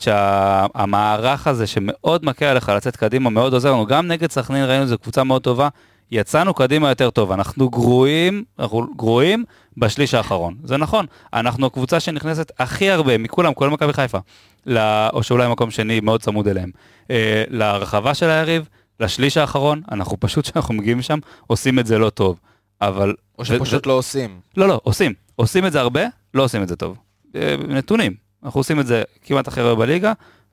של 0.00 0.12
ה- 0.12 0.66
המערך 0.74 1.46
הזה 1.46 1.66
שמאוד 1.66 2.24
מקל 2.24 2.44
עליך 2.44 2.68
לצאת 2.68 2.96
קדימה, 2.96 3.30
מאוד 3.30 3.52
עוזר 3.52 3.72
לנו. 3.72 3.86
גם 3.86 4.08
נגד 4.08 4.30
סכנין 4.30 4.64
ראינו 4.64 4.84
שזו 4.86 4.98
קבוצה 4.98 5.24
מאוד 5.24 5.42
טובה. 5.42 5.68
יצאנו 6.10 6.54
קדימה 6.54 6.88
יותר 6.88 7.10
טוב, 7.10 7.32
אנחנו 7.32 7.68
גרועים, 7.70 8.44
אנחנו 8.58 8.86
גרועים 8.96 9.44
בשליש 9.76 10.14
האחרון. 10.14 10.54
זה 10.64 10.76
נכון, 10.76 11.06
אנחנו 11.34 11.66
הקבוצה 11.66 12.00
שנכנסת 12.00 12.52
הכי 12.58 12.90
הרבה 12.90 13.18
מכולם, 13.18 13.54
כולל 13.54 13.70
מכבי 13.70 13.92
חיפה, 13.92 14.18
ל- 14.66 15.08
או 15.12 15.22
שאולי 15.22 15.48
מקום 15.48 15.70
שני 15.70 16.00
מאוד 16.00 16.22
צמוד 16.22 16.48
אליהם, 16.48 16.70
אה, 17.10 17.44
לרחבה 17.48 18.14
של 18.14 18.30
היריב, 18.30 18.68
לשליש 19.00 19.36
האחרון, 19.36 19.82
אנחנו 19.92 20.20
פשוט, 20.20 20.44
כשאנחנו 20.44 20.74
מגיעים 20.74 20.98
משם, 20.98 21.18
עושים 21.46 21.78
את 21.78 21.86
זה 21.86 21.98
לא 21.98 22.10
טוב. 22.10 22.40
אבל... 22.80 23.14
או 23.38 23.44
שפשוט 23.44 23.86
לא 23.86 23.92
עושים. 23.92 24.40
לא, 24.56 24.68
לא, 24.68 24.80
עושים. 24.82 25.12
עושים 25.36 25.66
את 25.66 25.72
זה 25.72 25.80
הרבה, 25.80 26.02
לא 26.34 26.44
עושים 26.44 26.62
את 26.62 26.68
זה 26.68 26.76
טוב. 26.76 26.96
אה, 27.36 27.54
נתונים. 27.68 28.14
אנחנו 28.42 28.60
עושים 28.60 28.80
את 28.80 28.86
זה 28.86 29.02
כמעט 29.22 29.48
הכי 29.48 29.60
הרבה 29.60 29.74
בליגה, 29.74 30.12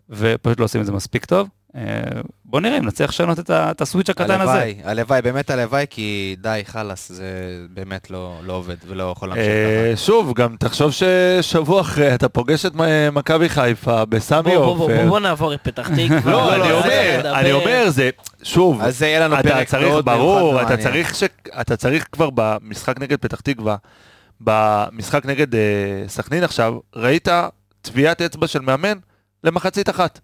ופשוט 0.10 0.60
לא 0.60 0.66
עושים 0.66 0.82
את 0.82 0.86
זה 0.86 0.92
מספיק 0.92 1.26
טוב. 1.26 1.48
בוא 2.46 2.62
נראה 2.62 2.78
אם 2.78 2.86
נצליח 2.86 3.10
לשנות 3.10 3.40
את 3.40 3.52
את 3.52 3.82
הסוויץ' 3.82 4.10
הקטן 4.10 4.42
הזה. 4.42 4.52
הלוואי, 4.52 4.76
הלוואי, 4.84 5.22
באמת 5.22 5.50
הלוואי, 5.50 5.86
כי 5.90 6.36
די, 6.42 6.62
חלאס, 6.66 7.12
זה 7.12 7.26
באמת 7.70 8.12
לא 8.12 8.40
לא 8.44 8.54
עובד 8.54 8.76
ולא 8.88 9.12
יכול 9.16 9.30
להמשיך 9.30 9.48
אה, 9.48 9.92
ככה. 9.94 10.06
שוב, 10.06 10.34
גם 10.34 10.56
תחשוב 10.60 10.92
ששבוע 10.92 11.82
אחרי 11.82 12.16
אתה 12.16 12.30
פוגש 12.30 12.66
את 12.66 12.72
מכבי 13.12 13.50
חיפה 13.50 14.06
בסמי 14.06 14.42
בוא, 14.42 14.56
בוא, 14.56 14.76
בוא, 14.76 14.86
עופר. 14.86 15.08
בוא 15.08 15.20
נעבור 15.20 15.54
את 15.54 15.60
פתח 15.64 15.90
תקווה. 15.90 16.32
לא, 16.32 16.56
אני 16.56 16.72
אומר. 16.72 17.40
אני 17.40 17.52
אומר, 17.52 17.90
זה, 17.90 18.10
שוב, 18.44 18.82
אז 18.82 18.98
זה 18.98 19.08
יהיה 19.08 19.20
לנו 19.20 19.40
אתה 19.40 19.50
פרק 19.50 19.68
צריך, 19.68 19.94
ברור, 20.04 20.62
אתה. 20.62 20.78
צריך, 20.78 21.16
ש... 21.16 21.24
אתה 21.62 21.78
צריך 21.78 22.08
כבר 22.12 22.30
במשחק 22.34 23.00
נגד 23.00 23.18
פתח 23.18 23.40
תקווה, 23.40 23.76
במשחק 24.42 25.26
נגד 25.26 25.56
אה, 25.56 25.60
סכנין 26.08 26.44
עכשיו, 26.44 26.80
ראית 26.96 27.28
טביעת 27.82 28.22
אצבע 28.22 28.48
של 28.48 28.62
מאמן 28.62 28.98
למחצית 29.44 29.90
אחת. 29.90 30.20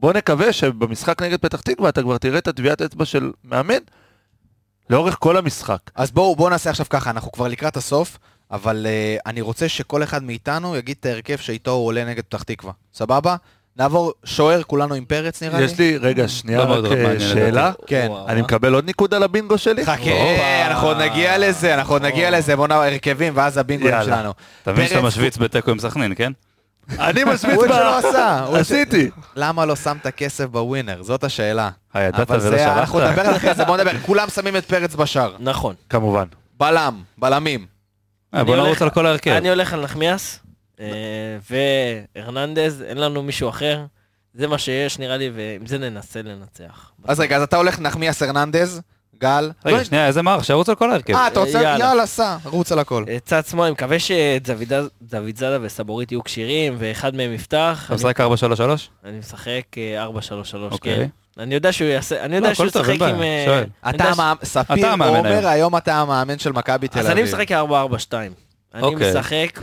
בוא 0.00 0.12
נקווה 0.12 0.52
שבמשחק 0.52 1.22
נגד 1.22 1.40
פתח 1.40 1.60
תקווה 1.60 1.88
אתה 1.88 2.02
כבר 2.02 2.18
תראה 2.18 2.38
את 2.38 2.48
הטביעת 2.48 2.82
אצבע 2.82 3.04
של 3.04 3.30
מאמן 3.44 3.78
לאורך 4.90 5.16
כל 5.18 5.36
המשחק. 5.36 5.78
אז 5.94 6.10
בואו 6.10 6.36
בואו 6.36 6.48
נעשה 6.48 6.70
עכשיו 6.70 6.86
ככה, 6.90 7.10
אנחנו 7.10 7.32
כבר 7.32 7.48
לקראת 7.48 7.76
הסוף, 7.76 8.18
אבל 8.50 8.86
uh, 8.86 9.22
אני 9.26 9.40
רוצה 9.40 9.68
שכל 9.68 10.02
אחד 10.02 10.22
מאיתנו 10.22 10.76
יגיד 10.76 10.96
את 11.00 11.06
ההרכב 11.06 11.36
שאיתו 11.36 11.70
הוא 11.70 11.86
עולה 11.86 12.04
נגד 12.04 12.22
פתח 12.24 12.42
תקווה. 12.42 12.72
סבבה? 12.94 13.36
נעבור 13.76 14.12
שוער, 14.24 14.62
כולנו 14.62 14.94
עם 14.94 15.04
פרץ 15.04 15.42
נראה 15.42 15.58
לי? 15.58 15.64
יש 15.64 15.78
לי, 15.78 15.96
רגע, 15.96 16.28
שנייה, 16.28 16.58
לא 16.58 16.62
רק 16.62 16.68
מאוד 16.68 16.86
אה, 16.86 17.20
שאלה. 17.20 17.72
כן. 17.86 18.10
אני 18.28 18.42
מקבל 18.42 18.74
עוד 18.74 18.84
ניקוד 18.84 19.14
על 19.14 19.22
הבינגו 19.22 19.58
שלי? 19.58 19.86
חכה, 19.86 20.66
אנחנו 20.66 20.88
עוד 20.88 20.96
נגיע 20.96 21.38
לזה, 21.38 21.74
אנחנו 21.74 21.94
עוד 21.94 22.02
נגיע 22.02 22.30
לזה, 22.30 22.56
בואו 22.56 22.66
נעבור 22.66 22.84
הרכבים 22.84 23.32
ואז 23.36 23.60
יאללה. 23.88 24.04
שלנו. 24.04 24.32
אתה 24.62 24.72
מבין 24.72 24.88
שאתה 24.88 25.02
משוויץ 25.02 25.36
בתיקו 25.36 25.70
עם 25.70 25.78
סכנין, 25.78 26.14
כן? 26.16 26.32
אני 26.98 27.22
הוא 27.22 27.32
את 27.32 27.38
ב... 27.38 27.42
שלא 27.44 27.98
עשה, 27.98 28.44
הוא 28.44 28.56
עשיתי. 28.56 29.10
למה 29.36 29.66
לא 29.66 29.76
שמת 29.76 30.06
כסף 30.06 30.44
בווינר? 30.44 31.02
זאת 31.02 31.24
השאלה. 31.24 31.70
אה, 31.96 32.02
ידעת 32.02 32.30
אבל 32.30 32.40
ולא 32.40 32.50
זה, 32.50 32.72
אנחנו 32.72 32.98
שלחת? 32.98 33.10
נדבר 33.10 33.26
על 33.26 33.30
זה 33.32 33.36
אחרי 33.36 33.54
זה, 33.54 33.64
בואו 33.64 33.76
נדבר. 33.76 33.98
כולם 34.06 34.28
שמים 34.28 34.56
את 34.56 34.64
פרץ 34.64 34.94
בשער. 34.94 35.36
נכון. 35.38 35.74
כמובן. 35.88 36.24
בלם, 36.58 37.02
בלמים. 37.18 37.66
אה, 38.34 38.44
בוא 38.44 38.54
אני 38.54 38.62
נרוץ 38.62 38.82
על 38.82 38.90
כל 38.90 39.06
ההרכב. 39.06 39.30
אני 39.30 39.48
הולך 39.48 39.72
על 39.72 39.82
נחמיאס, 39.82 40.40
אה, 40.80 40.86
והרננדז, 42.16 42.82
אין 42.82 42.98
לנו 42.98 43.22
מישהו 43.22 43.48
אחר. 43.48 43.84
זה 44.34 44.46
מה 44.46 44.58
שיש 44.58 44.98
נראה 44.98 45.16
לי, 45.16 45.30
ועם 45.34 45.66
זה 45.66 45.78
ננסה 45.78 46.22
לנצח. 46.22 46.92
אז 47.04 47.20
רגע, 47.20 47.36
אז 47.36 47.42
אתה 47.42 47.56
הולך 47.56 47.80
נחמיאס 47.80 48.22
הרננדז, 48.22 48.80
גל. 49.20 49.50
רגע, 49.64 49.84
שנייה, 49.84 50.06
איזה 50.06 50.22
מערך? 50.22 50.44
שירוץ 50.44 50.68
על 50.68 50.74
כל 50.74 50.90
ההרכב. 50.90 51.14
אה, 51.14 51.26
אתה 51.26 51.40
רוצה? 51.40 51.62
יאללה. 51.62 52.06
סע, 52.06 52.36
רוץ 52.44 52.72
על 52.72 52.78
הכל. 52.78 53.04
אה, 53.08 53.18
צד 53.24 53.46
שמאל, 53.46 53.64
אני 53.64 53.72
מקווה 53.72 53.96
שדוד 53.98 55.36
זאדה 55.36 55.58
וסבורית 55.62 56.12
יהיו 56.12 56.24
כשירים, 56.24 56.76
ואחד 56.78 57.14
מהם 57.16 57.32
יפתח. 57.32 57.82
אתה 57.86 57.94
משחק 57.94 58.20
4-3-3? 58.20 58.24
אני 59.04 59.18
משחק 59.18 59.62
אה, 59.78 60.06
4-3-3, 60.06 60.10
אוקיי. 60.70 60.96
כן. 60.96 61.06
אני 61.42 61.54
יודע 61.54 61.72
שהוא 61.72 61.88
יעשה, 61.88 62.24
אני 62.24 62.36
יודע 62.36 62.48
לא, 62.48 62.54
שהוא 62.54 62.66
ישחק 62.66 63.02
עם... 63.02 63.22
אה, 63.22 63.62
אתה 63.90 64.12
ספיר 64.44 64.92
עומר, 64.92 65.48
היום. 65.48 65.76
אתה 65.76 65.94
המאמן 65.94 66.38
של 66.38 66.52
מכבי 66.52 66.88
תל 66.88 66.98
אז 66.98 67.06
אביב. 67.06 67.16
אני 67.18 67.22
משחק 67.22 67.52
4-4-2. 67.52 67.54
אני 68.74 68.82
אוקיי. 68.82 69.10
משחק... 69.10 69.60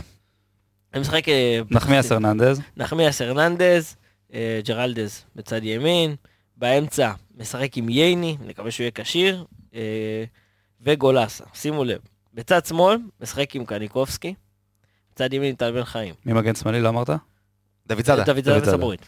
אני 0.94 1.00
משחק... 1.00 1.28
אה, 1.28 1.60
נחמיאס 1.70 2.12
הרננדז. 2.12 2.60
נחמיאס 2.76 3.22
הרננדז, 3.22 3.96
אה, 4.34 4.60
ג'רלדז 4.64 5.24
בצד 5.36 5.64
ימין, 5.64 6.16
באמצע 6.56 7.10
משחק 7.38 7.76
עם 7.76 7.88
ייני, 7.88 8.36
נקווה 8.40 8.70
שהוא 8.70 8.84
יהיה 8.84 8.90
כשיר, 8.90 9.44
אה, 9.74 10.24
וגולסה, 10.80 11.44
שימו 11.54 11.84
לב. 11.84 11.98
בצד 12.34 12.66
שמאל 12.66 12.98
משחק 13.20 13.54
עם 13.56 13.64
קניקובסקי, 13.64 14.34
בצד 15.14 15.32
ימין 15.32 15.54
טל 15.54 15.72
בן 15.72 15.84
חיים. 15.84 16.14
מי 16.26 16.32
מגן 16.32 16.54
שמאלי, 16.54 16.80
לא 16.80 16.88
אמרת? 16.88 17.10
דוד 17.86 18.04
זאדה. 18.04 18.24
דוד 18.24 18.44
זאדה. 18.44 18.68
וסבורית. 18.68 19.06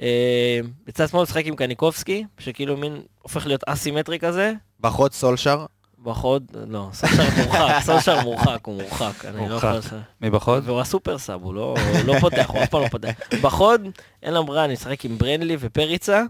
אה, 0.00 0.60
בצד 0.86 1.08
שמאל 1.08 1.22
משחק 1.22 1.46
עם 1.46 1.56
קניקובסקי, 1.56 2.24
שכאילו 2.38 2.76
מין 2.76 3.02
הופך 3.22 3.46
להיות 3.46 3.64
אסימטרי 3.66 4.18
כזה, 4.18 4.52
בחוד 4.80 5.12
סולשר. 5.12 5.66
בחוד, 6.02 6.44
לא, 6.68 6.88
סולשר 6.92 7.22
מורחק, 7.44 7.78
סולשר 7.86 8.20
מורחק, 8.22 8.58
הוא 8.66 8.82
מורחק, 8.82 9.24
אני 9.24 9.36
לא 9.36 9.48
מורחק. 9.48 9.74
יכול... 9.84 9.98
מי 10.20 10.30
בחוד? 10.30 10.62
והוא 10.68 10.80
הסופר 10.80 11.18
סאב, 11.18 11.42
הוא 11.42 11.54
לא, 11.54 11.74
הוא 11.94 12.04
לא 12.04 12.18
פותח, 12.20 12.50
הוא 12.50 12.62
אף 12.62 12.68
פעם 12.68 12.82
לא 12.82 12.88
פותח. 12.88 13.10
בחוד, 13.42 13.80
אין 14.22 14.34
לנו 14.34 14.46
ברירה, 14.46 14.64
אני 14.64 14.74
אשחק 14.74 15.04
עם 15.04 15.18
ברנלי 15.18 15.56
ופריצה, 15.60 16.22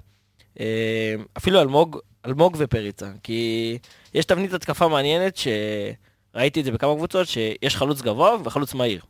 אפילו 1.36 1.60
אלמוג, 1.60 1.98
אלמוג 2.26 2.56
ופריצה, 2.58 3.06
כי 3.22 3.78
יש 4.14 4.24
תבנית 4.24 4.52
התקפה 4.52 4.88
מעניינת, 4.88 5.36
שראיתי 5.36 6.60
את 6.60 6.64
זה 6.64 6.72
בכמה 6.72 6.94
קבוצות, 6.94 7.28
שיש 7.28 7.76
חלוץ 7.76 8.02
גבוה 8.02 8.36
וחלוץ 8.44 8.74
מהיר. 8.74 9.00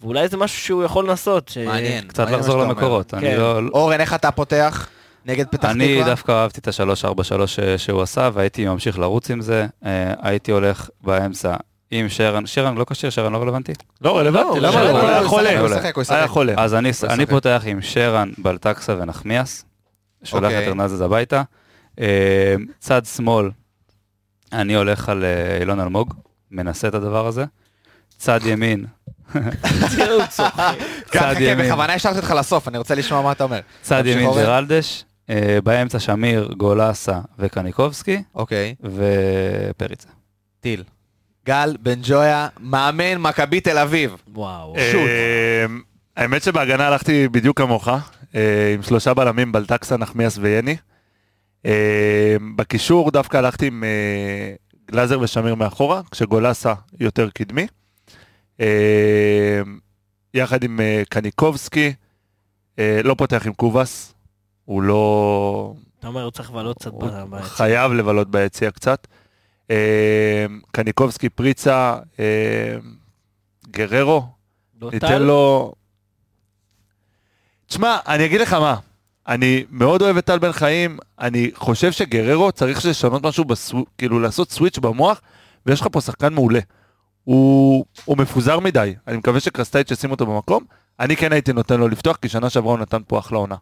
ואולי 0.00 0.28
זה 0.28 0.36
משהו 0.36 0.60
שהוא 0.64 0.84
יכול 0.84 1.08
לנסות. 1.08 1.48
ש... 1.48 1.58
מעניין. 1.58 2.08
קצת 2.08 2.18
מעניין 2.18 2.40
לחזור. 2.40 2.62
למקורות. 2.62 3.14
אני 3.14 3.22
כן. 3.22 3.36
לא... 3.36 3.60
אורן, 3.72 4.00
איך 4.00 4.14
אתה 4.14 4.30
פותח 4.30 4.88
נגד 5.26 5.46
פתח 5.48 5.70
אני 5.70 5.94
תקווה? 5.94 6.10
דווקא 6.10 6.32
אהבתי 6.32 6.60
את 6.60 6.68
ה-3-4-3 6.68 7.46
ש- 7.46 7.60
שהוא 7.76 8.02
עשה, 8.02 8.30
והייתי 8.32 8.66
ממשיך 8.66 8.98
לרוץ 8.98 9.30
עם 9.30 9.40
זה. 9.40 9.66
אה, 9.84 10.12
הייתי 10.22 10.52
הולך 10.52 10.88
באמצע 11.00 11.56
עם 11.90 12.08
שרן, 12.08 12.46
שרן 12.46 12.76
לא 12.76 12.86
כשיר, 12.90 13.10
שרן 13.10 13.32
לא 13.32 13.38
רלוונטי? 13.38 13.72
לא 14.00 14.18
רלוונטי, 14.18 14.60
לא, 14.60 14.68
למה? 14.68 14.84
לא, 14.84 14.88
הוא 14.88 15.00
לא, 15.00 15.08
היה 16.10 16.28
חולה. 16.28 16.54
אז 16.56 16.74
אני, 16.74 16.90
אני. 17.08 17.26
פותח 17.26 17.62
עם 17.66 17.82
שרן, 17.82 18.30
בלטקסה 18.38 18.96
ונחמיאס. 19.00 19.64
שולח 20.24 20.44
אוקיי. 20.44 20.62
את 20.62 20.68
ארנזז 20.68 21.00
הביתה. 21.00 21.42
אה, 22.00 22.54
צד 22.78 23.04
שמאל, 23.04 23.50
אני 24.52 24.74
הולך 24.74 25.08
על 25.08 25.24
אה, 25.24 25.58
אילון 25.60 25.80
אלמוג, 25.80 26.14
מנסה 26.50 26.88
את 26.88 26.94
הדבר 26.94 27.26
הזה. 27.26 27.44
צד 28.18 28.40
ימין, 28.44 28.84
צוחק. 30.28 30.74
כן, 31.10 31.18
צד 31.20 31.32
חכה, 31.34 31.42
ימין. 31.42 31.66
בכוונה 31.66 31.94
השארתי 31.94 32.18
אותך 32.18 32.34
לסוף, 32.38 32.68
אני 32.68 32.78
רוצה 32.78 32.94
לשמוע 32.94 33.22
מה 33.22 33.32
אתה 33.32 33.44
אומר. 33.44 33.60
צד 33.82 34.02
ימין. 34.06 34.30
ג'רלדש, 34.30 35.04
אה, 35.30 35.58
באמצע 35.64 35.98
שמיר, 35.98 36.52
גולסה 36.56 37.20
וקניקובסקי, 37.38 38.22
אוקיי, 38.34 38.74
ופריצה. 38.82 40.08
טיל. 40.60 40.82
גל 41.46 41.76
בן 41.80 41.98
ג'ויה, 42.02 42.48
מאמן 42.60 43.18
מכבי 43.18 43.60
תל 43.60 43.78
אביב. 43.78 44.16
וואו. 44.34 44.76
אה, 44.76 45.66
האמת 46.16 46.42
שבהגנה 46.42 46.86
הלכתי 46.86 47.28
בדיוק 47.28 47.58
כמוך, 47.58 47.88
עם 48.74 48.82
שלושה 48.82 49.14
בלמים, 49.14 49.52
בלטקסה, 49.52 49.96
נחמיאס 49.96 50.38
ויני. 50.38 50.76
אה, 51.66 52.36
בקישור 52.56 53.10
דווקא 53.10 53.36
הלכתי 53.36 53.66
עם 53.66 53.84
אה, 53.84 54.54
גלאזר 54.90 55.20
ושמיר 55.20 55.54
מאחורה, 55.54 56.00
כשגולסה 56.10 56.74
יותר 57.00 57.30
קדמי. 57.30 57.66
אה, 58.60 59.60
יחד 60.34 60.64
עם 60.64 60.80
אה, 60.80 61.02
קניקובסקי, 61.08 61.92
אה, 62.78 63.00
לא 63.04 63.14
פותח 63.18 63.46
עם 63.46 63.52
קובאס, 63.54 64.14
הוא 64.64 64.82
לא... 64.82 65.74
אתה 65.98 66.08
אומר, 66.08 66.22
הוא 66.22 66.30
צריך 66.30 66.50
לבלות 66.50 66.78
קצת 66.78 66.92
ביציע. 66.92 67.42
חייב 67.42 67.92
לבלות 67.92 68.30
ביציע 68.30 68.70
קצת. 68.70 69.06
אה, 69.70 70.46
קניקובסקי, 70.72 71.28
פריצה, 71.28 71.98
אה, 72.18 72.76
גררו, 73.70 74.22
לא 74.80 74.90
ניתן? 74.90 75.22
לו... 75.22 75.72
תשמע, 77.66 77.98
אני 78.06 78.24
אגיד 78.24 78.40
לך 78.40 78.52
מה, 78.52 78.76
אני 79.28 79.64
מאוד 79.70 80.02
אוהב 80.02 80.16
את 80.16 80.24
טל 80.24 80.38
בן 80.38 80.52
חיים, 80.52 80.98
אני 81.20 81.50
חושב 81.54 81.92
שגררו 81.92 82.52
צריך 82.52 82.86
לשנות 82.86 83.26
משהו, 83.26 83.44
בסו... 83.44 83.84
כאילו 83.98 84.20
לעשות 84.20 84.50
סוויץ' 84.50 84.78
במוח, 84.78 85.20
ויש 85.66 85.80
לך 85.80 85.86
פה 85.92 86.00
שחקן 86.00 86.34
מעולה. 86.34 86.60
הוא, 87.24 87.84
הוא 88.04 88.18
מפוזר 88.18 88.60
מדי, 88.60 88.94
אני 89.06 89.16
מקווה 89.16 89.40
שקרסטייץ' 89.40 89.90
ישים 89.90 90.10
אותו 90.10 90.26
במקום, 90.26 90.64
אני 91.00 91.16
כן 91.16 91.32
הייתי 91.32 91.52
נותן 91.52 91.80
לו 91.80 91.88
לפתוח, 91.88 92.16
כי 92.16 92.28
שנה 92.28 92.50
שעברה 92.50 92.72
הוא 92.72 92.78
נתן 92.78 93.02
פה 93.06 93.18
אחלה 93.18 93.38
עונה. 93.38 93.56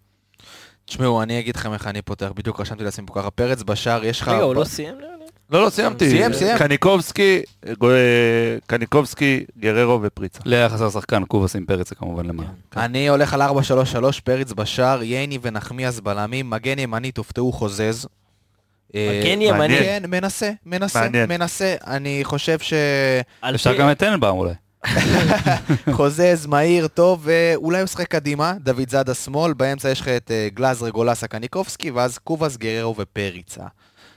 תשמעו, 0.84 1.22
אני 1.22 1.38
אגיד 1.38 1.56
לכם 1.56 1.72
איך 1.72 1.86
אני 1.86 2.02
פותח, 2.02 2.30
בדיוק 2.34 2.60
רשמתי 2.60 2.84
לעצמי 2.84 3.06
פה 3.06 3.14
ככה, 3.14 3.30
פרץ 3.30 3.62
בשער, 3.62 4.04
יש 4.04 4.20
לך... 4.20 4.28
רגע, 4.28 4.42
הוא 4.42 4.54
לא 4.54 4.64
סיים? 4.64 4.94
לא, 5.54 5.64
לא, 5.64 5.70
סיימתי. 5.70 6.10
סיים, 6.10 6.32
סיים. 6.32 6.58
קניקובסקי, 6.58 7.42
גו- 7.78 7.88
קניקובסקי, 8.66 9.44
גררו 9.58 9.98
ופריצה. 10.02 10.40
היה 10.56 10.68
חסר 10.68 10.90
שחקן, 10.90 11.24
קובאס 11.24 11.56
עם 11.56 11.64
פריצה 11.66 11.94
כמובן 11.94 12.26
למעלה. 12.26 12.48
אני 12.76 13.08
הולך 13.08 13.34
על 13.34 13.42
4-3-3, 13.42 13.46
פריץ 14.24 14.52
בשער, 14.52 15.02
ייני 15.02 15.38
ונחמיאס 15.42 16.00
בלמים, 16.00 16.50
מגן 16.50 16.78
ימני, 16.78 17.12
תופתעו 17.12 17.52
חוזז. 17.52 18.06
אה, 18.94 19.20
מגן 19.22 19.42
ימני? 19.42 19.78
כן, 19.78 20.02
מנסה, 20.08 20.50
מנסה. 20.66 21.08
מנסה. 21.28 21.74
אני 21.86 22.20
חושב 22.24 22.58
על 23.42 23.54
אפשר 23.54 23.74
גם 23.74 23.90
את 23.90 23.98
טננבאום 23.98 24.38
אולי. 24.38 24.52
שחוזז, 25.90 26.46
מהיר, 26.46 26.86
טוב, 26.88 27.20
ואולי 27.24 27.78
הוא 27.78 27.84
ישחק 27.84 28.08
קדימה, 28.08 28.52
דוידזאדה 28.60 29.14
שמאל, 29.14 29.52
באמצע 29.52 29.90
יש 29.90 30.00
לך 30.00 30.08
את 30.08 30.30
אה, 30.30 30.48
גלאזר, 30.54 30.88
גולסה, 30.88 31.26
קניקובסקי, 31.26 31.90
ואז 31.90 32.18
קובאס, 32.18 32.56
גררו 32.56 32.94
ופריצה. 32.98 33.62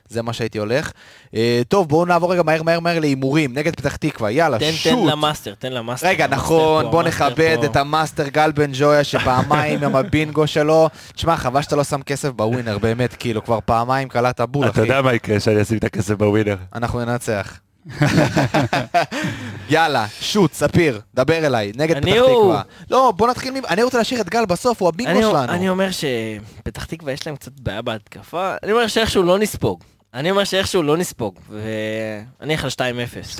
זה 0.09 0.21
מה 0.21 0.33
שהייתי 0.33 0.57
הולך. 0.57 0.91
אה, 1.35 1.61
טוב, 1.67 1.89
בואו 1.89 2.05
נעבור 2.05 2.31
רגע 2.33 2.43
מהר 2.43 2.63
מהר 2.63 2.79
מהר 2.79 2.99
להימורים, 2.99 3.53
נגד 3.53 3.75
פתח 3.75 3.95
תקווה, 3.95 4.31
יאללה, 4.31 4.59
תן, 4.59 4.65
תן 4.65 4.71
shot. 4.71 5.11
למאסטר, 5.11 5.53
תן 5.59 5.73
למאסטר. 5.73 6.07
רגע, 6.07 6.25
המאסטר 6.25 6.43
נכון, 6.43 6.83
פה, 6.83 6.89
בוא 6.91 7.01
המאסטר 7.01 7.27
נכבד 7.29 7.55
פה. 7.59 7.65
את 7.65 7.75
המאסטר 7.75 8.27
גל 8.27 8.51
בן 8.51 8.71
ג'ויה 8.73 9.03
שפעמיים 9.03 9.83
עם 9.83 9.95
הבינגו 9.95 10.47
שלו. 10.47 10.89
תשמע, 11.15 11.37
חבל 11.37 11.61
שאתה 11.61 11.75
לא 11.75 11.83
שם 11.83 12.01
כסף 12.01 12.29
בווינר, 12.29 12.77
באמת, 12.77 13.13
כאילו, 13.19 13.43
כבר 13.43 13.59
פעמיים 13.65 14.09
קלעת 14.09 14.41
בול, 14.41 14.65
אתה 14.65 14.71
אחי. 14.71 14.81
יודע 14.81 15.01
מה 15.01 15.13
יקרה 15.13 15.39
שאני 15.39 15.61
אשים 15.61 15.77
את 15.77 15.83
הכסף 15.83 16.13
בווינר. 16.15 16.55
אנחנו 16.75 17.05
ננצח. 17.05 17.59
יאללה, 19.69 20.05
שוט, 20.21 20.53
ספיר, 20.53 21.01
דבר 21.13 21.37
אליי, 21.45 21.71
נגד 21.75 21.97
פתח 21.97 22.07
הוא. 22.19 22.27
תקווה. 22.41 22.61
לא, 22.91 23.13
בוא 23.17 23.27
נתחיל, 23.27 23.53
מ- 23.59 23.65
אני 23.65 23.83
רוצה 23.83 23.97
להשאיר 23.97 24.21
את 24.21 24.29
גל 24.29 24.45
בסוף, 24.45 24.81
הוא 24.81 24.89
הבינגו 24.89 25.19
שלנו. 25.31 25.53
אני 25.53 25.69
אומר 25.69 25.89
שפתח 25.91 26.85
תקווה 26.85 27.13
יש 27.13 27.27
להם 27.27 27.35
קצת 27.35 27.51
בעיה 27.59 27.81
בהתקפה, 27.81 28.53
אני 28.63 28.71
אומר 28.71 28.87
שאיכשהו 28.87 29.23
לא 29.23 29.39
נספוג. 29.39 29.83
אני 30.13 30.31
אומר 30.31 30.43
שאיכשהו 30.43 30.83
לא 30.83 30.97
נספוג, 30.97 31.39
ואני 31.49 32.53
אלך 32.53 32.63
על 32.63 32.69
2-0. 32.69 33.35
2-0. 33.35 33.39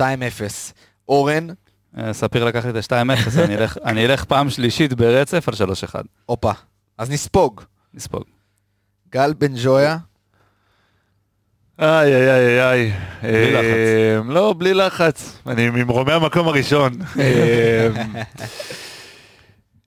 אורן, 1.08 1.46
אה, 1.98 2.12
ספיר 2.12 2.44
לקח 2.44 2.64
לי 2.64 2.70
את 2.70 2.92
ה-2-0, 2.92 3.40
אני 3.44 3.56
אלך- 3.56 3.78
אני 3.90 4.04
אלך 4.06 4.24
פעם 4.24 4.50
שלישית 4.50 4.92
ברצף 4.92 5.48
על 5.48 5.54
3-1. 5.54 5.94
הופה. 6.26 6.52
אז 6.98 7.10
נספוג. 7.10 7.60
נספוג. 7.94 8.22
גל 9.12 9.32
בן 9.38 9.52
ג'ויה, 9.62 9.96
איי 11.80 12.14
איי 12.14 12.30
איי 12.30 12.62
איי. 12.70 12.92
בלי 13.22 13.52
לחץ. 13.52 13.64
אה, 14.28 14.32
לא, 14.34 14.54
בלי 14.58 14.74
לחץ. 14.74 15.38
אני 15.46 15.70
ממרומי 15.70 16.12
המקום 16.12 16.48
הראשון. 16.48 16.92
אה, 17.20 17.88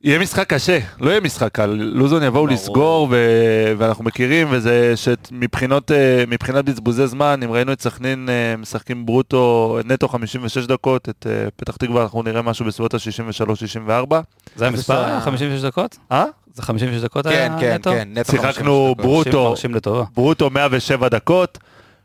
יהיה 0.04 0.20
משחק 0.20 0.54
קשה, 0.54 0.80
לא 1.00 1.10
יהיה 1.10 1.20
משחק 1.20 1.50
קל. 1.52 1.66
לוזון 1.80 2.24
יבואו. 2.24 2.48
לסגור, 2.48 3.08
ו- 3.12 3.74
ואנחנו 3.78 4.04
מכירים, 4.04 4.48
וזה 4.52 4.94
שמבחינות 4.96 5.92
אה, 5.92 6.24
מבחינת 6.28 6.66
בזבוזי 6.66 7.08
זמן, 7.08 7.40
אם 7.44 7.52
ראינו 7.52 7.72
את 7.74 7.82
סכנין 7.82 8.30
אה, 8.30 8.58
משחקים 8.58 9.06
ברוטו 9.06 9.78
נטו 9.86 10.08
56 10.08 10.58
דקות, 10.66 11.10
את 11.10 11.28
אה, 11.30 11.48
פתח 11.56 11.76
תקווה 11.78 12.04
אנחנו 12.04 12.24
נראה 12.24 12.42
משהו 12.42 12.66
בסביבות 12.66 12.94
ה-63-64. 12.94 14.14
זה 14.56 14.68
המספר? 14.68 14.94
ה- 15.00 15.06
היה 15.08 15.22
56 15.22 15.62
דקות? 15.62 15.98
אה? 16.12 16.26
זה 16.54 16.62
56 16.62 17.02
דקות 17.02 17.28
כן, 17.28 17.32
היה 17.32 17.60
כן, 17.60 17.74
נטו? 17.76 17.92
כן, 17.92 18.08
נטו 18.12 18.32
שיחקנו 18.32 18.52
53 18.52 18.92
דקות. 18.94 18.98
ברוטו, 18.98 19.50
מרשים 19.50 19.76
לטובה. 19.76 20.04
ברוטו 20.16 20.50
107 20.50 21.10
דקות, 21.10 21.58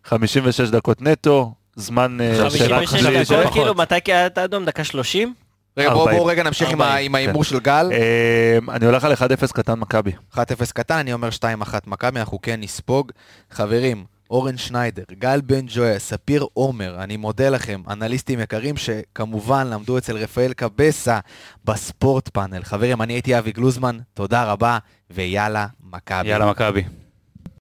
56 0.08 0.60
דקות 0.70 1.02
נטו, 1.02 1.52
זמן 1.76 2.18
אה, 2.20 2.34
של- 2.34 2.42
56 2.68 2.94
חשבתי 2.94 3.12
דקות, 3.14 3.26
שפחות. 3.26 3.52
כאילו 3.52 3.74
מתי 3.74 4.00
קהת 4.00 4.38
האדום? 4.38 4.64
דקה 4.64 4.84
30? 4.84 5.34
רגע, 5.76 5.88
בואו 5.90 6.00
40. 6.00 6.16
בואו 6.18 6.26
רגע 6.28 6.42
נמשיך 6.42 6.70
עם 6.70 6.80
ה- 6.80 6.84
40, 6.84 7.04
עם 7.06 7.14
ההימור 7.14 7.44
כן. 7.44 7.48
של 7.50 7.58
גל. 7.60 7.88
אה, 7.92 8.58
אני 8.74 8.86
הולך 8.86 9.04
על 9.04 9.12
1-0 9.12 9.16
קטן 9.52 9.78
מכבי. 9.78 10.12
1-0 10.34 10.38
קטן, 10.74 10.96
אני 10.98 11.12
אומר 11.12 11.28
2-1 11.30 11.42
מכבי, 11.86 12.20
אנחנו 12.20 12.38
כן 12.42 12.60
נספוג. 12.60 13.12
חברים, 13.50 14.04
אורן 14.30 14.56
שניידר, 14.56 15.02
גל 15.18 15.40
בן 15.40 15.64
ג'ויה, 15.68 15.98
ספיר 15.98 16.46
עומר, 16.52 16.96
אני 17.02 17.16
מודה 17.16 17.48
לכם, 17.48 17.80
אנליסטים 17.90 18.40
יקרים 18.40 18.76
שכמובן 18.76 19.66
למדו 19.66 19.98
אצל 19.98 20.16
רפאל 20.16 20.52
קבסה 20.52 21.18
בספורט 21.64 22.28
פאנל. 22.28 22.64
חברים, 22.64 23.02
אני 23.02 23.12
הייתי 23.12 23.38
אבי 23.38 23.52
גלוזמן, 23.52 23.98
תודה 24.14 24.44
רבה, 24.44 24.78
ויאללה, 25.10 25.66
מכבי. 25.92 26.28
יאללה 26.28 26.50
מכבי. 26.50 26.82